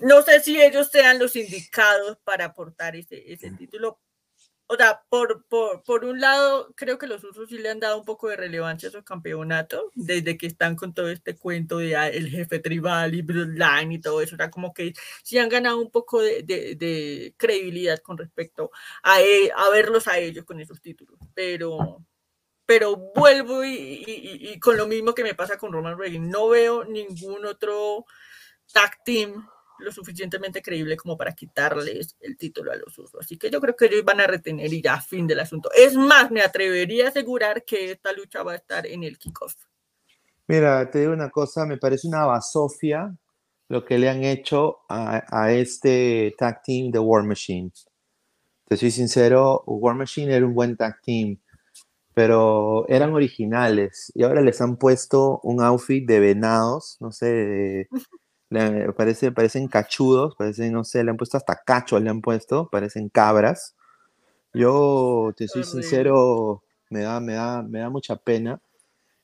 no 0.00 0.22
sé 0.22 0.40
si 0.40 0.60
ellos 0.60 0.88
sean 0.90 1.18
los 1.18 1.36
indicados 1.36 2.18
para 2.24 2.46
aportar 2.46 2.96
ese, 2.96 3.32
ese 3.32 3.50
título. 3.52 4.00
O 4.68 4.74
sea, 4.74 5.04
por, 5.08 5.46
por, 5.46 5.84
por, 5.84 6.04
un 6.04 6.20
lado, 6.20 6.74
creo 6.74 6.98
que 6.98 7.06
los 7.06 7.22
usos 7.22 7.48
sí 7.48 7.56
le 7.58 7.70
han 7.70 7.78
dado 7.78 7.98
un 7.98 8.04
poco 8.04 8.28
de 8.28 8.36
relevancia 8.36 8.88
a 8.88 8.92
su 8.92 9.04
campeonato, 9.04 9.92
desde 9.94 10.36
que 10.36 10.48
están 10.48 10.74
con 10.74 10.92
todo 10.92 11.08
este 11.08 11.36
cuento 11.36 11.78
de 11.78 11.94
ah, 11.94 12.08
el 12.08 12.28
jefe 12.28 12.58
tribal 12.58 13.14
y 13.14 13.22
Bloodline 13.22 13.92
y 13.92 14.00
todo 14.00 14.20
eso. 14.22 14.34
O 14.34 14.38
sea, 14.38 14.50
como 14.50 14.74
que 14.74 14.92
sí 15.22 15.38
han 15.38 15.48
ganado 15.48 15.78
un 15.80 15.90
poco 15.92 16.20
de, 16.20 16.42
de, 16.42 17.34
credibilidad 17.36 18.00
con 18.00 18.18
respecto 18.18 18.72
a, 19.04 19.22
e, 19.22 19.52
a 19.54 19.70
verlos 19.70 20.08
a 20.08 20.18
ellos 20.18 20.44
con 20.44 20.58
esos 20.58 20.80
títulos. 20.80 21.20
Pero, 21.32 22.04
pero 22.66 22.96
vuelvo 23.14 23.64
y, 23.64 23.70
y, 23.70 24.52
y, 24.52 24.58
con 24.58 24.76
lo 24.76 24.88
mismo 24.88 25.14
que 25.14 25.22
me 25.22 25.34
pasa 25.34 25.58
con 25.58 25.72
Roman 25.72 25.96
Reigns, 25.96 26.28
no 26.28 26.48
veo 26.48 26.84
ningún 26.84 27.46
otro 27.46 28.04
tag 28.72 29.04
team 29.04 29.46
lo 29.78 29.92
suficientemente 29.92 30.62
creíble 30.62 30.96
como 30.96 31.16
para 31.16 31.32
quitarles 31.32 32.16
el 32.20 32.36
título 32.36 32.72
a 32.72 32.76
los 32.76 32.98
usos. 32.98 33.20
Así 33.20 33.36
que 33.36 33.50
yo 33.50 33.60
creo 33.60 33.76
que 33.76 33.86
ellos 33.86 34.04
van 34.04 34.20
a 34.20 34.26
retener 34.26 34.72
y 34.72 34.82
ya, 34.82 35.00
fin 35.00 35.26
del 35.26 35.40
asunto. 35.40 35.70
Es 35.76 35.94
más, 35.94 36.30
me 36.30 36.42
atrevería 36.42 37.06
a 37.06 37.08
asegurar 37.08 37.64
que 37.64 37.92
esta 37.92 38.12
lucha 38.12 38.42
va 38.42 38.52
a 38.52 38.56
estar 38.56 38.86
en 38.86 39.04
el 39.04 39.18
kickoff. 39.18 39.54
Mira, 40.48 40.90
te 40.90 41.00
digo 41.00 41.12
una 41.12 41.30
cosa, 41.30 41.66
me 41.66 41.76
parece 41.76 42.06
una 42.06 42.24
basofia 42.24 43.16
lo 43.68 43.84
que 43.84 43.98
le 43.98 44.08
han 44.08 44.22
hecho 44.22 44.78
a, 44.88 45.24
a 45.28 45.52
este 45.52 46.34
tag 46.38 46.62
team 46.62 46.90
de 46.90 46.98
War 46.98 47.24
Machine. 47.24 47.72
Te 48.66 48.76
soy 48.76 48.90
sincero, 48.90 49.62
War 49.66 49.94
Machine 49.94 50.34
era 50.34 50.46
un 50.46 50.54
buen 50.54 50.76
tag 50.76 51.00
team, 51.02 51.38
pero 52.14 52.88
eran 52.88 53.12
originales 53.12 54.12
y 54.14 54.22
ahora 54.22 54.40
les 54.40 54.60
han 54.60 54.76
puesto 54.76 55.40
un 55.42 55.60
outfit 55.62 56.06
de 56.06 56.20
venados, 56.20 56.96
no 57.00 57.12
sé, 57.12 57.26
de, 57.26 57.88
le, 58.50 58.92
parece, 58.92 59.32
parecen 59.32 59.68
cachudos, 59.68 60.36
parecen, 60.36 60.72
no 60.72 60.84
sé, 60.84 61.02
le 61.04 61.10
han 61.10 61.16
puesto 61.16 61.36
hasta 61.36 61.62
cachos, 61.64 62.02
le 62.02 62.10
han 62.10 62.20
puesto, 62.20 62.68
parecen 62.70 63.08
cabras. 63.08 63.74
Yo, 64.54 65.32
te 65.36 65.48
soy 65.48 65.64
sincero, 65.64 66.62
me 66.90 67.00
da, 67.02 67.20
me 67.20 67.34
da, 67.34 67.62
me 67.62 67.80
da 67.80 67.90
mucha 67.90 68.16
pena. 68.16 68.60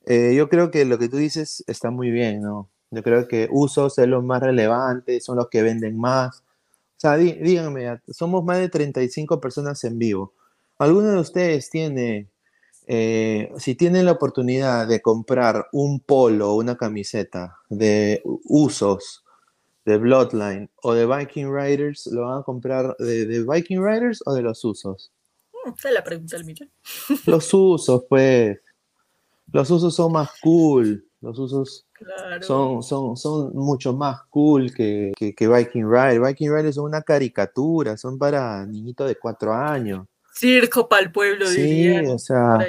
Eh, 0.07 0.35
yo 0.37 0.49
creo 0.49 0.70
que 0.70 0.85
lo 0.85 0.99
que 0.99 1.09
tú 1.09 1.16
dices 1.16 1.64
está 1.66 1.91
muy 1.91 2.11
bien, 2.11 2.43
¿no? 2.43 2.68
Yo 2.91 3.03
creo 3.03 3.27
que 3.29 3.49
usos 3.51 3.99
es 3.99 4.07
lo 4.07 4.20
más 4.23 4.43
relevante, 4.43 5.20
son 5.20 5.37
los 5.37 5.49
que 5.49 5.62
venden 5.62 5.99
más. 5.99 6.41
O 6.41 7.01
sea, 7.03 7.16
díganme, 7.16 8.01
somos 8.09 8.45
más 8.45 8.59
de 8.59 8.68
35 8.68 9.41
personas 9.41 9.83
en 9.85 9.99
vivo. 9.99 10.35
¿Alguno 10.79 11.12
de 11.12 11.18
ustedes 11.18 11.70
tiene, 11.70 12.29
eh, 12.87 13.53
si 13.59 13.74
tienen 13.74 14.07
la 14.07 14.12
oportunidad 14.12 14.87
de 14.89 15.01
comprar 15.01 15.66
un 15.72 16.01
polo 16.01 16.51
o 16.51 16.57
una 16.57 16.76
camiseta 16.76 17.59
de 17.68 18.22
usos 18.45 19.24
de 19.85 19.99
Bloodline 19.99 20.70
o 20.83 20.95
de 20.95 21.07
Viking 21.07 21.53
Riders, 21.53 22.07
¿lo 22.07 22.22
van 22.26 22.41
a 22.41 22.43
comprar 22.43 22.97
de, 22.99 23.26
de 23.26 23.43
Viking 23.45 23.80
Riders 23.83 24.22
o 24.26 24.33
de 24.35 24.43
los 24.43 24.64
usos? 24.64 25.12
Mm, 25.64 25.70
esa 25.76 25.89
es 25.89 25.95
la 25.95 26.05
pregunta 26.05 26.37
del 26.37 26.47
millón. 26.47 26.70
Los 27.26 27.53
usos, 27.55 28.05
pues. 28.09 28.59
Los 29.53 29.70
usos 29.70 29.95
son 29.95 30.12
más 30.12 30.30
cool. 30.41 31.07
Los 31.20 31.39
usos 31.39 31.87
Claro. 31.93 32.43
son, 32.43 32.83
son, 32.83 33.16
son 33.16 33.55
mucho 33.55 33.93
más 33.93 34.22
cool 34.30 34.74
que, 34.74 35.12
que, 35.16 35.35
que 35.35 35.47
Viking 35.49 35.85
Rider. 35.89 36.20
Viking 36.20 36.51
Rider 36.51 36.72
son 36.72 36.87
una 36.87 37.03
caricatura, 37.03 37.97
son 37.97 38.18
para 38.18 38.66
niñitos 38.66 39.07
de 39.09 39.16
cuatro 39.16 39.53
años. 39.53 40.07
Circo 40.33 40.89
para 40.89 41.03
el 41.03 41.12
pueblo, 41.12 41.47
Sí, 41.47 41.91
o 42.07 42.18
sea, 42.18 42.66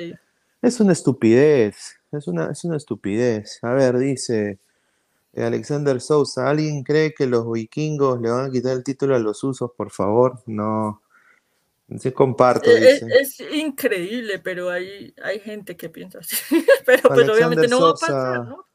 es 0.61 0.80
una 0.80 0.93
estupidez. 0.93 1.99
Es 2.11 2.28
una, 2.28 2.51
es 2.51 2.64
una 2.64 2.78
estupidez. 2.78 3.59
A 3.64 3.74
ver, 3.74 3.97
dice 3.97 4.59
eh, 5.34 5.43
Alexander 5.43 5.99
Sousa, 5.99 6.49
¿alguien 6.49 6.84
cree 6.84 7.14
que 7.14 7.26
los 7.26 7.51
vikingos 7.51 8.22
le 8.22 8.30
van 8.30 8.45
a 8.45 8.51
quitar 8.51 8.74
el 8.74 8.84
título 8.84 9.16
a 9.16 9.20
los 9.20 9.43
usos, 9.43 9.72
por 9.76 9.89
favor? 9.89 10.41
No. 10.45 11.01
Sí 11.99 12.11
comparto, 12.11 12.70
Eh, 12.70 12.78
Es, 12.78 13.05
dice. 13.05 13.20
es 13.20 13.53
increíble, 13.53 14.39
pero 14.39 14.70
hay, 14.70 15.14
hay 15.24 15.39
gente 15.39 15.76
que 15.76 15.89
piensa 15.89 16.20
así. 16.20 16.36
pero 16.86 17.09
pues 17.09 17.28
obviamente 17.28 17.68
no 17.68 17.82
va 17.82 17.89
a 17.89 17.93
pasar, 17.93 18.45
¿no? 18.45 18.66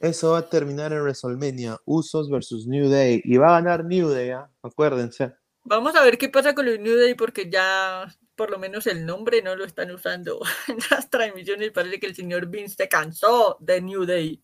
Eso 0.00 0.30
va 0.32 0.38
a 0.38 0.48
terminar 0.48 0.92
en 0.92 1.00
WrestleMania, 1.00 1.76
Usos 1.84 2.30
versus 2.30 2.68
New 2.68 2.88
Day. 2.88 3.20
Y 3.24 3.36
va 3.36 3.48
a 3.48 3.60
ganar 3.60 3.84
New 3.84 4.08
Day, 4.08 4.30
¿ah? 4.30 4.48
acuérdense. 4.62 5.34
Vamos 5.68 5.94
a 5.96 6.02
ver 6.02 6.16
qué 6.16 6.30
pasa 6.30 6.54
con 6.54 6.64
los 6.64 6.78
New 6.78 6.96
Day 6.96 7.14
porque 7.14 7.50
ya 7.50 8.06
por 8.34 8.50
lo 8.50 8.58
menos 8.58 8.86
el 8.86 9.04
nombre 9.04 9.42
no 9.42 9.54
lo 9.54 9.66
están 9.66 9.90
usando 9.90 10.40
en 10.68 10.78
las 10.90 11.10
transmisiones. 11.10 11.72
Parece 11.72 12.00
que 12.00 12.06
el 12.06 12.14
señor 12.14 12.46
Vince 12.46 12.76
se 12.76 12.88
cansó 12.88 13.58
de 13.60 13.82
New 13.82 14.06
Day. 14.06 14.42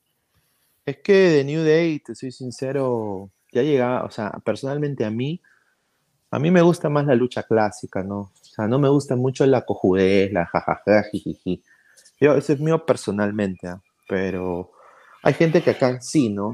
Es 0.85 0.99
que 0.99 1.15
de 1.15 1.45
New 1.45 1.65
Day, 1.65 2.01
te 2.01 2.15
soy 2.15 2.31
sincero, 2.31 3.31
ya 3.53 3.63
llega, 3.63 4.05
o 4.05 4.11
sea, 4.11 4.33
personalmente 4.45 5.07
a 5.07 5.11
mí, 5.11 5.41
a 6.31 6.39
mí 6.39 6.51
me 6.51 6.61
gusta 6.61 6.91
más 6.91 7.07
la 7.07 7.15
lucha 7.15 7.45
clásica, 7.45 8.03
¿no? 8.03 8.19
O 8.19 8.33
sea, 8.43 8.69
no 8.69 8.79
me 8.79 8.91
gusta 8.91 9.17
mucho 9.17 9.47
la 9.47 9.65
cojudez, 9.65 10.31
la 10.31 10.45
jajaja, 10.45 11.05
jijiji. 11.05 11.63
Yo, 12.21 12.35
eso 12.35 12.53
es 12.53 12.61
mío 12.61 12.85
personalmente, 12.85 13.67
¿ah? 13.69 13.83
Pero 14.07 14.73
hay 15.23 15.33
gente 15.33 15.63
que 15.63 15.71
acá 15.71 16.03
sí, 16.03 16.29
¿no? 16.29 16.53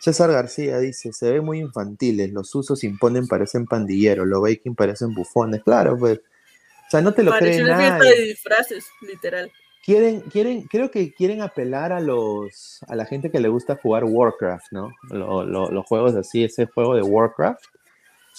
César 0.00 0.32
García 0.32 0.78
dice, 0.78 1.12
se 1.12 1.30
ven 1.30 1.44
muy 1.44 1.60
infantiles, 1.60 2.32
los 2.32 2.52
usos 2.54 2.82
imponen, 2.84 3.28
parecen 3.28 3.66
pandilleros, 3.66 4.26
los 4.26 4.42
Viking 4.42 4.74
parecen 4.74 5.14
bufones, 5.14 5.62
claro, 5.62 5.96
pues. 5.98 6.18
O 6.18 6.90
sea, 6.90 7.00
no 7.02 7.12
te 7.14 7.22
lo 7.22 7.30
Parece 7.30 7.62
cree 7.62 7.64
una 7.72 7.76
nadie 7.98 8.10
de 8.16 8.22
disfraces, 8.24 8.86
literal. 9.02 9.52
quieren, 9.84 10.22
quieren, 10.22 10.62
creo 10.62 10.90
que 10.90 11.12
quieren 11.12 11.40
apelar 11.42 11.92
a 11.92 12.00
los, 12.00 12.80
a 12.88 12.96
la 12.96 13.04
gente 13.04 13.30
que 13.30 13.38
le 13.40 13.48
gusta 13.48 13.78
jugar 13.80 14.04
Warcraft, 14.04 14.72
¿no? 14.72 14.90
Lo- 15.10 15.44
lo- 15.44 15.70
los 15.70 15.86
juegos 15.86 16.16
así, 16.16 16.42
ese 16.44 16.66
juego 16.66 16.94
de 16.96 17.02
Warcraft. 17.02 17.62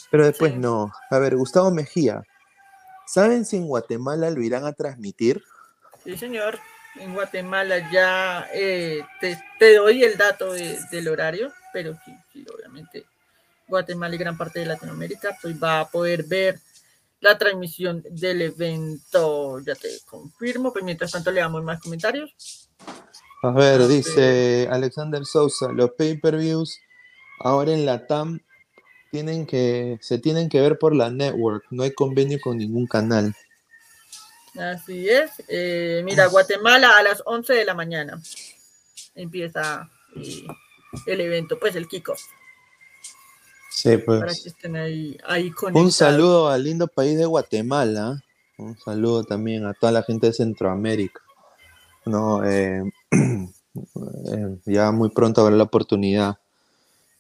Pero 0.10 0.26
después 0.26 0.52
Sí. 0.54 0.58
no. 0.60 0.92
A 1.12 1.20
ver, 1.20 1.38
Gustavo 1.38 1.70
Mejía, 1.72 2.24
¿saben 3.06 3.46
si 3.46 3.58
en 3.58 3.68
Guatemala 3.68 4.30
lo 4.32 4.42
irán 4.42 4.66
a 4.66 4.74
transmitir? 4.74 5.42
Sí, 6.04 6.18
señor. 6.18 6.58
En 6.96 7.14
Guatemala 7.14 7.90
ya 7.92 8.48
eh, 8.54 9.02
te, 9.20 9.40
te 9.58 9.76
doy 9.76 10.04
el 10.04 10.18
dato 10.18 10.54
de- 10.54 10.80
del 10.92 11.08
horario, 11.08 11.52
pero 11.74 11.98
sí, 12.06 12.12
sí, 12.34 12.46
obviamente 12.54 13.06
Guatemala 13.68 14.14
y 14.16 14.18
gran 14.18 14.38
parte 14.38 14.60
de 14.60 14.66
Latinoamérica 14.66 15.38
pues 15.42 15.62
va 15.62 15.80
a 15.80 15.90
poder 15.90 16.24
ver 16.26 16.60
la 17.22 17.38
transmisión 17.38 18.04
del 18.10 18.42
evento. 18.42 19.60
Ya 19.60 19.76
te 19.76 19.90
confirmo, 20.06 20.74
pues 20.74 20.84
mientras 20.84 21.12
tanto 21.12 21.32
le 21.32 21.40
damos 21.40 21.64
más 21.64 21.80
comentarios. 21.80 22.70
A 23.44 23.52
ver, 23.52 23.88
dice 23.88 24.68
Alexander 24.70 25.26
Sousa, 25.26 25.72
los 25.72 25.92
pay-per-views 25.92 26.78
ahora 27.40 27.72
en 27.72 27.86
la 27.86 28.06
TAM 28.06 28.40
tienen 29.12 29.46
que, 29.46 29.98
se 30.02 30.20
tienen 30.20 30.50
que 30.50 30.62
ver 30.62 30.78
por 30.78 30.96
la 30.96 31.10
network, 31.10 31.66
no 31.72 31.84
hay 31.84 31.94
convenio 31.94 32.40
con 32.42 32.58
ningún 32.58 32.86
canal. 32.88 33.36
Así 34.58 35.10
es. 35.10 35.32
Eh, 35.48 36.02
mira, 36.04 36.28
Guatemala 36.28 36.98
a 36.98 37.04
las 37.04 37.24
11 37.26 37.54
de 37.54 37.66
la 37.66 37.74
mañana 37.74 38.22
empieza 39.16 39.90
eh, 40.16 40.46
el 41.06 41.22
evento, 41.22 41.60
pues 41.60 41.76
el 41.76 41.88
kickoff, 41.88 42.22
Sí, 43.70 43.98
para 43.98 44.26
pues. 44.26 44.44
que 44.44 44.50
estén 44.50 44.76
ahí, 44.76 45.18
ahí. 45.26 45.52
Un 45.74 45.92
saludo 45.92 46.50
al 46.50 46.64
lindo 46.64 46.88
país 46.88 47.18
de 47.18 47.26
Guatemala. 47.26 48.22
Un 48.58 48.78
saludo 48.78 49.24
también 49.24 49.66
a 49.66 49.74
toda 49.74 49.92
la 49.94 50.04
gente 50.04 50.28
de 50.28 50.34
Centroamérica. 50.34 51.22
No, 52.06 52.44
eh, 52.44 52.84
ya 54.66 54.92
muy 54.92 55.10
pronto 55.10 55.42
habrá 55.42 55.56
la 55.56 55.64
oportunidad. 55.64 56.38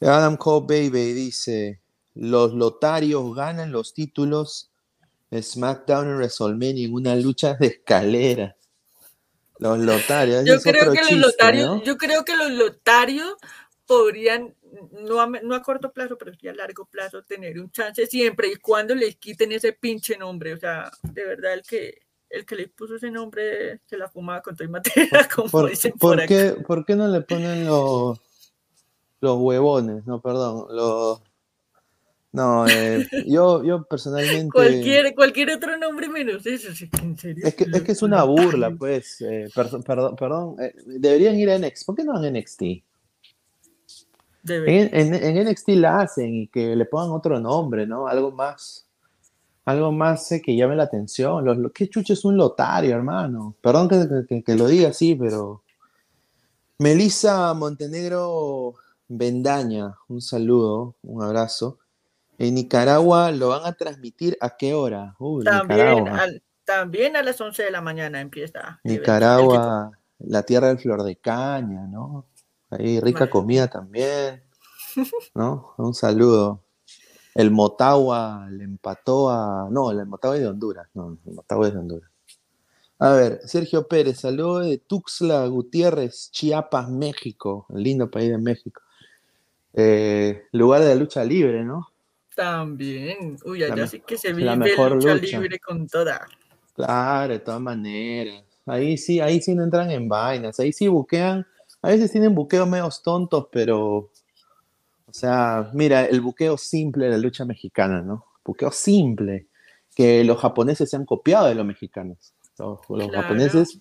Adam 0.01 0.35
Cole 0.35 0.67
Baby 0.67 1.13
dice: 1.13 1.79
Los 2.15 2.53
lotarios 2.53 3.33
ganan 3.33 3.71
los 3.71 3.93
títulos 3.93 4.70
SmackDown 5.39 6.07
en 6.09 6.15
WrestleMania 6.15 6.85
en 6.85 6.93
una 6.93 7.15
lucha 7.15 7.53
de 7.53 7.67
escaleras. 7.67 8.55
Los 9.59 9.77
lotarios. 9.77 10.43
Yo 10.43 10.59
creo 10.59 10.91
que 10.91 11.01
los 11.01 11.11
lotarios, 11.11 11.67
¿no? 11.67 11.83
yo 11.83 11.95
creo 11.95 12.25
que 12.25 12.35
los 12.35 12.49
lotarios 12.51 13.35
podrían, 13.85 14.55
no 15.03 15.21
a, 15.21 15.27
no 15.27 15.53
a 15.53 15.61
corto 15.61 15.91
plazo, 15.91 16.17
pero 16.17 16.33
sí 16.33 16.47
a 16.47 16.53
largo 16.53 16.85
plazo, 16.85 17.23
tener 17.23 17.59
un 17.59 17.69
chance 17.71 18.07
siempre 18.07 18.47
y 18.47 18.55
cuando 18.55 18.95
les 18.95 19.17
quiten 19.17 19.51
ese 19.51 19.73
pinche 19.73 20.17
nombre. 20.17 20.53
O 20.53 20.57
sea, 20.57 20.89
de 21.03 21.25
verdad, 21.25 21.53
el 21.53 21.61
que, 21.61 21.99
el 22.29 22.45
que 22.45 22.55
les 22.55 22.69
puso 22.69 22.95
ese 22.95 23.11
nombre 23.11 23.81
se 23.85 23.97
la 23.97 24.09
fumaba 24.09 24.41
con 24.41 24.55
todo 24.55 24.67
y 24.67 24.71
materia, 24.71 25.29
como 25.35 25.49
¿Por, 25.49 25.69
dicen 25.69 25.93
por, 25.93 26.25
qué, 26.25 26.55
por 26.65 26.83
qué 26.83 26.95
no 26.95 27.07
le 27.07 27.21
ponen 27.21 27.67
los, 27.67 28.19
los 29.19 29.37
huevones? 29.37 30.05
No, 30.07 30.21
perdón, 30.21 30.65
los... 30.75 31.21
No, 32.33 32.65
eh, 32.67 33.05
yo, 33.27 33.61
yo 33.63 33.83
personalmente... 33.83 34.49
Cualquier, 34.51 35.13
cualquier 35.15 35.51
otro 35.51 35.77
nombre 35.77 36.07
menos 36.07 36.45
eso, 36.45 36.73
sí, 36.73 36.89
en 37.01 37.17
serio. 37.17 37.45
Es 37.45 37.55
que, 37.55 37.65
es 37.71 37.81
que 37.83 37.91
es 37.91 38.01
una 38.01 38.23
burla, 38.23 38.71
pues. 38.71 39.19
eh, 39.21 39.49
perdón, 39.53 39.83
perdón, 39.83 40.15
perdón, 40.15 40.55
eh, 40.61 40.73
deberían 40.85 41.35
ir 41.37 41.49
a 41.49 41.55
NXT. 41.57 41.85
¿Por 41.85 41.95
qué 41.95 42.03
no 42.05 42.23
en 42.23 42.33
NXT? 42.37 42.61
En, 44.43 44.89
en- 44.93 45.13
en 45.13 45.47
NXT 45.47 45.69
la 45.75 45.99
hacen 46.01 46.33
y 46.33 46.47
que 46.47 46.75
le 46.75 46.85
pongan 46.85 47.11
otro 47.11 47.39
nombre, 47.39 47.85
¿no? 47.85 48.07
Algo 48.07 48.31
más, 48.31 48.87
algo 49.65 49.91
más 49.91 50.31
eh, 50.31 50.41
que 50.41 50.55
llame 50.55 50.75
la 50.77 50.83
atención. 50.83 51.43
Los, 51.43 51.57
lo- 51.57 51.71
¿Qué 51.71 51.89
chucho 51.89 52.13
es 52.13 52.23
un 52.23 52.37
lotario, 52.37 52.95
hermano? 52.95 53.55
Perdón 53.61 53.89
que, 53.89 54.07
que- 54.27 54.41
que 54.43 54.55
lo 54.55 54.67
diga 54.67 54.89
así, 54.89 55.15
pero... 55.15 55.63
Melissa 56.79 57.53
Montenegro 57.53 58.73
Bendaña, 59.07 59.95
un 60.07 60.21
saludo, 60.21 60.95
un 61.03 61.21
abrazo. 61.21 61.77
En 62.41 62.55
Nicaragua 62.55 63.31
lo 63.31 63.49
van 63.49 63.65
a 63.65 63.73
transmitir 63.73 64.35
a 64.41 64.57
qué 64.57 64.73
hora? 64.73 65.15
También, 65.43 65.77
Nicaragua. 65.77 66.17
al- 66.23 66.41
también 66.65 67.15
a 67.15 67.21
las 67.21 67.39
11 67.39 67.61
de 67.61 67.69
la 67.69 67.81
mañana 67.81 68.19
empieza. 68.19 68.79
Nicaragua, 68.83 69.91
la 70.17 70.41
tierra 70.43 70.69
del 70.69 70.79
flor 70.79 71.03
de 71.03 71.17
caña, 71.17 71.85
¿no? 71.85 72.25
Ahí 72.71 72.99
rica 72.99 73.29
comida 73.29 73.67
también, 73.67 74.41
¿no? 75.35 75.75
Un 75.77 75.93
saludo. 75.93 76.63
El 77.35 77.51
Motagua 77.51 78.47
le 78.49 78.63
empató 78.63 79.29
a... 79.29 79.67
No, 79.69 79.91
el 79.91 80.03
Motagua 80.07 80.35
es 80.37 80.41
de 80.41 80.47
Honduras, 80.47 80.87
no, 80.95 81.17
el 81.23 81.33
Motagua 81.35 81.67
es 81.67 81.73
de 81.73 81.79
Honduras. 81.79 82.09
A 82.97 83.11
ver, 83.11 83.39
Sergio 83.45 83.87
Pérez, 83.87 84.19
saludo 84.21 84.59
de 84.61 84.79
Tuxtla 84.79 85.45
Gutiérrez, 85.45 86.31
Chiapas, 86.31 86.89
México, 86.89 87.67
el 87.69 87.83
lindo 87.83 88.09
país 88.09 88.31
de 88.31 88.37
México. 88.39 88.81
Eh, 89.73 90.43
lugar 90.53 90.81
de 90.81 90.89
la 90.89 90.95
lucha 90.95 91.23
libre, 91.23 91.63
¿no? 91.63 91.90
También. 92.41 93.37
Uy, 93.45 93.63
allá 93.63 93.85
sí 93.85 93.99
que 93.99 94.17
se 94.17 94.33
vive 94.33 94.47
la 94.47 94.55
mejor 94.55 94.93
lucha, 94.93 95.13
libre 95.13 95.59
con 95.59 95.85
toda. 95.85 96.27
Claro, 96.73 97.33
de 97.33 97.39
todas 97.39 97.61
maneras. 97.61 98.43
Ahí 98.65 98.97
sí, 98.97 99.19
ahí 99.19 99.39
sí 99.39 99.53
no 99.53 99.63
entran 99.63 99.91
en 99.91 100.09
vainas. 100.09 100.59
Ahí 100.59 100.73
sí 100.73 100.87
buquean. 100.87 101.45
A 101.83 101.89
veces 101.89 102.11
tienen 102.11 102.33
buqueos 102.33 102.67
medio 102.67 102.89
tontos, 103.03 103.45
pero. 103.51 104.09
O 105.05 105.13
sea, 105.13 105.69
mira, 105.73 106.05
el 106.05 106.19
buqueo 106.19 106.57
simple 106.57 107.05
de 107.05 107.11
la 107.11 107.17
lucha 107.19 107.45
mexicana, 107.45 108.01
¿no? 108.01 108.25
Buqueo 108.43 108.71
simple. 108.71 109.45
Que 109.95 110.23
los 110.23 110.39
japoneses 110.39 110.89
se 110.89 110.95
han 110.95 111.05
copiado 111.05 111.45
de 111.45 111.53
los 111.53 111.65
mexicanos. 111.65 112.33
Los, 112.57 113.11
japoneses 113.11 113.77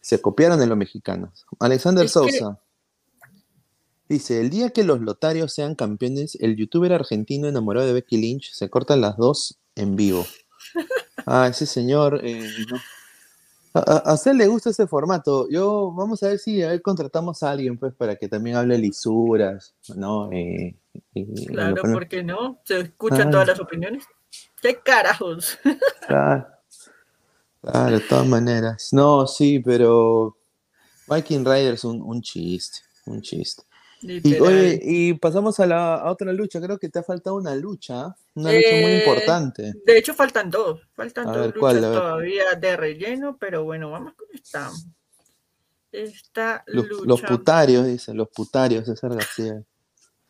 se 0.00 0.22
copiaron 0.22 0.58
de 0.58 0.66
los 0.66 0.78
mexicanos. 0.78 1.44
Alexander 1.58 2.08
Sousa. 2.08 2.58
Dice, 4.10 4.40
el 4.40 4.50
día 4.50 4.70
que 4.70 4.82
los 4.82 5.00
lotarios 5.00 5.54
sean 5.54 5.76
campeones, 5.76 6.36
el 6.40 6.56
youtuber 6.56 6.92
argentino 6.92 7.46
enamorado 7.46 7.86
de 7.86 7.92
Becky 7.92 8.16
Lynch 8.16 8.50
se 8.50 8.68
cortan 8.68 9.00
las 9.00 9.16
dos 9.16 9.60
en 9.76 9.94
vivo. 9.96 10.26
Ah, 11.26 11.46
ese 11.48 11.66
señor, 11.66 12.22
eh, 12.24 12.50
A, 13.74 14.14
usted 14.14 14.32
le 14.32 14.46
gusta 14.46 14.70
ese 14.70 14.86
formato. 14.86 15.46
Yo, 15.50 15.92
vamos 15.92 16.22
a 16.22 16.28
ver 16.28 16.38
si 16.38 16.62
a 16.62 16.68
ver, 16.68 16.80
contratamos 16.82 17.42
a 17.42 17.50
alguien, 17.50 17.76
pues, 17.78 17.94
para 17.94 18.16
que 18.16 18.26
también 18.26 18.56
hable 18.56 18.78
lisuras, 18.78 19.74
¿no? 19.94 20.32
Eh, 20.32 20.76
claro, 21.46 21.82
¿por 21.82 22.08
qué 22.08 22.24
no? 22.24 22.58
Se 22.64 22.80
escuchan 22.80 23.28
ah. 23.28 23.30
todas 23.30 23.48
las 23.48 23.60
opiniones. 23.60 24.04
¿Qué 24.60 24.80
carajos? 24.82 25.58
Claro. 26.06 26.46
claro, 27.60 27.98
de 27.98 28.00
todas 28.00 28.26
maneras. 28.26 28.88
No, 28.92 29.26
sí, 29.26 29.60
pero 29.60 30.36
Viking 31.06 31.44
Riders 31.44 31.84
un, 31.84 32.00
un 32.00 32.22
chiste, 32.22 32.78
un 33.06 33.20
chiste. 33.20 33.62
Y, 34.02 35.14
pasamos 35.14 35.60
a, 35.60 35.66
la, 35.66 36.02
otra 36.06 36.32
lucha. 36.32 36.60
Creo 36.60 36.78
que 36.78 36.88
te 36.88 36.98
ha 36.98 37.02
faltado 37.02 37.36
una 37.36 37.54
lucha, 37.54 38.14
una 38.34 38.52
lucha 38.52 38.70
muy 38.72 38.90
eh, 38.92 38.98
importante. 39.00 39.72
De 39.84 39.98
hecho, 39.98 40.14
faltan 40.14 40.50
dos. 40.50 40.80
Faltan 40.94 41.26
dos 41.26 41.54
luchas 41.54 41.80
todavía 41.80 42.54
de 42.58 42.76
relleno, 42.76 43.36
pero 43.38 43.64
bueno, 43.64 43.90
vamos 43.90 44.14
con 44.14 44.26
esta. 44.32 44.70
Esta 45.92 46.62
los, 46.66 46.86
lucha. 46.86 47.04
Los 47.06 47.22
putarios, 47.22 47.86
dicen, 47.86 48.16
los 48.16 48.28
putarios, 48.28 48.86
César 48.86 49.14
García. 49.14 49.62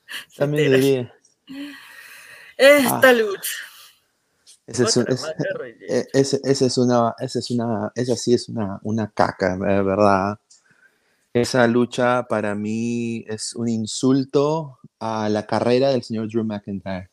También 0.37 0.73
diría. 0.73 1.15
Esta 2.57 3.09
ah. 3.09 3.13
lucha. 3.13 3.51
Esa 4.67 4.85
es, 4.85 4.97
e, 5.89 6.07
es, 6.13 6.79
una, 6.79 7.15
esa 7.19 7.39
es 7.39 7.51
una, 7.51 7.93
esa 7.95 8.17
sí 8.17 8.35
es 8.35 8.49
una, 8.49 8.79
una 8.83 9.11
caca, 9.11 9.57
¿verdad? 9.57 10.39
Esa 11.33 11.69
lucha 11.69 12.25
para 12.29 12.57
mí 12.57 13.25
es 13.29 13.55
un 13.55 13.69
insulto 13.69 14.81
a 14.99 15.29
la 15.29 15.47
carrera 15.47 15.91
del 15.91 16.03
señor 16.03 16.29
Drew 16.29 16.45
McIntyre. 16.45 17.09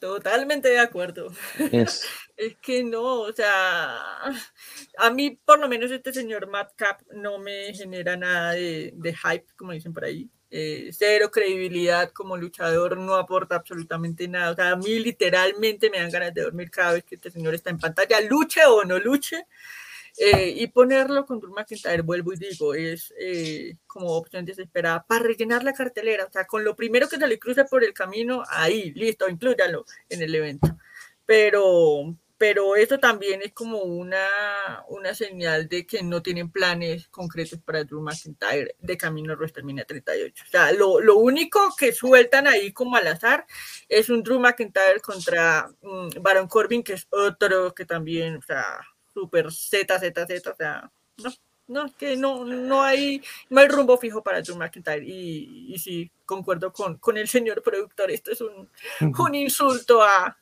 Totalmente 0.00 0.68
de 0.68 0.78
acuerdo. 0.78 1.30
Es. 1.72 2.06
es 2.36 2.56
que 2.56 2.82
no, 2.82 3.20
o 3.20 3.32
sea, 3.32 3.98
a 4.98 5.10
mí 5.10 5.38
por 5.44 5.58
lo 5.58 5.68
menos 5.68 5.90
este 5.90 6.14
señor 6.14 6.48
Madcap 6.48 7.02
no 7.12 7.38
me 7.38 7.74
genera 7.74 8.16
nada 8.16 8.52
de, 8.52 8.92
hype, 8.94 9.46
como 9.56 9.72
dicen 9.72 9.92
por 9.92 10.04
ahí. 10.04 10.30
Eh, 10.50 10.90
cero 10.92 11.30
credibilidad 11.30 12.10
como 12.12 12.38
luchador, 12.38 12.96
no 12.96 13.16
aporta 13.16 13.56
absolutamente 13.56 14.28
nada. 14.28 14.52
O 14.52 14.54
sea, 14.54 14.70
a 14.70 14.76
mí 14.76 14.98
literalmente 14.98 15.90
me 15.90 15.98
dan 15.98 16.10
ganas 16.10 16.32
de 16.32 16.42
dormir 16.42 16.70
cada 16.70 16.94
vez 16.94 17.04
que 17.04 17.16
este 17.16 17.30
señor 17.30 17.54
está 17.54 17.68
en 17.68 17.78
pantalla, 17.78 18.18
luche 18.22 18.64
o 18.64 18.82
no 18.84 18.98
luche. 18.98 19.46
Eh, 20.18 20.54
y 20.56 20.66
ponerlo 20.68 21.26
con 21.26 21.40
Drew 21.40 21.52
McIntyre, 21.52 22.00
vuelvo 22.00 22.32
y 22.32 22.36
digo, 22.36 22.74
es 22.74 23.12
eh, 23.18 23.76
como 23.86 24.12
opción 24.12 24.46
desesperada 24.46 25.04
para 25.06 25.24
rellenar 25.24 25.62
la 25.62 25.74
cartelera, 25.74 26.24
o 26.24 26.32
sea, 26.32 26.46
con 26.46 26.64
lo 26.64 26.74
primero 26.74 27.06
que 27.08 27.18
se 27.18 27.26
le 27.26 27.38
cruce 27.38 27.64
por 27.66 27.84
el 27.84 27.92
camino, 27.92 28.42
ahí, 28.48 28.92
listo, 28.92 29.28
inclúyalo 29.28 29.84
en 30.08 30.22
el 30.22 30.34
evento. 30.34 30.78
Pero, 31.26 32.16
pero 32.38 32.76
eso 32.76 32.98
también 32.98 33.42
es 33.42 33.52
como 33.52 33.82
una, 33.82 34.26
una 34.88 35.14
señal 35.14 35.68
de 35.68 35.86
que 35.86 36.02
no 36.02 36.22
tienen 36.22 36.50
planes 36.50 37.08
concretos 37.08 37.58
para 37.60 37.84
Drew 37.84 38.00
McIntyre 38.00 38.74
de 38.78 38.96
camino 38.96 39.34
a 39.34 39.36
WrestleMania 39.36 39.84
38. 39.84 40.44
O 40.46 40.50
sea, 40.50 40.72
lo, 40.72 41.00
lo, 41.00 41.16
único 41.16 41.74
que 41.76 41.92
sueltan 41.92 42.46
ahí 42.46 42.72
como 42.72 42.96
al 42.96 43.06
azar 43.08 43.46
es 43.88 44.08
un 44.08 44.22
Drew 44.22 44.40
McIntyre 44.40 45.00
contra 45.00 45.68
um, 45.82 46.08
Baron 46.22 46.48
Corbin, 46.48 46.82
que 46.82 46.94
es 46.94 47.06
otro 47.10 47.74
que 47.74 47.84
también, 47.84 48.36
o 48.36 48.42
sea, 48.42 48.80
super 49.16 49.50
Z, 49.50 49.98
Z, 49.98 50.26
Z, 50.26 50.50
o 50.50 50.54
sea, 50.54 50.90
no, 51.24 51.30
no, 51.68 51.96
que 51.96 52.16
no, 52.16 52.44
no 52.44 52.82
hay, 52.82 53.22
no 53.48 53.60
hay 53.60 53.68
rumbo 53.68 53.96
fijo 53.96 54.22
para 54.22 54.42
Drew 54.42 54.56
McIntyre. 54.56 55.02
Y, 55.06 55.72
y 55.72 55.78
sí, 55.78 56.10
concuerdo 56.26 56.70
con, 56.70 56.98
con 56.98 57.16
el 57.16 57.26
señor 57.26 57.62
productor, 57.62 58.10
esto 58.10 58.30
es 58.30 58.42
un, 58.42 58.68
un 59.00 59.34
insulto 59.34 60.02
a, 60.02 60.36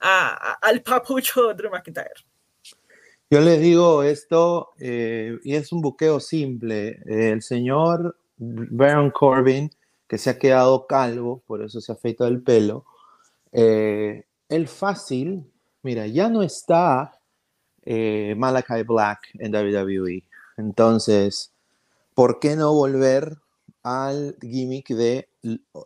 a, 0.00 0.52
al 0.60 0.82
papucho 0.82 1.54
Drew 1.54 1.70
McIntyre. 1.70 2.24
Yo 3.30 3.40
les 3.40 3.60
digo 3.60 4.02
esto, 4.02 4.70
eh, 4.80 5.38
y 5.44 5.54
es 5.54 5.70
un 5.70 5.80
buqueo 5.80 6.18
simple. 6.18 7.00
el 7.06 7.42
señor 7.42 8.18
Baron 8.36 9.12
Corbin, 9.12 9.70
que 10.08 10.18
se 10.18 10.30
ha 10.30 10.38
quedado 10.38 10.88
calvo, 10.88 11.44
por 11.46 11.62
eso 11.62 11.80
se 11.80 11.92
ha 11.92 11.94
afeitado 11.94 12.28
el 12.28 12.42
pelo, 12.42 12.84
eh, 13.52 14.24
el 14.48 14.66
fácil, 14.66 15.44
mira, 15.82 16.08
ya 16.08 16.28
no 16.28 16.42
está 16.42 17.19
eh, 17.84 18.34
Malachi 18.36 18.82
Black 18.86 19.28
en 19.34 19.54
WWE. 19.54 20.24
Entonces, 20.56 21.52
¿por 22.14 22.38
qué 22.38 22.56
no 22.56 22.72
volver 22.72 23.38
al 23.82 24.36
gimmick 24.40 24.88
de, 24.88 25.28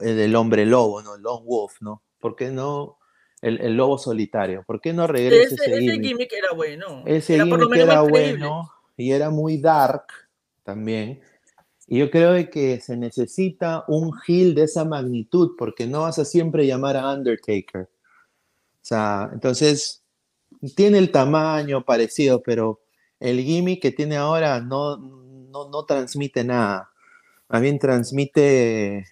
del 0.01 0.37
hombre 0.37 0.67
lobo, 0.67 1.03
¿no? 1.03 1.17
Lone 1.17 1.45
Wolf, 1.47 1.81
¿no? 1.81 2.03
¿Por 2.19 2.37
qué 2.37 2.51
no 2.51 2.99
el, 3.41 3.77
lobo 3.77 3.99
solitario? 3.99 4.65
¿Por 4.67 4.81
qué 4.81 4.93
no 4.93 5.07
regresa 5.07 5.55
ese, 5.55 5.75
ese, 5.75 6.01
gimmick? 6.01 6.33
era 6.33 6.53
bueno. 6.55 7.03
Ese 7.07 7.35
gimmick 7.39 7.77
era 7.77 8.01
bueno 8.03 8.71
y 8.97 9.13
era 9.13 9.31
muy 9.31 9.59
dark 9.59 10.07
también. 10.63 11.21
Y 11.87 11.99
yo 11.99 12.11
creo 12.11 12.51
que 12.51 12.81
se 12.81 12.97
necesita 12.97 13.85
un 13.89 14.13
heel 14.27 14.55
de 14.55 14.65
esa 14.65 14.85
magnitud 14.85 15.53
porque 15.59 15.87
no 15.87 16.03
vas 16.03 16.19
a 16.19 16.25
siempre 16.25 16.67
llamar 16.67 16.97
a 16.97 17.13
Undertaker. 17.13 17.83
O 17.83 18.87
sea, 18.87 19.31
entonces 19.33 20.04
tiene 20.75 20.99
el 20.99 21.11
tamaño 21.11 21.85
parecido, 21.85 22.43
pero 22.43 22.81
el 23.21 23.41
gimmick 23.41 23.81
que 23.83 23.91
tiene 23.91 24.17
ahora 24.17 24.61
no, 24.61 24.97
no, 24.99 25.85
transmite 25.85 26.45
nada. 26.45 26.91
Más 27.49 27.63
bien 27.63 27.79
transmite 27.79 29.07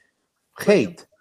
hate. 0.56 1.00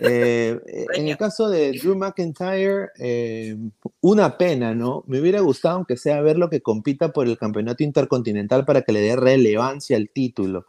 Eh, 0.00 0.58
en 0.94 1.08
el 1.08 1.18
caso 1.18 1.50
de 1.50 1.72
Drew 1.72 1.94
McIntyre, 1.94 2.88
eh, 2.98 3.54
una 4.00 4.38
pena, 4.38 4.74
¿no? 4.74 5.04
Me 5.06 5.20
hubiera 5.20 5.40
gustado, 5.40 5.76
aunque 5.76 5.98
sea, 5.98 6.22
verlo 6.22 6.48
que 6.48 6.62
compita 6.62 7.12
por 7.12 7.26
el 7.26 7.36
campeonato 7.36 7.84
intercontinental 7.84 8.64
para 8.64 8.80
que 8.80 8.92
le 8.92 9.00
dé 9.02 9.14
relevancia 9.14 9.98
al 9.98 10.08
título. 10.08 10.64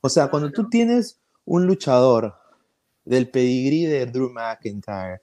O 0.00 0.08
sea, 0.08 0.26
cuando 0.26 0.50
tú 0.50 0.68
tienes 0.68 1.20
un 1.44 1.68
luchador 1.68 2.34
del 3.04 3.30
pedigrí 3.30 3.84
de 3.84 4.06
Drew 4.06 4.28
McIntyre, 4.30 5.20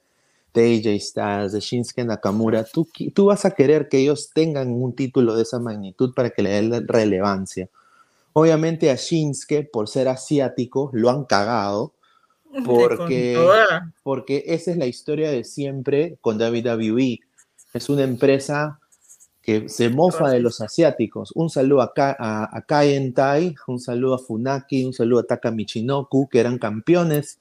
de 0.60 0.76
AJ 0.76 1.00
Styles, 1.00 1.52
de 1.52 1.60
Shinsuke 1.60 2.04
Nakamura, 2.04 2.64
tú, 2.64 2.88
tú 3.14 3.26
vas 3.26 3.44
a 3.44 3.50
querer 3.50 3.88
que 3.88 3.98
ellos 3.98 4.30
tengan 4.34 4.70
un 4.70 4.94
título 4.94 5.36
de 5.36 5.42
esa 5.42 5.58
magnitud 5.58 6.14
para 6.14 6.30
que 6.30 6.42
le 6.42 6.50
den 6.50 6.88
relevancia. 6.88 7.68
Obviamente 8.32 8.90
a 8.90 8.96
Shinsuke, 8.96 9.68
por 9.70 9.88
ser 9.88 10.08
asiático, 10.08 10.90
lo 10.92 11.10
han 11.10 11.24
cagado, 11.24 11.92
porque, 12.64 13.38
porque 14.02 14.44
esa 14.46 14.70
es 14.70 14.78
la 14.78 14.86
historia 14.86 15.30
de 15.30 15.44
siempre 15.44 16.16
con 16.20 16.40
WWE. 16.40 17.20
Es 17.74 17.90
una 17.90 18.04
empresa 18.04 18.78
que 19.42 19.68
se 19.68 19.90
mofa 19.90 20.30
de 20.30 20.40
los 20.40 20.60
asiáticos. 20.60 21.32
Un 21.34 21.50
saludo 21.50 21.82
a, 21.82 21.92
a, 21.96 22.56
a 22.56 22.62
Kai 22.62 23.10
Tai, 23.12 23.54
un 23.68 23.78
saludo 23.78 24.14
a 24.14 24.18
Funaki, 24.18 24.84
un 24.84 24.92
saludo 24.92 25.20
a 25.20 25.24
Taka 25.24 25.50
Michinoku, 25.50 26.28
que 26.28 26.40
eran 26.40 26.58
campeones 26.58 27.38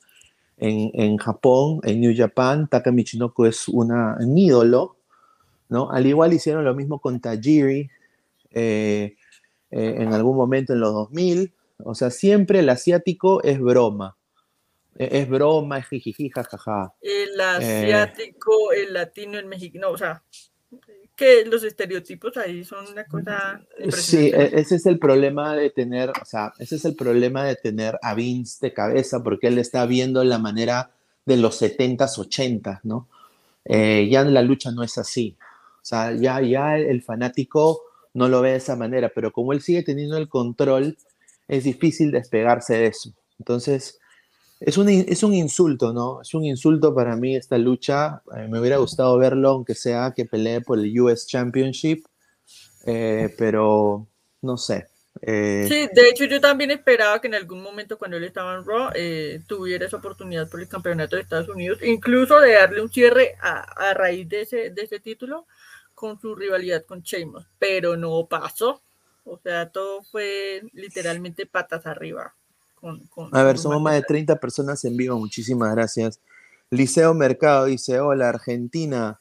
en, 0.57 1.17
Japón, 1.17 1.79
en 1.83 2.01
New 2.01 2.13
Japan, 2.15 2.67
Taka 2.67 2.91
Michinoku 2.91 3.45
es 3.45 3.67
una, 3.67 4.17
un 4.19 4.37
ídolo, 4.37 4.97
¿no? 5.69 5.91
Al 5.91 6.05
igual 6.05 6.33
hicieron 6.33 6.63
lo 6.63 6.75
mismo 6.75 6.99
con 6.99 7.19
Tajiri 7.19 7.89
eh, 8.51 9.15
eh, 9.71 9.95
en 9.97 10.13
algún 10.13 10.37
momento 10.37 10.73
en 10.73 10.79
los 10.79 10.93
2000. 10.93 11.53
O 11.83 11.95
sea, 11.95 12.09
siempre 12.09 12.59
el 12.59 12.69
asiático 12.69 13.43
es 13.43 13.59
broma. 13.59 14.15
E, 14.97 15.19
es 15.19 15.29
broma, 15.29 15.79
es 15.79 15.87
jijiji, 15.87 16.29
jajaja. 16.29 16.93
El 17.01 17.39
asiático, 17.39 18.71
el 18.71 18.93
latino, 18.93 19.37
el 19.37 19.45
mexicano, 19.45 19.89
o 19.89 19.97
sea, 19.97 20.23
que 21.15 21.45
los 21.45 21.63
estereotipos 21.63 22.35
ahí 22.37 22.63
son 22.63 22.87
una 22.87 23.05
cosa. 23.05 23.61
Sí, 23.91 24.31
e, 24.33 24.51
ese 24.59 24.75
es 24.75 24.85
el 24.85 24.99
problema 24.99 25.55
de 25.55 25.69
tener, 25.69 26.09
o 26.09 26.25
sea, 26.25 26.53
ese 26.59 26.75
es 26.75 26.85
el 26.85 26.95
problema 26.95 27.45
de 27.45 27.55
tener 27.55 27.97
a 28.01 28.13
Vince 28.13 28.57
de 28.61 28.73
cabeza, 28.73 29.23
porque 29.23 29.47
él 29.47 29.57
está 29.57 29.85
viendo 29.85 30.23
la 30.23 30.39
manera 30.39 30.91
de 31.25 31.37
los 31.37 31.61
70s, 31.61 32.17
80s, 32.17 32.81
¿no? 32.83 33.07
Eh, 33.63 34.07
ya 34.11 34.23
la 34.23 34.41
lucha 34.41 34.71
no 34.71 34.83
es 34.83 34.97
así. 34.97 35.35
O 35.81 35.85
sea, 35.85 36.13
ya, 36.13 36.41
ya 36.41 36.77
el 36.77 37.01
fanático 37.01 37.81
no 38.13 38.27
lo 38.27 38.41
ve 38.41 38.51
de 38.51 38.57
esa 38.57 38.75
manera, 38.75 39.11
pero 39.13 39.31
como 39.31 39.53
él 39.53 39.61
sigue 39.61 39.83
teniendo 39.83 40.17
el 40.17 40.29
control, 40.29 40.97
es 41.47 41.63
difícil 41.63 42.11
despegarse 42.11 42.75
de 42.75 42.87
eso. 42.87 43.11
Entonces, 43.39 43.99
Es 44.59 44.77
un, 44.77 44.87
es 44.89 45.21
un 45.23 45.33
insulto, 45.33 45.91
¿no? 45.91 46.21
Es 46.21 46.33
un 46.33 46.45
insulto 46.45 46.93
para 46.95 47.15
mí 47.15 47.35
esta 47.35 47.57
lucha. 47.57 48.21
Eh, 48.37 48.47
me 48.47 48.59
hubiera 48.59 48.77
gustado 48.77 49.17
verlo, 49.17 49.49
aunque 49.49 49.75
sea 49.75 50.13
que 50.15 50.25
pelee 50.25 50.61
por 50.61 50.79
el 50.79 50.97
US 50.99 51.27
Championship, 51.27 52.05
eh, 52.85 53.33
pero 53.37 54.07
no 54.41 54.57
sé. 54.57 54.87
Eh, 55.21 55.65
sí, 55.67 55.89
de 55.93 56.09
hecho 56.09 56.25
yo 56.25 56.41
también 56.41 56.71
esperaba 56.71 57.19
que 57.19 57.27
en 57.27 57.35
algún 57.35 57.61
momento 57.61 57.97
cuando 57.97 58.17
él 58.17 58.25
estaba 58.25 58.55
en 58.55 58.65
Raw 58.65 58.91
tuviera 59.47 59.85
esa 59.85 59.97
oportunidad 59.97 60.49
por 60.49 60.59
el 60.59 60.67
campeonato 60.67 61.15
de 61.15 61.21
Estados 61.21 61.47
Unidos, 61.47 61.79
incluso 61.83 62.39
de 62.39 62.53
darle 62.53 62.81
un 62.81 62.91
cierre 62.91 63.35
a, 63.41 63.89
a 63.89 63.93
raíz 63.93 64.27
de 64.27 64.41
ese, 64.41 64.69
de 64.71 64.81
ese 64.81 64.99
título 64.99 65.47
con 65.93 66.19
su 66.19 66.35
rivalidad 66.35 66.85
con 66.85 67.01
Sheamus, 67.01 67.45
pero 67.59 67.97
no 67.97 68.27
pasó. 68.27 68.81
O 69.23 69.39
sea, 69.39 69.69
todo 69.69 70.03
fue 70.03 70.61
literalmente 70.73 71.45
patas 71.45 71.87
arriba 71.87 72.35
a 73.31 73.43
ver, 73.43 73.57
somos 73.57 73.81
más 73.81 73.95
de 73.95 74.01
30 74.01 74.35
personas 74.39 74.83
en 74.85 74.95
vivo, 74.97 75.17
muchísimas 75.17 75.73
gracias. 75.73 76.19
Liceo 76.69 77.13
Mercado 77.13 77.65
dice, 77.65 77.99
hola 77.99 78.29
Argentina, 78.29 79.19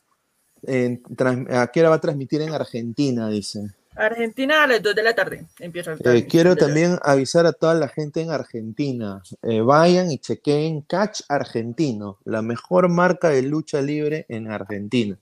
¿a 0.66 1.66
qué 1.68 1.80
hora 1.80 1.90
va 1.90 1.96
a 1.96 2.00
transmitir 2.00 2.40
en 2.42 2.52
Argentina? 2.52 3.28
Dice. 3.28 3.74
Argentina 3.96 4.64
a 4.64 4.66
las 4.66 4.82
2 4.82 4.94
de 4.94 5.02
la 5.02 5.14
tarde 5.14 5.46
empieza 5.60 5.96
eh, 6.04 6.26
Quiero 6.26 6.56
también 6.56 6.98
avisar 7.02 7.46
a 7.46 7.52
toda 7.52 7.74
la 7.74 7.88
gente 7.88 8.20
en 8.20 8.30
Argentina. 8.30 9.22
Eh, 9.42 9.60
vayan 9.60 10.10
y 10.10 10.18
chequen 10.18 10.82
Catch 10.82 11.22
Argentino, 11.28 12.18
la 12.24 12.42
mejor 12.42 12.88
marca 12.88 13.28
de 13.28 13.42
lucha 13.42 13.80
libre 13.80 14.26
en 14.28 14.50
Argentina. 14.50 15.16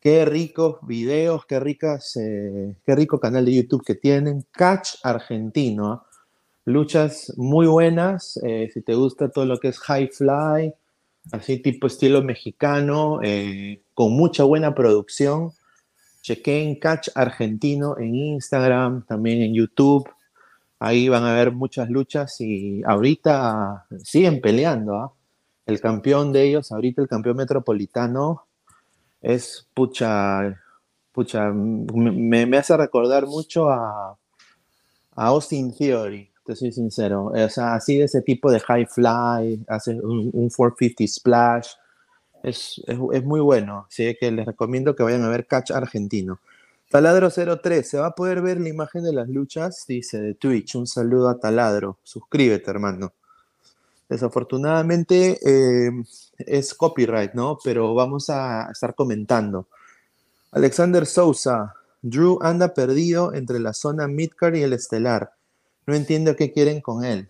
Qué 0.00 0.24
ricos 0.24 0.78
videos, 0.82 1.46
qué 1.46 1.60
ricas, 1.60 2.16
eh, 2.16 2.74
qué 2.84 2.94
rico 2.94 3.20
canal 3.20 3.44
de 3.44 3.54
YouTube 3.54 3.84
que 3.84 3.94
tienen. 3.94 4.44
Catch 4.52 4.96
Argentino. 5.02 6.04
Luchas 6.66 7.32
muy 7.36 7.66
buenas, 7.66 8.38
eh, 8.42 8.68
si 8.74 8.82
te 8.82 8.94
gusta 8.94 9.30
todo 9.30 9.46
lo 9.46 9.58
que 9.58 9.68
es 9.68 9.78
high 9.78 10.08
fly, 10.08 10.74
así 11.32 11.58
tipo 11.58 11.86
estilo 11.86 12.22
mexicano, 12.22 13.20
eh, 13.22 13.82
con 13.94 14.12
mucha 14.12 14.42
buena 14.44 14.74
producción. 14.74 15.52
Chequen 16.22 16.80
Catch 16.80 17.10
Argentino 17.14 17.96
en 17.98 18.16
Instagram, 18.16 19.06
también 19.06 19.42
en 19.42 19.54
YouTube. 19.54 20.08
Ahí 20.80 21.08
van 21.08 21.22
a 21.22 21.34
ver 21.34 21.52
muchas 21.52 21.88
luchas 21.88 22.40
y 22.40 22.82
ahorita 22.84 23.86
siguen 24.02 24.40
peleando. 24.40 24.96
¿ah? 24.96 25.12
El 25.66 25.80
campeón 25.80 26.32
de 26.32 26.42
ellos, 26.48 26.72
ahorita 26.72 27.00
el 27.00 27.08
campeón 27.08 27.36
metropolitano, 27.36 28.44
es 29.22 29.68
pucha, 29.72 30.60
pucha, 31.12 31.52
me, 31.52 32.58
hace 32.58 32.76
recordar 32.76 33.26
mucho 33.26 33.70
a 33.70 34.16
Austin 35.14 35.72
Theory 35.72 36.30
te 36.46 36.56
soy 36.56 36.72
sincero. 36.72 37.26
O 37.26 37.48
sea, 37.48 37.74
así 37.74 37.98
de 37.98 38.04
ese 38.04 38.22
tipo 38.22 38.50
de 38.50 38.60
high 38.60 38.86
fly, 38.86 39.64
hace 39.68 39.94
un, 39.94 40.30
450 40.50 41.06
splash. 41.06 41.68
Es, 42.42 42.80
es, 42.86 43.24
muy 43.24 43.40
bueno. 43.40 43.86
Así 43.88 44.16
que 44.18 44.30
les 44.30 44.46
recomiendo 44.46 44.94
que 44.94 45.02
vayan 45.02 45.24
a 45.24 45.28
ver 45.28 45.46
Catch 45.46 45.72
Argentino. 45.72 46.38
Taladro 46.88 47.30
03, 47.30 47.88
¿se 47.88 47.98
va 47.98 48.06
a 48.06 48.14
poder 48.14 48.40
ver 48.40 48.60
la 48.60 48.68
imagen 48.68 49.02
de 49.02 49.12
las 49.12 49.28
luchas? 49.28 49.84
Dice 49.88 50.20
de 50.20 50.34
Twitch. 50.34 50.76
Un 50.76 50.86
saludo 50.86 51.28
a 51.28 51.38
Taladro. 51.38 51.98
Suscríbete, 52.04 52.70
hermano. 52.70 53.12
Desafortunadamente 54.08 55.38
eh, 55.44 55.90
es 56.38 56.74
copyright, 56.74 57.34
¿no? 57.34 57.58
Pero 57.64 57.92
vamos 57.94 58.30
a 58.30 58.70
estar 58.70 58.94
comentando. 58.94 59.66
Alexander 60.52 61.06
Sousa. 61.06 61.74
Drew 62.02 62.38
anda 62.40 62.72
perdido 62.72 63.34
entre 63.34 63.58
la 63.58 63.72
zona 63.72 64.06
Midcard 64.06 64.54
y 64.54 64.62
el 64.62 64.72
estelar 64.74 65.32
no 65.86 65.94
entiendo 65.94 66.36
qué 66.36 66.52
quieren 66.52 66.80
con 66.80 67.04
él. 67.04 67.28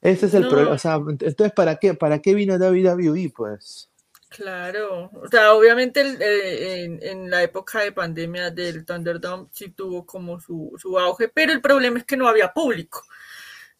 Ese 0.00 0.26
es 0.26 0.34
el 0.34 0.46
problema. 0.46 0.72
O 0.72 0.78
sea, 0.78 0.94
entonces, 0.94 1.52
¿para 1.52 1.76
qué, 1.76 1.94
¿para 1.94 2.20
qué 2.20 2.34
vino 2.34 2.56
WWE, 2.56 3.32
pues? 3.36 3.90
Claro, 4.28 5.10
o 5.14 5.26
sea, 5.28 5.54
obviamente 5.54 6.02
eh, 6.02 6.98
en, 7.00 7.30
la 7.30 7.42
época 7.42 7.80
de 7.80 7.92
pandemia 7.92 8.50
del 8.50 8.84
Thunderdome 8.84 9.48
sí 9.52 9.70
tuvo 9.70 10.04
como 10.04 10.38
su, 10.38 10.74
su, 10.76 10.98
auge, 10.98 11.28
pero 11.28 11.50
el 11.50 11.62
problema 11.62 11.98
es 11.98 12.04
que 12.04 12.16
no 12.16 12.28
había 12.28 12.52
público. 12.52 13.04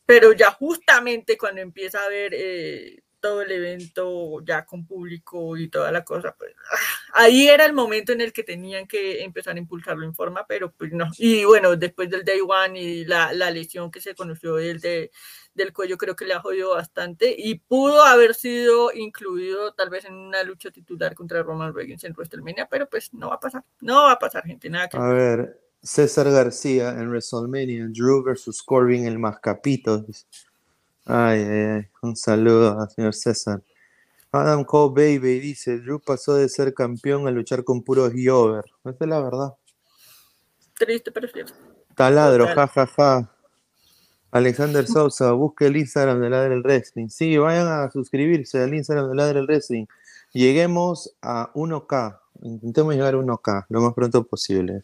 Pero 0.06 0.32
ya 0.32 0.50
justamente 0.52 1.36
cuando 1.36 1.60
empieza 1.60 2.00
a 2.00 2.06
haber 2.06 2.32
eh, 2.34 3.02
todo 3.20 3.42
el 3.42 3.50
evento 3.52 4.40
ya 4.44 4.64
con 4.64 4.86
público 4.86 5.56
y 5.56 5.68
toda 5.68 5.90
la 5.92 6.04
cosa, 6.04 6.34
pues 6.38 6.54
ah, 6.72 7.22
ahí 7.24 7.48
era 7.48 7.64
el 7.64 7.72
momento 7.72 8.12
en 8.12 8.20
el 8.20 8.32
que 8.32 8.44
tenían 8.44 8.86
que 8.86 9.22
empezar 9.22 9.56
a 9.56 9.58
impulsarlo 9.58 10.04
en 10.04 10.14
forma, 10.14 10.46
pero 10.46 10.72
pues 10.72 10.92
no. 10.92 11.06
Y 11.18 11.44
bueno, 11.44 11.76
después 11.76 12.10
del 12.10 12.24
day 12.24 12.40
one 12.40 12.80
y 12.80 13.04
la, 13.04 13.32
la 13.32 13.50
lesión 13.50 13.90
que 13.90 14.00
se 14.00 14.14
conoció 14.14 14.56
del, 14.56 14.80
de, 14.80 15.10
del 15.54 15.72
cuello, 15.72 15.98
creo 15.98 16.16
que 16.16 16.24
le 16.24 16.34
ha 16.34 16.40
jodido 16.40 16.70
bastante 16.70 17.34
y 17.36 17.56
pudo 17.56 18.02
haber 18.02 18.34
sido 18.34 18.92
incluido 18.92 19.72
tal 19.74 19.90
vez 19.90 20.04
en 20.04 20.14
una 20.14 20.42
lucha 20.42 20.70
titular 20.70 21.14
contra 21.14 21.42
Roman 21.42 21.74
Reigns 21.74 22.04
en 22.04 22.12
WrestleMania, 22.12 22.68
pero 22.70 22.88
pues 22.88 23.12
no 23.12 23.28
va 23.28 23.34
a 23.34 23.40
pasar, 23.40 23.64
no 23.80 24.04
va 24.04 24.12
a 24.12 24.18
pasar, 24.18 24.44
gente, 24.44 24.70
nada 24.70 24.88
A 24.92 25.08
ver, 25.12 25.60
César 25.82 26.30
García 26.30 26.90
en 26.90 27.08
WrestleMania, 27.08 27.88
Drew 27.88 28.22
versus 28.22 28.62
Corbin, 28.62 29.06
el 29.06 29.18
mascapito. 29.18 30.04
Ay, 31.08 31.40
ay, 31.40 31.64
ay. 31.76 31.88
Un 32.02 32.16
saludo 32.16 32.78
al 32.78 32.90
señor 32.90 33.14
César. 33.14 33.62
Adam 34.30 34.62
Cole 34.62 34.92
Baby 34.94 35.40
dice, 35.40 35.78
Drew 35.78 36.00
pasó 36.00 36.34
de 36.34 36.50
ser 36.50 36.74
campeón 36.74 37.26
a 37.26 37.30
luchar 37.30 37.64
con 37.64 37.82
puros 37.82 38.12
Yover. 38.14 38.64
Esa 38.84 38.96
es 39.00 39.08
la 39.08 39.20
verdad. 39.20 39.54
Triste, 40.74 41.10
pero. 41.10 41.28
Taladro, 41.94 42.46
jajaja. 42.46 42.86
Ja, 42.86 43.22
ja. 43.22 43.32
Alexander 44.30 44.86
Sousa, 44.86 45.32
busque 45.32 45.66
el 45.66 45.78
Instagram 45.78 46.20
de 46.20 46.28
Ladre 46.28 46.54
el 46.54 46.62
Wrestling. 46.62 47.08
Sí, 47.08 47.38
vayan 47.38 47.66
a 47.66 47.90
suscribirse 47.90 48.62
al 48.62 48.74
Instagram 48.74 49.08
de 49.08 49.14
Ladre 49.14 49.40
el 49.40 49.46
Wrestling. 49.46 49.86
Lleguemos 50.32 51.16
a 51.22 51.50
1K. 51.54 52.20
Intentemos 52.42 52.94
llegar 52.94 53.14
a 53.14 53.18
1K 53.18 53.64
lo 53.70 53.80
más 53.80 53.94
pronto 53.94 54.24
posible. 54.24 54.82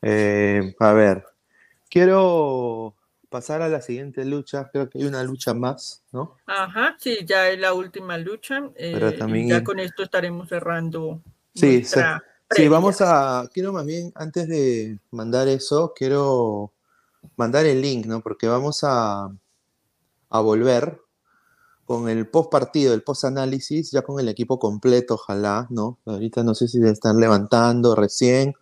Eh, 0.00 0.74
a 0.78 0.92
ver, 0.92 1.24
quiero 1.90 2.94
pasar 3.30 3.62
a 3.62 3.68
la 3.68 3.80
siguiente 3.80 4.24
lucha, 4.24 4.68
creo 4.70 4.90
que 4.90 4.98
hay 4.98 5.04
una 5.04 5.22
lucha 5.22 5.54
más, 5.54 6.02
¿no? 6.12 6.36
Ajá, 6.46 6.96
sí, 6.98 7.18
ya 7.24 7.48
es 7.48 7.58
la 7.58 7.72
última 7.72 8.18
lucha. 8.18 8.70
Eh, 8.74 9.16
también... 9.18 9.48
Ya 9.48 9.64
con 9.64 9.78
esto 9.78 10.02
estaremos 10.02 10.48
cerrando. 10.48 11.22
Sí, 11.54 11.84
sí, 11.84 12.68
vamos 12.68 13.00
a, 13.00 13.48
quiero 13.52 13.72
más 13.72 13.86
bien, 13.86 14.12
antes 14.16 14.48
de 14.48 14.98
mandar 15.12 15.46
eso, 15.48 15.92
quiero 15.96 16.72
mandar 17.36 17.66
el 17.66 17.80
link, 17.80 18.06
¿no? 18.06 18.20
Porque 18.20 18.48
vamos 18.48 18.80
a, 18.82 19.30
a 20.28 20.40
volver 20.40 21.00
con 21.86 22.08
el 22.08 22.26
post 22.28 22.50
partido, 22.50 22.94
el 22.94 23.02
post 23.02 23.24
análisis, 23.24 23.90
ya 23.92 24.02
con 24.02 24.18
el 24.20 24.28
equipo 24.28 24.58
completo, 24.58 25.14
ojalá, 25.14 25.66
¿no? 25.70 25.98
Ahorita 26.04 26.42
no 26.42 26.54
sé 26.54 26.68
si 26.68 26.80
se 26.80 26.90
están 26.90 27.18
levantando 27.18 27.94
recién 27.94 28.54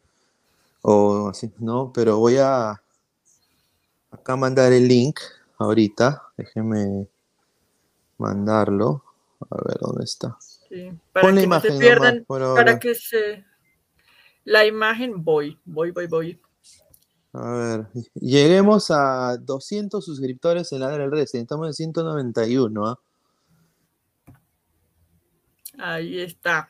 o 0.83 1.29
así, 1.29 1.51
¿no? 1.59 1.91
Pero 1.93 2.19
voy 2.19 2.37
a, 2.39 2.83
acá 4.29 4.37
mandar 4.37 4.75
el 4.75 4.87
link 4.87 5.21
ahorita. 5.59 6.23
Déjenme 6.37 7.09
mandarlo. 8.19 9.03
A 9.51 9.57
ver 9.67 9.79
dónde 9.81 10.05
está. 10.05 10.37
para 11.13 11.33
que 11.33 11.47
no 11.47 11.61
se 11.61 11.79
pierdan, 11.79 12.25
para 12.27 12.79
que 12.79 12.95
se... 12.95 13.45
La 14.45 14.67
imagen, 14.67 15.25
voy, 15.25 15.59
voy, 15.65 15.93
voy, 15.93 16.07
voy. 16.07 16.41
A 17.33 17.53
ver, 17.53 17.87
lleguemos 18.15 18.91
a 18.91 19.37
200 19.39 20.05
suscriptores 20.05 20.73
en 20.73 20.81
la 20.81 20.91
del 20.91 21.11
Resident. 21.11 21.45
Estamos 21.45 21.69
en 21.69 21.75
191. 21.75 22.87
¿ah? 22.87 22.99
Ahí 25.79 26.21
está. 26.21 26.69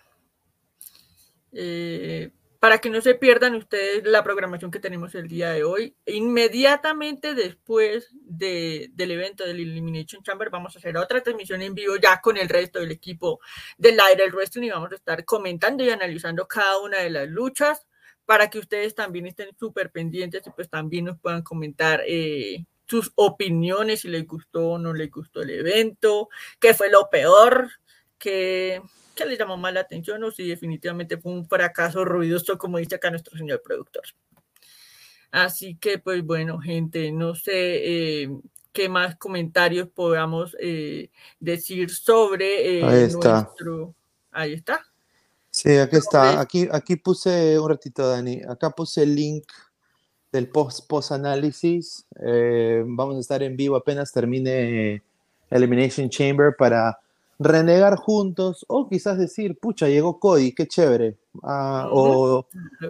Eh, 1.53 2.31
para 2.59 2.79
que 2.79 2.91
no 2.91 3.01
se 3.01 3.15
pierdan 3.15 3.55
ustedes 3.55 4.05
la 4.05 4.25
programación 4.25 4.71
que 4.71 4.81
tenemos 4.81 5.15
el 5.15 5.29
día 5.29 5.51
de 5.51 5.63
hoy. 5.63 5.95
Inmediatamente 6.07 7.35
después 7.35 8.09
del 8.13 8.91
evento 8.97 9.45
del 9.45 9.61
Elimination 9.61 10.23
Chamber 10.23 10.51
vamos 10.51 10.75
a 10.75 10.79
hacer 10.79 10.97
otra 10.97 11.23
transmisión 11.23 11.63
en 11.63 11.75
vivo 11.75 11.97
ya 11.97 12.21
con 12.21 12.37
el 12.37 12.49
resto 12.49 12.81
del 12.81 12.91
equipo 12.91 13.41
del 13.77 14.01
Aire 14.01 14.29
Wrestling 14.31 14.65
y 14.65 14.71
vamos 14.71 14.93
a 14.93 14.97
estar 14.97 15.25
comentando 15.25 15.85
y 15.85 15.91
analizando 15.91 16.49
cada 16.49 16.79
una 16.79 16.99
de 16.99 17.11
las 17.11 17.29
luchas 17.29 17.87
para 18.25 18.51
que 18.51 18.59
ustedes 18.59 18.95
también 18.95 19.27
estén 19.27 19.57
súper 19.59 19.91
pendientes 19.91 20.47
y 20.47 20.51
pues 20.51 20.69
también 20.69 21.07
nos 21.07 21.19
puedan 21.19 21.43
comentar 21.43 22.03
eh, 22.07 22.67
sus 22.87 23.13
opiniones, 23.15 24.01
si 24.01 24.09
les 24.09 24.27
gustó 24.27 24.71
o 24.71 24.79
no 24.79 24.93
les 24.93 25.11
gustó 25.11 25.43
el 25.43 25.51
evento, 25.51 26.29
qué 26.59 26.75
fue 26.75 26.91
lo 26.91 27.09
peor, 27.11 27.71
que 28.19 28.83
que 29.19 29.27
le 29.27 29.37
llamó 29.37 29.57
más 29.57 29.75
la 29.75 29.81
atención 29.81 30.23
o 30.23 30.31
si 30.31 30.47
definitivamente 30.47 31.19
fue 31.19 31.33
un 31.33 31.47
fracaso 31.49 32.05
ruidoso, 32.05 32.57
como 32.57 32.79
dice 32.79 32.95
acá 32.95 33.11
nuestro 33.11 33.37
señor 33.37 33.61
productor. 33.63 34.05
Así 35.33 35.75
que, 35.75 35.99
pues 35.99 36.25
bueno, 36.25 36.61
gente, 36.61 37.11
no 37.11 37.35
sé 37.35 38.23
eh, 38.23 38.31
qué 38.73 38.89
más 38.89 39.17
comentarios 39.17 39.89
podamos 39.89 40.57
eh, 40.61 41.11
decir 41.41 41.91
sobre 41.91 42.79
eh, 42.79 42.85
Ahí 42.85 43.03
está. 43.03 43.43
nuestro. 43.43 43.95
Ahí 44.31 44.53
está. 44.53 44.87
Sí, 45.51 45.77
aquí 45.77 45.97
está. 45.97 46.41
Aquí, 46.41 46.69
aquí 46.71 46.97
puse 46.97 47.59
un 47.59 47.69
ratito, 47.69 48.09
Dani. 48.09 48.43
Acá 48.49 48.71
puse 48.71 49.03
el 49.03 49.17
link 49.17 49.45
del 50.31 50.49
post, 50.49 50.87
post 50.87 51.11
análisis. 51.11 52.07
vamos 52.87 53.17
a 53.17 53.21
estar 53.21 53.43
en 53.43 53.57
vivo 53.57 53.75
apenas 53.75 54.13
termine 54.13 55.03
Elimination 55.51 56.09
Chamber 56.09 56.55
para 56.57 56.99
renegar 57.39 57.97
juntos 57.97 58.65
o 58.69 58.89
quizás 58.89 59.17
decir, 59.17 59.59
pucha, 59.59 59.89
llegó 59.89 60.19
Cody, 60.19 60.53
qué 60.53 60.67
chévere. 60.67 61.19
Ah, 61.45 61.89
o, 61.93 62.49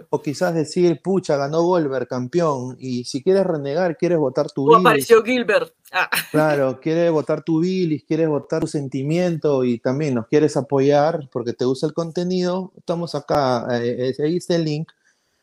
o, 0.09 0.21
quizás 0.21 0.55
decir, 0.55 1.01
pucha, 1.03 1.37
ganó 1.37 1.61
Goldberg, 1.61 2.07
campeón. 2.07 2.75
Y 2.79 3.03
si 3.03 3.21
quieres 3.21 3.45
renegar, 3.45 3.95
quieres 3.95 4.17
votar 4.17 4.49
tu 4.51 4.67
O 4.67 4.75
apareció 4.75 5.23
Gilbert. 5.23 5.71
Ah. 5.91 6.09
Claro, 6.31 6.79
quieres 6.79 7.11
votar 7.11 7.43
tu 7.43 7.59
bilis, 7.59 8.03
quieres 8.05 8.27
votar 8.27 8.61
tu 8.61 8.67
sentimiento 8.67 9.63
y 9.63 9.77
también 9.77 10.15
nos 10.15 10.27
quieres 10.27 10.57
apoyar 10.57 11.29
porque 11.31 11.53
te 11.53 11.65
gusta 11.65 11.85
el 11.85 11.93
contenido. 11.93 12.71
Estamos 12.75 13.13
acá, 13.13 13.67
eh, 13.81 14.15
ahí 14.19 14.37
está 14.37 14.55
el 14.55 14.65
link 14.65 14.91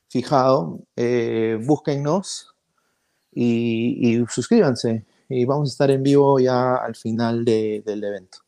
fijado. 0.09 0.81
Eh, 0.97 1.61
búsquennos 1.63 2.55
y, 3.33 4.17
y 4.17 4.27
suscríbanse. 4.27 5.05
Y 5.29 5.45
vamos 5.45 5.71
a 5.71 5.73
estar 5.73 5.91
en 5.93 6.03
vivo 6.03 6.41
ya 6.41 6.77
al 6.77 6.97
final 6.97 7.45
de, 7.45 7.83
del 7.85 8.03
evento. 8.03 8.46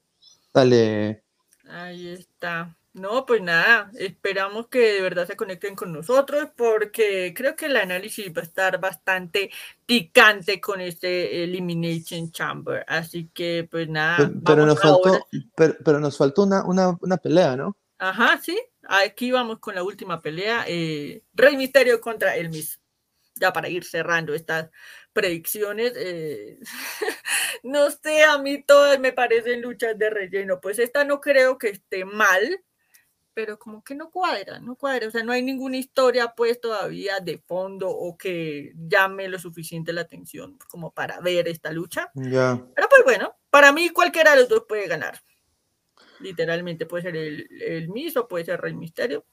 Dale. 0.59 1.23
Ahí 1.69 2.09
está. 2.09 2.77
No, 2.95 3.25
pues 3.27 3.41
nada, 3.41 3.93
esperamos 3.95 4.67
que 4.67 4.95
de 4.95 5.01
verdad 5.03 5.25
se 5.25 5.37
conecten 5.37 5.77
con 5.77 5.93
nosotros 5.93 6.49
porque 6.57 7.33
creo 7.37 7.55
que 7.55 7.67
el 7.67 7.77
análisis 7.77 8.33
va 8.37 8.41
a 8.41 8.45
estar 8.45 8.81
bastante 8.81 9.51
picante 9.87 10.61
con 10.61 10.81
este 10.81 11.45
Elimination 11.45 12.33
Chamber. 12.33 12.85
Así 12.89 13.31
que, 13.33 13.69
pues 13.71 13.89
nada. 13.89 14.31
Pero, 14.45 14.67
nos, 14.67 14.81
faltó, 14.81 15.29
pero, 15.85 16.01
nos 16.01 16.17
faltó 16.17 16.43
una, 16.43 16.65
una, 16.65 16.99
una, 17.01 17.19
pelea, 17.19 17.55
¿no? 17.55 17.77
Ajá, 17.99 18.41
sí. 18.43 18.59
Aquí 18.89 19.31
vamos 19.31 19.61
con 19.61 19.77
la 19.77 19.85
última 19.85 20.21
pelea. 20.21 20.65
Eh, 20.67 21.23
Rey 21.35 21.57
Misterio 21.57 22.01
contra 22.01 22.35
el 22.35 22.49
Miss. 22.49 22.81
Ya 23.37 23.53
para 23.53 23.69
ir 23.69 23.85
cerrando 23.85 24.35
estas 24.35 24.71
predicciones. 25.13 25.93
Eh, 25.97 26.59
no 27.63 27.91
sé, 27.91 28.25
a 28.25 28.39
mí 28.39 28.63
todas 28.63 28.99
me 29.01 29.13
parecen 29.13 29.63
luchas 29.63 29.99
de 29.99 30.11
relleno. 30.11 30.61
Pues 30.61 30.79
esta 30.79 31.05
no 31.05 31.21
creo 31.21 31.59
que 31.59 31.69
esté 31.69 32.05
mal, 32.05 32.61
pero 33.35 33.59
como 33.59 33.85
que 33.85 33.95
no 33.95 34.11
cuadra, 34.11 34.59
no 34.61 34.77
cuadra. 34.77 35.09
O 35.09 35.11
sea, 35.11 35.23
no 35.23 35.33
hay 35.33 35.43
ninguna 35.43 35.77
historia 35.77 36.35
pues 36.37 36.61
todavía 36.61 37.21
de 37.21 37.39
fondo 37.39 37.89
o 37.89 38.17
que 38.17 38.73
llame 38.77 39.29
lo 39.29 39.39
suficiente 39.39 39.93
la 39.93 40.03
atención 40.03 40.59
como 40.69 40.93
para 40.93 41.21
ver 41.21 41.49
esta 41.49 41.71
lucha. 41.71 42.11
Ya. 42.15 42.61
Pero 42.75 42.89
pues 42.89 43.05
bueno, 43.05 43.37
para 43.51 43.73
mí 43.73 43.91
cualquiera 43.91 44.33
de 44.33 44.39
los 44.39 44.49
dos 44.49 44.65
puede 44.69 44.89
ganar. 44.89 45.21
Literalmente 46.21 46.87
puede 46.87 47.05
ser 47.05 47.17
el, 47.17 47.49
el 47.63 47.89
Miss 47.89 48.17
o 48.17 48.27
puede 48.27 48.45
ser 48.45 48.61
Rey 48.61 48.75
Misterio. 48.75 49.25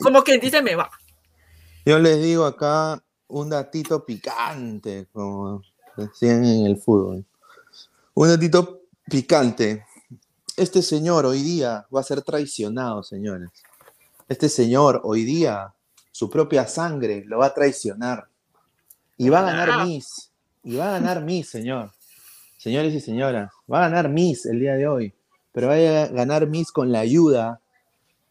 como 0.00 0.22
quien 0.22 0.40
dice, 0.40 0.62
me 0.62 0.76
va. 0.76 0.90
Yo 1.84 1.98
les 1.98 2.20
digo 2.20 2.46
acá, 2.46 3.04
un 3.28 3.50
datito 3.50 4.04
picante, 4.04 5.08
como 5.12 5.62
decían 5.96 6.44
en 6.44 6.66
el 6.66 6.76
fútbol. 6.76 7.24
Un 8.14 8.28
datito 8.28 8.82
picante. 9.08 9.84
Este 10.56 10.82
señor 10.82 11.26
hoy 11.26 11.42
día 11.42 11.86
va 11.94 12.00
a 12.00 12.04
ser 12.04 12.22
traicionado, 12.22 13.02
señores. 13.02 13.50
Este 14.28 14.48
señor 14.48 15.00
hoy 15.04 15.24
día, 15.24 15.74
su 16.12 16.30
propia 16.30 16.66
sangre 16.66 17.24
lo 17.26 17.38
va 17.38 17.46
a 17.46 17.54
traicionar. 17.54 18.28
Y 19.18 19.28
va 19.28 19.40
a 19.40 19.42
ganar 19.42 19.86
Miss. 19.86 20.30
Y 20.64 20.76
va 20.76 20.88
a 20.88 20.92
ganar 20.98 21.22
Miss, 21.22 21.50
señor. 21.50 21.92
Señores 22.58 22.94
y 22.94 23.00
señoras, 23.00 23.52
va 23.70 23.78
a 23.78 23.88
ganar 23.88 24.08
Miss 24.08 24.46
el 24.46 24.60
día 24.60 24.74
de 24.74 24.88
hoy. 24.88 25.14
Pero 25.52 25.68
va 25.68 25.74
a 25.74 26.08
ganar 26.08 26.46
Miss 26.48 26.72
con 26.72 26.90
la 26.90 27.00
ayuda 27.00 27.60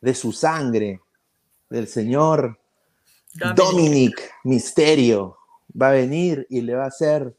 de 0.01 0.13
su 0.13 0.31
sangre, 0.31 1.01
del 1.69 1.87
señor 1.87 2.59
Dominic. 3.55 4.31
Misterio 4.43 5.37
va 5.79 5.89
a 5.89 5.91
venir 5.91 6.45
y 6.49 6.61
le 6.61 6.75
va 6.75 6.85
a 6.85 6.87
hacer 6.87 7.35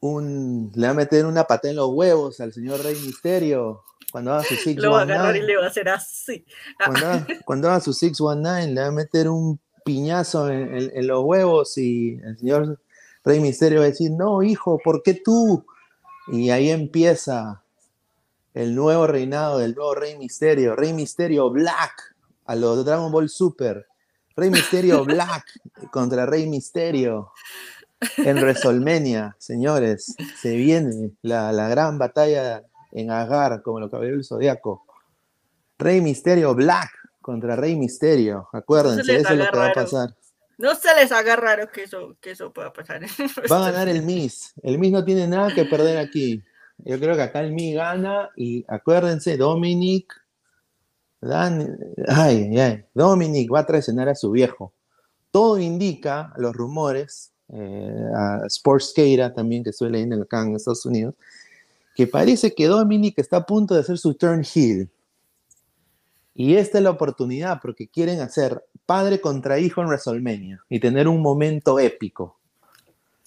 un. 0.00 0.70
Le 0.74 0.86
va 0.86 0.90
a 0.90 0.94
meter 0.94 1.26
una 1.26 1.44
pata 1.44 1.70
en 1.70 1.76
los 1.76 1.90
huevos 1.90 2.40
al 2.40 2.52
señor 2.52 2.82
Rey 2.82 2.94
Misterio 2.94 3.82
cuando 4.10 4.32
haga 4.32 4.42
su 4.42 4.54
619. 4.54 4.82
Lo 4.82 4.92
va 4.92 5.00
a 5.00 5.02
agarrar 5.02 5.36
y 5.36 5.42
le 5.42 5.56
va 5.56 5.64
a 5.64 5.68
hacer 5.68 5.88
así. 5.88 6.44
Cuando 7.44 7.68
haga, 7.68 7.80
su 7.80 7.92
619, 7.92 8.74
le 8.74 8.80
va 8.80 8.86
a 8.86 8.92
meter 8.92 9.28
un 9.28 9.60
piñazo 9.84 10.50
en, 10.50 11.06
los 11.06 11.24
huevos 11.24 11.78
y 11.78 12.18
el 12.22 12.38
señor 12.38 12.80
Rey 13.24 13.40
Misterio 13.40 13.80
va 13.80 13.86
a 13.86 13.88
decir: 13.88 14.10
No, 14.10 14.42
hijo, 14.42 14.78
¿por 14.82 15.02
qué 15.02 15.14
tú? 15.14 15.64
Y 16.30 16.50
ahí 16.50 16.70
empieza 16.70 17.62
el 18.52 18.74
nuevo 18.74 19.06
reinado 19.06 19.58
del 19.58 19.74
nuevo 19.74 19.94
Rey 19.94 20.18
Misterio, 20.18 20.76
Rey 20.76 20.92
Misterio 20.92 21.50
Black 21.50 22.16
a 22.44 22.54
los 22.54 22.84
Dragon 22.84 23.10
Ball 23.10 23.28
Super 23.28 23.86
Rey 24.38 24.50
Misterio 24.50 25.04
Black 25.04 25.44
contra 25.90 26.24
Rey 26.24 26.46
Misterio 26.46 27.32
en 28.18 28.36
WrestleMania, 28.36 29.34
señores. 29.36 30.14
Se 30.40 30.54
viene 30.54 31.10
la, 31.22 31.50
gran 31.68 31.98
batalla 31.98 32.62
en 32.92 33.10
Agar, 33.10 33.62
como 33.62 33.80
lo 33.80 33.90
que 33.90 33.96
el 33.96 34.24
Zodiaco. 34.24 34.84
Rey 35.76 36.00
Misterio 36.00 36.54
Black 36.54 36.88
contra 37.20 37.56
Rey 37.56 37.74
Misterio. 37.74 38.48
Acuérdense, 38.52 39.16
eso 39.16 39.32
es 39.32 39.38
lo 39.38 39.50
que 39.50 39.58
va 39.58 39.66
a 39.70 39.72
pasar. 39.72 40.14
No 40.56 40.76
se 40.76 40.94
les 40.94 41.10
haga 41.10 41.34
raro 41.34 41.68
que 41.72 41.82
eso, 41.82 42.16
que 42.20 42.30
eso 42.30 42.52
pueda 42.52 42.72
pasar. 42.72 43.02
Va 43.50 43.56
a 43.56 43.70
ganar 43.72 43.88
el 43.88 44.02
Miss. 44.02 44.54
El 44.62 44.78
Miss 44.78 44.92
no 44.92 45.04
tiene 45.04 45.26
nada 45.26 45.52
que 45.52 45.64
perder 45.64 45.98
aquí. 45.98 46.44
Yo 46.78 46.98
creo 47.00 47.16
que 47.16 47.22
acá 47.22 47.40
el 47.40 47.52
Miss 47.52 47.74
gana 47.74 48.30
y 48.36 48.64
acuérdense, 48.68 49.36
Dominic 49.36 50.14
ay, 51.20 52.58
ay, 52.58 52.84
Dominic 52.94 53.52
va 53.52 53.60
a 53.60 53.66
traicionar 53.66 54.08
a 54.08 54.14
su 54.14 54.30
viejo. 54.30 54.72
Todo 55.30 55.58
indica, 55.58 56.32
los 56.36 56.54
rumores, 56.54 57.32
eh, 57.50 58.10
a 58.14 58.48
Sportskeira 58.48 59.34
también, 59.34 59.64
que 59.64 59.70
estoy 59.70 59.90
leyendo 59.90 60.22
acá 60.22 60.42
en 60.42 60.54
Estados 60.54 60.86
Unidos, 60.86 61.14
que 61.94 62.06
parece 62.06 62.54
que 62.54 62.66
Dominic 62.66 63.18
está 63.18 63.38
a 63.38 63.46
punto 63.46 63.74
de 63.74 63.80
hacer 63.80 63.98
su 63.98 64.14
turn 64.14 64.42
heel. 64.42 64.88
Y 66.34 66.54
esta 66.54 66.78
es 66.78 66.84
la 66.84 66.90
oportunidad 66.90 67.60
porque 67.60 67.88
quieren 67.88 68.20
hacer 68.20 68.64
padre 68.86 69.20
contra 69.20 69.58
hijo 69.58 69.80
en 69.82 69.88
WrestleMania 69.88 70.64
y 70.68 70.78
tener 70.78 71.08
un 71.08 71.20
momento 71.20 71.80
épico. 71.80 72.37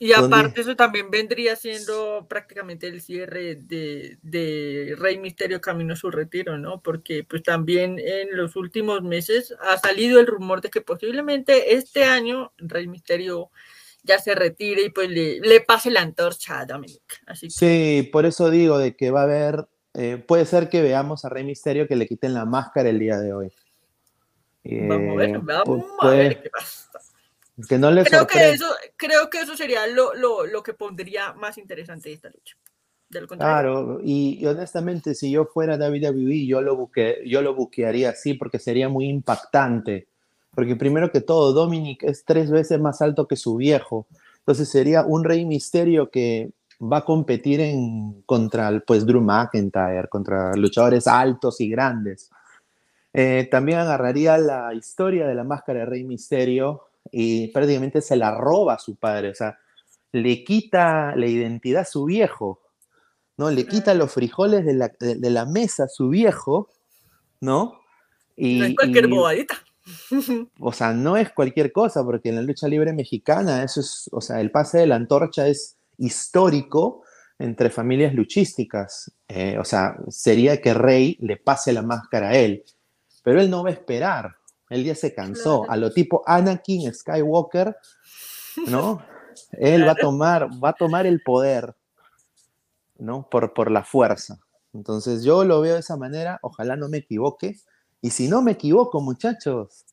Y 0.03 0.13
aparte 0.13 0.61
eso 0.61 0.75
también 0.75 1.11
vendría 1.11 1.55
siendo 1.55 2.25
prácticamente 2.27 2.87
el 2.87 3.03
cierre 3.03 3.53
de, 3.53 4.95
Rey 4.97 5.19
Misterio 5.19 5.61
camino 5.61 5.93
a 5.93 5.95
su 5.95 6.09
retiro, 6.09 6.57
¿no? 6.57 6.81
Porque 6.81 7.23
pues 7.23 7.43
también 7.43 7.99
en 7.99 8.35
los 8.35 8.55
últimos 8.55 9.03
meses 9.03 9.53
ha 9.61 9.77
salido 9.77 10.19
el 10.19 10.25
rumor 10.25 10.59
de 10.61 10.71
que 10.71 10.81
posiblemente 10.81 11.75
este 11.75 12.03
año 12.03 12.51
Rey 12.57 12.87
Misterio 12.87 13.51
ya 14.01 14.17
se 14.17 14.33
retire 14.33 14.85
y 14.85 14.89
pues 14.89 15.07
le, 15.07 15.61
pase 15.61 15.91
la 15.91 16.01
antorcha 16.01 16.61
a 16.61 16.65
Dominic. 16.65 17.21
Así 17.27 17.51
Sí, 17.51 18.09
por 18.11 18.25
eso 18.25 18.49
digo 18.49 18.79
de 18.79 18.95
que 18.95 19.11
va 19.11 19.19
a 19.19 19.25
haber, 19.25 19.67
eh, 19.93 20.17
puede 20.17 20.47
ser 20.47 20.67
que 20.69 20.81
veamos 20.81 21.25
a 21.25 21.29
Rey 21.29 21.43
Misterio 21.43 21.87
que 21.87 21.95
le 21.95 22.07
quiten 22.07 22.33
la 22.33 22.45
máscara 22.45 22.89
el 22.89 22.97
día 22.97 23.19
de 23.19 23.33
hoy. 23.33 23.53
vamos 24.63 25.13
a 25.13 25.15
ver, 25.15 25.29
eh, 25.29 25.39
vamos 25.43 25.85
a 25.99 26.09
ver 26.09 26.41
qué 26.41 26.49
pasa 26.49 26.90
no 27.77 28.03
creo, 28.03 28.27
que 28.27 28.51
eso, 28.51 28.65
creo 28.97 29.29
que 29.29 29.41
eso 29.41 29.55
sería 29.55 29.87
lo, 29.87 30.13
lo, 30.13 30.45
lo 30.45 30.63
que 30.63 30.73
pondría 30.73 31.33
más 31.33 31.57
interesante 31.57 32.11
esta 32.11 32.29
lucha. 32.29 32.55
Claro, 33.37 33.99
y, 34.03 34.45
honestamente, 34.45 35.15
si 35.15 35.31
yo 35.31 35.45
fuera 35.45 35.75
WWE, 35.75 36.45
yo 36.45 36.61
lo, 36.61 36.77
busqué, 36.77 37.21
yo 37.25 37.41
lo 37.41 37.53
buquearía 37.53 38.11
así 38.11 38.35
porque 38.35 38.57
sería 38.57 38.87
muy 38.87 39.07
impactante. 39.09 40.07
Porque 40.53 40.75
primero 40.75 41.11
que 41.11 41.21
todo, 41.21 41.53
Dominic 41.53 42.03
es 42.03 42.23
tres 42.23 42.49
veces 42.49 42.79
más 42.79 43.01
alto 43.01 43.27
que 43.27 43.35
su 43.35 43.55
viejo. 43.55 44.07
Entonces 44.39 44.69
sería 44.69 45.03
un 45.03 45.23
rey 45.23 45.45
misterio 45.45 46.09
que 46.09 46.51
va 46.81 46.97
a 46.97 47.05
competir 47.05 47.59
en, 47.59 48.21
contra 48.25 48.81
pues, 48.85 49.05
Drew 49.05 49.21
McIntyre, 49.21 50.07
contra 50.07 50.53
luchadores 50.55 51.07
altos 51.07 51.59
y 51.59 51.69
grandes. 51.69 52.29
Eh, 53.13 53.47
también 53.51 53.79
agarraría 53.79 54.37
la 54.37 54.73
historia 54.73 55.27
de 55.27 55.35
la 55.35 55.43
máscara 55.43 55.79
de 55.79 55.85
Rey 55.85 56.03
Misterio 56.05 56.83
y 57.11 57.49
prácticamente 57.49 58.01
se 58.01 58.15
la 58.15 58.35
roba 58.35 58.75
a 58.75 58.79
su 58.79 58.95
padre, 58.95 59.29
o 59.29 59.35
sea, 59.35 59.57
le 60.11 60.43
quita 60.43 61.15
la 61.15 61.27
identidad 61.27 61.81
a 61.81 61.85
su 61.85 62.05
viejo, 62.05 62.61
¿no? 63.37 63.49
Le 63.49 63.65
quita 63.65 63.93
los 63.93 64.11
frijoles 64.11 64.65
de 64.65 64.73
la, 64.73 64.91
de, 64.99 65.29
la 65.29 65.45
mesa 65.45 65.85
a 65.85 65.87
su 65.87 66.09
viejo, 66.09 66.69
¿no? 67.39 67.79
Y, 68.35 68.59
no 68.59 68.65
es 68.65 68.75
cualquier 68.75 69.07
bobadita. 69.07 69.55
O 70.59 70.71
sea, 70.71 70.93
no 70.93 71.17
es 71.17 71.31
cualquier 71.31 71.71
cosa, 71.71 72.03
porque 72.03 72.29
en 72.29 72.35
la 72.35 72.43
lucha 72.43 72.67
libre 72.67 72.93
mexicana, 72.93 73.63
eso 73.63 73.79
es, 73.79 74.09
o 74.11 74.21
sea, 74.21 74.39
el 74.39 74.51
pase 74.51 74.77
de 74.77 74.87
la 74.87 74.95
antorcha 74.95 75.47
es 75.47 75.75
histórico 75.97 77.03
entre 77.39 77.69
familias 77.69 78.13
luchísticas. 78.13 79.11
Eh, 79.27 79.57
o 79.59 79.65
sea, 79.65 79.97
sería 80.09 80.61
que 80.61 80.73
Rey 80.73 81.17
le 81.19 81.37
pase 81.37 81.73
la 81.73 81.81
máscara 81.81 82.29
a 82.29 82.35
él, 82.35 82.63
pero 83.23 83.41
él 83.41 83.49
no 83.49 83.63
va 83.63 83.69
a 83.69 83.73
esperar. 83.73 84.35
Él 84.71 84.85
ya 84.85 84.95
se 84.95 85.13
cansó. 85.13 85.69
A 85.69 85.75
lo 85.75 85.91
tipo 85.91 86.23
Anakin 86.25 86.93
Skywalker, 86.93 87.75
¿no? 88.67 89.05
Él 89.51 89.85
va 89.85 89.91
a 89.91 89.95
tomar, 89.95 90.47
va 90.63 90.69
a 90.69 90.73
tomar 90.73 91.05
el 91.05 91.21
poder, 91.21 91.75
¿no? 92.97 93.27
Por, 93.29 93.53
por 93.53 93.69
la 93.69 93.83
fuerza. 93.83 94.39
Entonces 94.73 95.23
yo 95.23 95.43
lo 95.43 95.59
veo 95.59 95.73
de 95.73 95.81
esa 95.81 95.97
manera, 95.97 96.39
ojalá 96.41 96.77
no 96.77 96.87
me 96.87 96.99
equivoque. 96.99 97.57
Y 98.01 98.11
si 98.11 98.29
no 98.29 98.41
me 98.41 98.53
equivoco, 98.53 99.01
muchachos, 99.01 99.85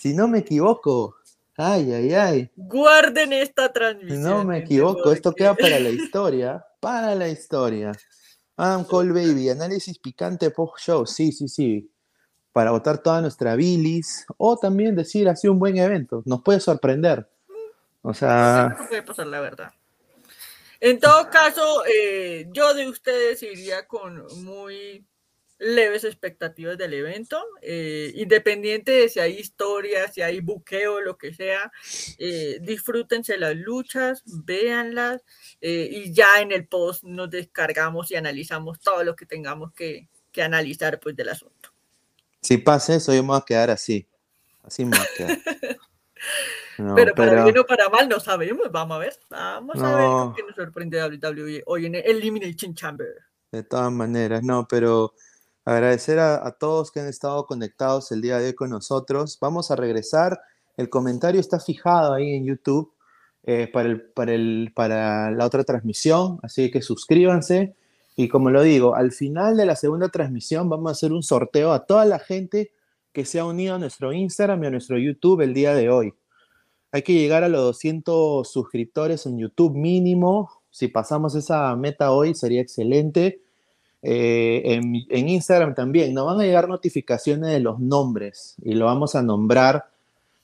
si 0.00 0.12
no 0.12 0.26
me 0.26 0.40
equivoco, 0.40 1.14
ay, 1.56 1.92
ay, 1.92 2.12
ay. 2.14 2.50
Guarden 2.56 3.32
esta 3.32 3.72
transmisión. 3.72 4.22
Si 4.22 4.28
no 4.28 4.44
me 4.44 4.58
equivoco, 4.58 5.12
esto 5.12 5.32
queda 5.32 5.54
para 5.54 5.78
la 5.78 5.88
historia. 5.90 6.66
para 6.80 7.14
la 7.14 7.28
historia. 7.28 7.92
Adam 8.56 8.84
Cole 8.84 9.12
Baby, 9.12 9.50
análisis 9.50 10.00
picante 10.00 10.50
post-show. 10.50 11.06
Sí, 11.06 11.30
sí, 11.30 11.46
sí. 11.46 11.88
Para 12.52 12.72
votar 12.72 12.98
toda 12.98 13.20
nuestra 13.20 13.54
bilis. 13.56 14.26
O 14.36 14.56
también 14.56 14.96
decir, 14.96 15.28
ha 15.28 15.36
sido 15.36 15.52
un 15.52 15.58
buen 15.58 15.76
evento. 15.78 16.22
Nos 16.24 16.42
puede 16.42 16.60
sorprender. 16.60 17.28
O 18.02 18.14
sea. 18.14 18.76
No 18.78 18.88
puede 18.88 19.02
pasar 19.02 19.26
la 19.26 19.40
verdad. 19.40 19.72
En 20.80 20.98
todo 20.98 21.28
caso, 21.28 21.84
eh, 21.86 22.48
yo 22.52 22.72
de 22.74 22.88
ustedes 22.88 23.42
iría 23.42 23.86
con 23.86 24.24
muy 24.42 25.04
leves 25.60 26.04
expectativas 26.04 26.76
del 26.78 26.94
evento, 26.94 27.44
eh, 27.60 28.12
independiente 28.16 28.92
de 28.92 29.08
si 29.10 29.20
hay 29.20 29.34
historia, 29.34 30.10
si 30.10 30.22
hay 30.22 30.40
buqueo, 30.40 31.02
lo 31.02 31.18
que 31.18 31.34
sea, 31.34 31.70
eh, 32.18 32.58
disfrútense 32.62 33.36
las 33.36 33.54
luchas, 33.54 34.22
véanlas 34.24 35.22
eh, 35.60 35.86
y 35.90 36.12
ya 36.14 36.40
en 36.40 36.50
el 36.52 36.66
post 36.66 37.04
nos 37.04 37.28
descargamos 37.28 38.10
y 38.10 38.16
analizamos 38.16 38.80
todo 38.80 39.04
lo 39.04 39.14
que 39.14 39.26
tengamos 39.26 39.72
que, 39.74 40.08
que 40.32 40.42
analizar 40.42 40.98
pues 40.98 41.14
del 41.14 41.28
asunto. 41.28 41.69
Si 42.42 42.58
pasa 42.58 42.94
eso, 42.94 43.14
yo 43.14 43.22
me 43.22 43.28
voy 43.28 43.38
a 43.38 43.44
quedar 43.44 43.70
así, 43.70 44.08
así 44.62 44.84
me 44.84 44.96
voy 44.96 45.06
a 45.06 45.16
quedar. 45.16 45.38
pero 46.96 47.14
para 47.14 47.44
bien 47.44 47.58
o 47.58 47.64
para 47.64 47.88
mal 47.88 48.08
no 48.08 48.20
sabemos, 48.20 48.70
vamos 48.70 48.96
a 48.96 48.98
ver, 48.98 49.14
vamos 49.28 49.82
a 49.82 49.96
ver 49.96 50.34
qué 50.36 50.42
nos 50.42 50.56
sorprende 50.56 51.02
WWE 51.02 51.62
hoy 51.66 51.86
en 51.86 51.96
el 51.96 52.02
Elimination 52.04 52.74
Chamber. 52.74 53.08
De 53.52 53.62
todas 53.64 53.92
maneras, 53.92 54.42
no, 54.42 54.66
pero 54.68 55.12
Agradecer 55.64 56.18
a, 56.18 56.50
todos 56.58 56.90
que 56.90 57.00
han 57.00 57.06
estado 57.06 57.46
conectados 57.46 58.10
el 58.12 58.22
día 58.22 58.38
de 58.38 58.46
hoy 58.46 58.54
con 58.54 58.70
nosotros. 58.70 59.38
Vamos 59.40 59.70
a 59.70 59.76
regresar. 59.76 60.40
El 60.76 60.88
comentario 60.88 61.40
está 61.40 61.60
fijado 61.60 62.14
ahí 62.14 62.34
en 62.34 62.46
YouTube 62.46 62.92
eh, 63.44 63.68
para, 63.72 63.88
el, 63.88 64.00
para, 64.00 64.32
el, 64.32 64.72
para 64.74 65.30
la 65.30 65.44
otra 65.44 65.62
transmisión, 65.62 66.40
así 66.42 66.70
que 66.70 66.80
suscríbanse. 66.80 67.76
Y 68.16 68.28
como 68.28 68.50
lo 68.50 68.62
digo, 68.62 68.94
al 68.94 69.12
final 69.12 69.56
de 69.56 69.66
la 69.66 69.76
segunda 69.76 70.08
transmisión 70.08 70.68
vamos 70.68 70.90
a 70.90 70.92
hacer 70.92 71.12
un 71.12 71.22
sorteo 71.22 71.72
a 71.72 71.86
toda 71.86 72.04
la 72.04 72.18
gente 72.18 72.72
que 73.12 73.24
se 73.24 73.40
ha 73.40 73.44
unido 73.44 73.74
a 73.74 73.78
nuestro 73.78 74.12
Instagram 74.12 74.64
y 74.64 74.66
a 74.66 74.70
nuestro 74.70 74.98
YouTube 74.98 75.40
el 75.40 75.54
día 75.54 75.74
de 75.74 75.90
hoy. 75.90 76.14
Hay 76.92 77.02
que 77.02 77.14
llegar 77.14 77.44
a 77.44 77.48
los 77.48 77.62
200 77.62 78.50
suscriptores 78.50 79.26
en 79.26 79.38
YouTube 79.38 79.74
mínimo. 79.74 80.50
Si 80.70 80.88
pasamos 80.88 81.34
esa 81.34 81.74
meta 81.76 82.12
hoy 82.12 82.34
sería 82.34 82.60
excelente. 82.60 83.40
Eh, 84.02 84.80
en, 85.08 85.28
Instagram 85.28 85.74
también, 85.74 86.14
nos 86.14 86.26
van 86.26 86.40
a 86.40 86.44
llegar 86.44 86.68
notificaciones 86.68 87.50
de 87.50 87.60
los 87.60 87.78
nombres 87.78 88.56
y 88.62 88.74
lo 88.74 88.86
vamos 88.86 89.14
a 89.14 89.22
nombrar 89.22 89.86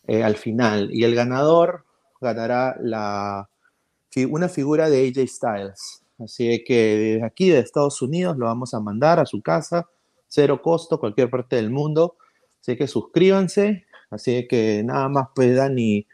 eh, 0.07 0.23
al 0.23 0.37
final. 0.37 0.91
Y 0.93 1.05
el 1.05 1.15
ganador 1.15 1.85
ganará 2.21 2.77
una 2.81 4.49
figura 4.49 4.89
de 4.89 5.09
AJ 5.09 5.29
Styles. 5.29 6.03
Así 6.19 6.65
que 6.65 6.97
desde 6.97 7.25
aquí, 7.25 7.51
de 7.51 7.59
Estados 7.59 8.01
Unidos, 8.03 8.37
lo 8.37 8.47
vamos 8.47 8.75
a 8.75 8.81
mandar 8.81 9.21
a 9.21 9.27
su 9.27 9.43
casa, 9.43 9.89
cero 10.29 10.61
costo, 10.63 10.99
cualquier 10.99 11.31
parte 11.31 11.57
del 11.57 11.71
mundo. 11.71 12.17
Así 12.61 12.77
que 12.77 12.87
suscríbanse. 12.87 13.87
Así 14.11 14.47
que 14.49 14.83
nada 14.85 15.09
más, 15.09 15.29
pues, 15.35 15.57
Dani, 15.57 16.07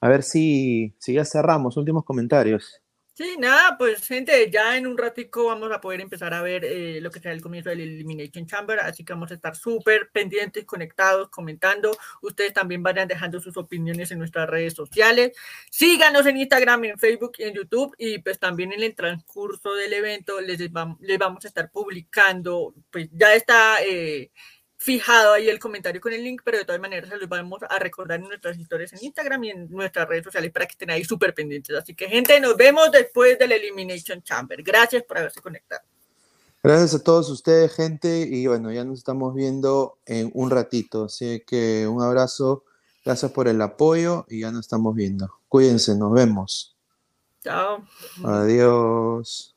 a 0.00 0.08
ver 0.08 0.22
si, 0.22 0.94
si 0.98 1.14
ya 1.14 1.24
cerramos. 1.24 1.76
Últimos 1.76 2.04
comentarios. 2.04 2.83
Sí, 3.16 3.36
nada, 3.38 3.78
pues 3.78 4.04
gente, 4.08 4.50
ya 4.50 4.76
en 4.76 4.88
un 4.88 4.98
ratico 4.98 5.44
vamos 5.46 5.70
a 5.70 5.80
poder 5.80 6.00
empezar 6.00 6.34
a 6.34 6.42
ver 6.42 6.64
eh, 6.64 7.00
lo 7.00 7.12
que 7.12 7.20
será 7.20 7.32
el 7.32 7.40
comienzo 7.40 7.70
del 7.70 7.82
Elimination 7.82 8.44
Chamber, 8.44 8.80
así 8.80 9.04
que 9.04 9.12
vamos 9.12 9.30
a 9.30 9.34
estar 9.34 9.54
súper 9.54 10.10
pendientes, 10.10 10.64
conectados, 10.64 11.28
comentando. 11.28 11.96
Ustedes 12.22 12.52
también 12.52 12.82
vayan 12.82 13.06
dejando 13.06 13.38
sus 13.40 13.56
opiniones 13.56 14.10
en 14.10 14.18
nuestras 14.18 14.50
redes 14.50 14.74
sociales. 14.74 15.30
Síganos 15.70 16.26
en 16.26 16.38
Instagram, 16.38 16.86
en 16.86 16.98
Facebook 16.98 17.34
y 17.38 17.44
en 17.44 17.54
YouTube 17.54 17.94
y 17.98 18.18
pues 18.18 18.40
también 18.40 18.72
en 18.72 18.82
el 18.82 18.96
transcurso 18.96 19.74
del 19.74 19.92
evento 19.92 20.40
les, 20.40 20.58
les 20.58 21.18
vamos 21.18 21.44
a 21.44 21.48
estar 21.48 21.70
publicando, 21.70 22.74
pues 22.90 23.08
ya 23.12 23.32
está... 23.32 23.76
Eh, 23.84 24.32
fijado 24.84 25.32
ahí 25.32 25.48
el 25.48 25.58
comentario 25.58 25.98
con 25.98 26.12
el 26.12 26.22
link, 26.22 26.42
pero 26.44 26.58
de 26.58 26.66
todas 26.66 26.78
maneras 26.78 27.08
se 27.08 27.16
los 27.16 27.26
vamos 27.26 27.60
a 27.66 27.78
recordar 27.78 28.20
en 28.20 28.28
nuestras 28.28 28.58
historias 28.58 28.92
en 28.92 29.02
Instagram 29.02 29.44
y 29.44 29.50
en 29.50 29.70
nuestras 29.70 30.06
redes 30.06 30.24
sociales 30.24 30.52
para 30.52 30.66
que 30.66 30.72
estén 30.72 30.90
ahí 30.90 31.02
súper 31.02 31.32
pendientes. 31.32 31.74
Así 31.74 31.94
que, 31.94 32.06
gente, 32.06 32.38
nos 32.38 32.54
vemos 32.54 32.92
después 32.92 33.38
del 33.38 33.52
Elimination 33.52 34.22
Chamber. 34.22 34.62
Gracias 34.62 35.02
por 35.04 35.16
haberse 35.16 35.40
conectado. 35.40 35.80
Gracias 36.62 36.94
a 36.94 37.02
todos 37.02 37.30
ustedes, 37.30 37.74
gente, 37.74 38.28
y 38.30 38.46
bueno, 38.46 38.70
ya 38.72 38.84
nos 38.84 38.98
estamos 38.98 39.34
viendo 39.34 39.96
en 40.04 40.30
un 40.34 40.50
ratito, 40.50 41.04
así 41.04 41.42
que 41.46 41.86
un 41.86 42.02
abrazo, 42.02 42.64
gracias 43.04 43.32
por 43.32 43.48
el 43.48 43.60
apoyo 43.62 44.26
y 44.28 44.40
ya 44.40 44.50
nos 44.50 44.60
estamos 44.66 44.94
viendo. 44.94 45.30
Cuídense, 45.48 45.94
nos 45.94 46.12
vemos. 46.12 46.76
Chao. 47.42 47.84
Adiós. 48.22 49.54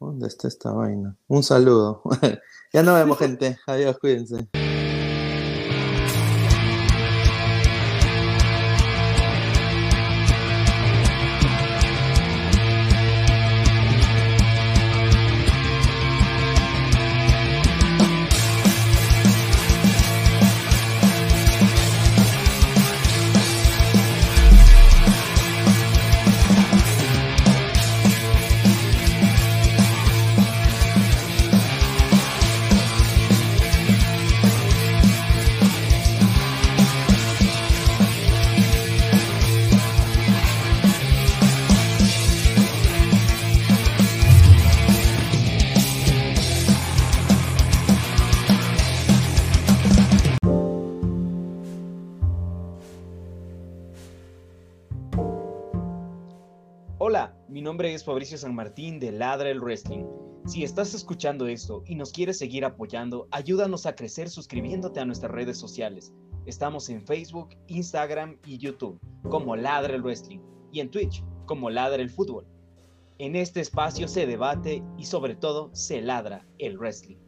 ¿Dónde 0.00 0.26
está 0.26 0.48
esta 0.48 0.72
vaina? 0.72 1.16
Un 1.28 1.44
saludo. 1.44 2.02
Ya 2.72 2.82
nos 2.84 2.94
vemos, 2.94 3.18
gente. 3.18 3.58
Adiós, 3.66 3.98
cuídense. 3.98 4.69
San 58.38 58.54
Martín 58.54 58.98
de 59.00 59.12
Ladra 59.12 59.50
el 59.50 59.60
Wrestling. 59.60 60.04
Si 60.46 60.64
estás 60.64 60.94
escuchando 60.94 61.46
esto 61.46 61.82
y 61.86 61.94
nos 61.94 62.12
quieres 62.12 62.38
seguir 62.38 62.64
apoyando, 62.64 63.28
ayúdanos 63.30 63.86
a 63.86 63.94
crecer 63.94 64.30
suscribiéndote 64.30 65.00
a 65.00 65.04
nuestras 65.04 65.32
redes 65.32 65.58
sociales. 65.58 66.12
Estamos 66.46 66.88
en 66.88 67.02
Facebook, 67.02 67.50
Instagram 67.68 68.38
y 68.46 68.58
YouTube 68.58 68.98
como 69.28 69.56
Ladra 69.56 69.94
el 69.94 70.02
Wrestling 70.02 70.40
y 70.72 70.80
en 70.80 70.90
Twitch 70.90 71.24
como 71.46 71.70
Ladra 71.70 72.02
el 72.02 72.10
Fútbol. 72.10 72.46
En 73.18 73.36
este 73.36 73.60
espacio 73.60 74.08
se 74.08 74.26
debate 74.26 74.82
y 74.96 75.04
sobre 75.04 75.34
todo 75.34 75.70
se 75.74 76.00
ladra 76.00 76.46
el 76.58 76.78
wrestling. 76.78 77.18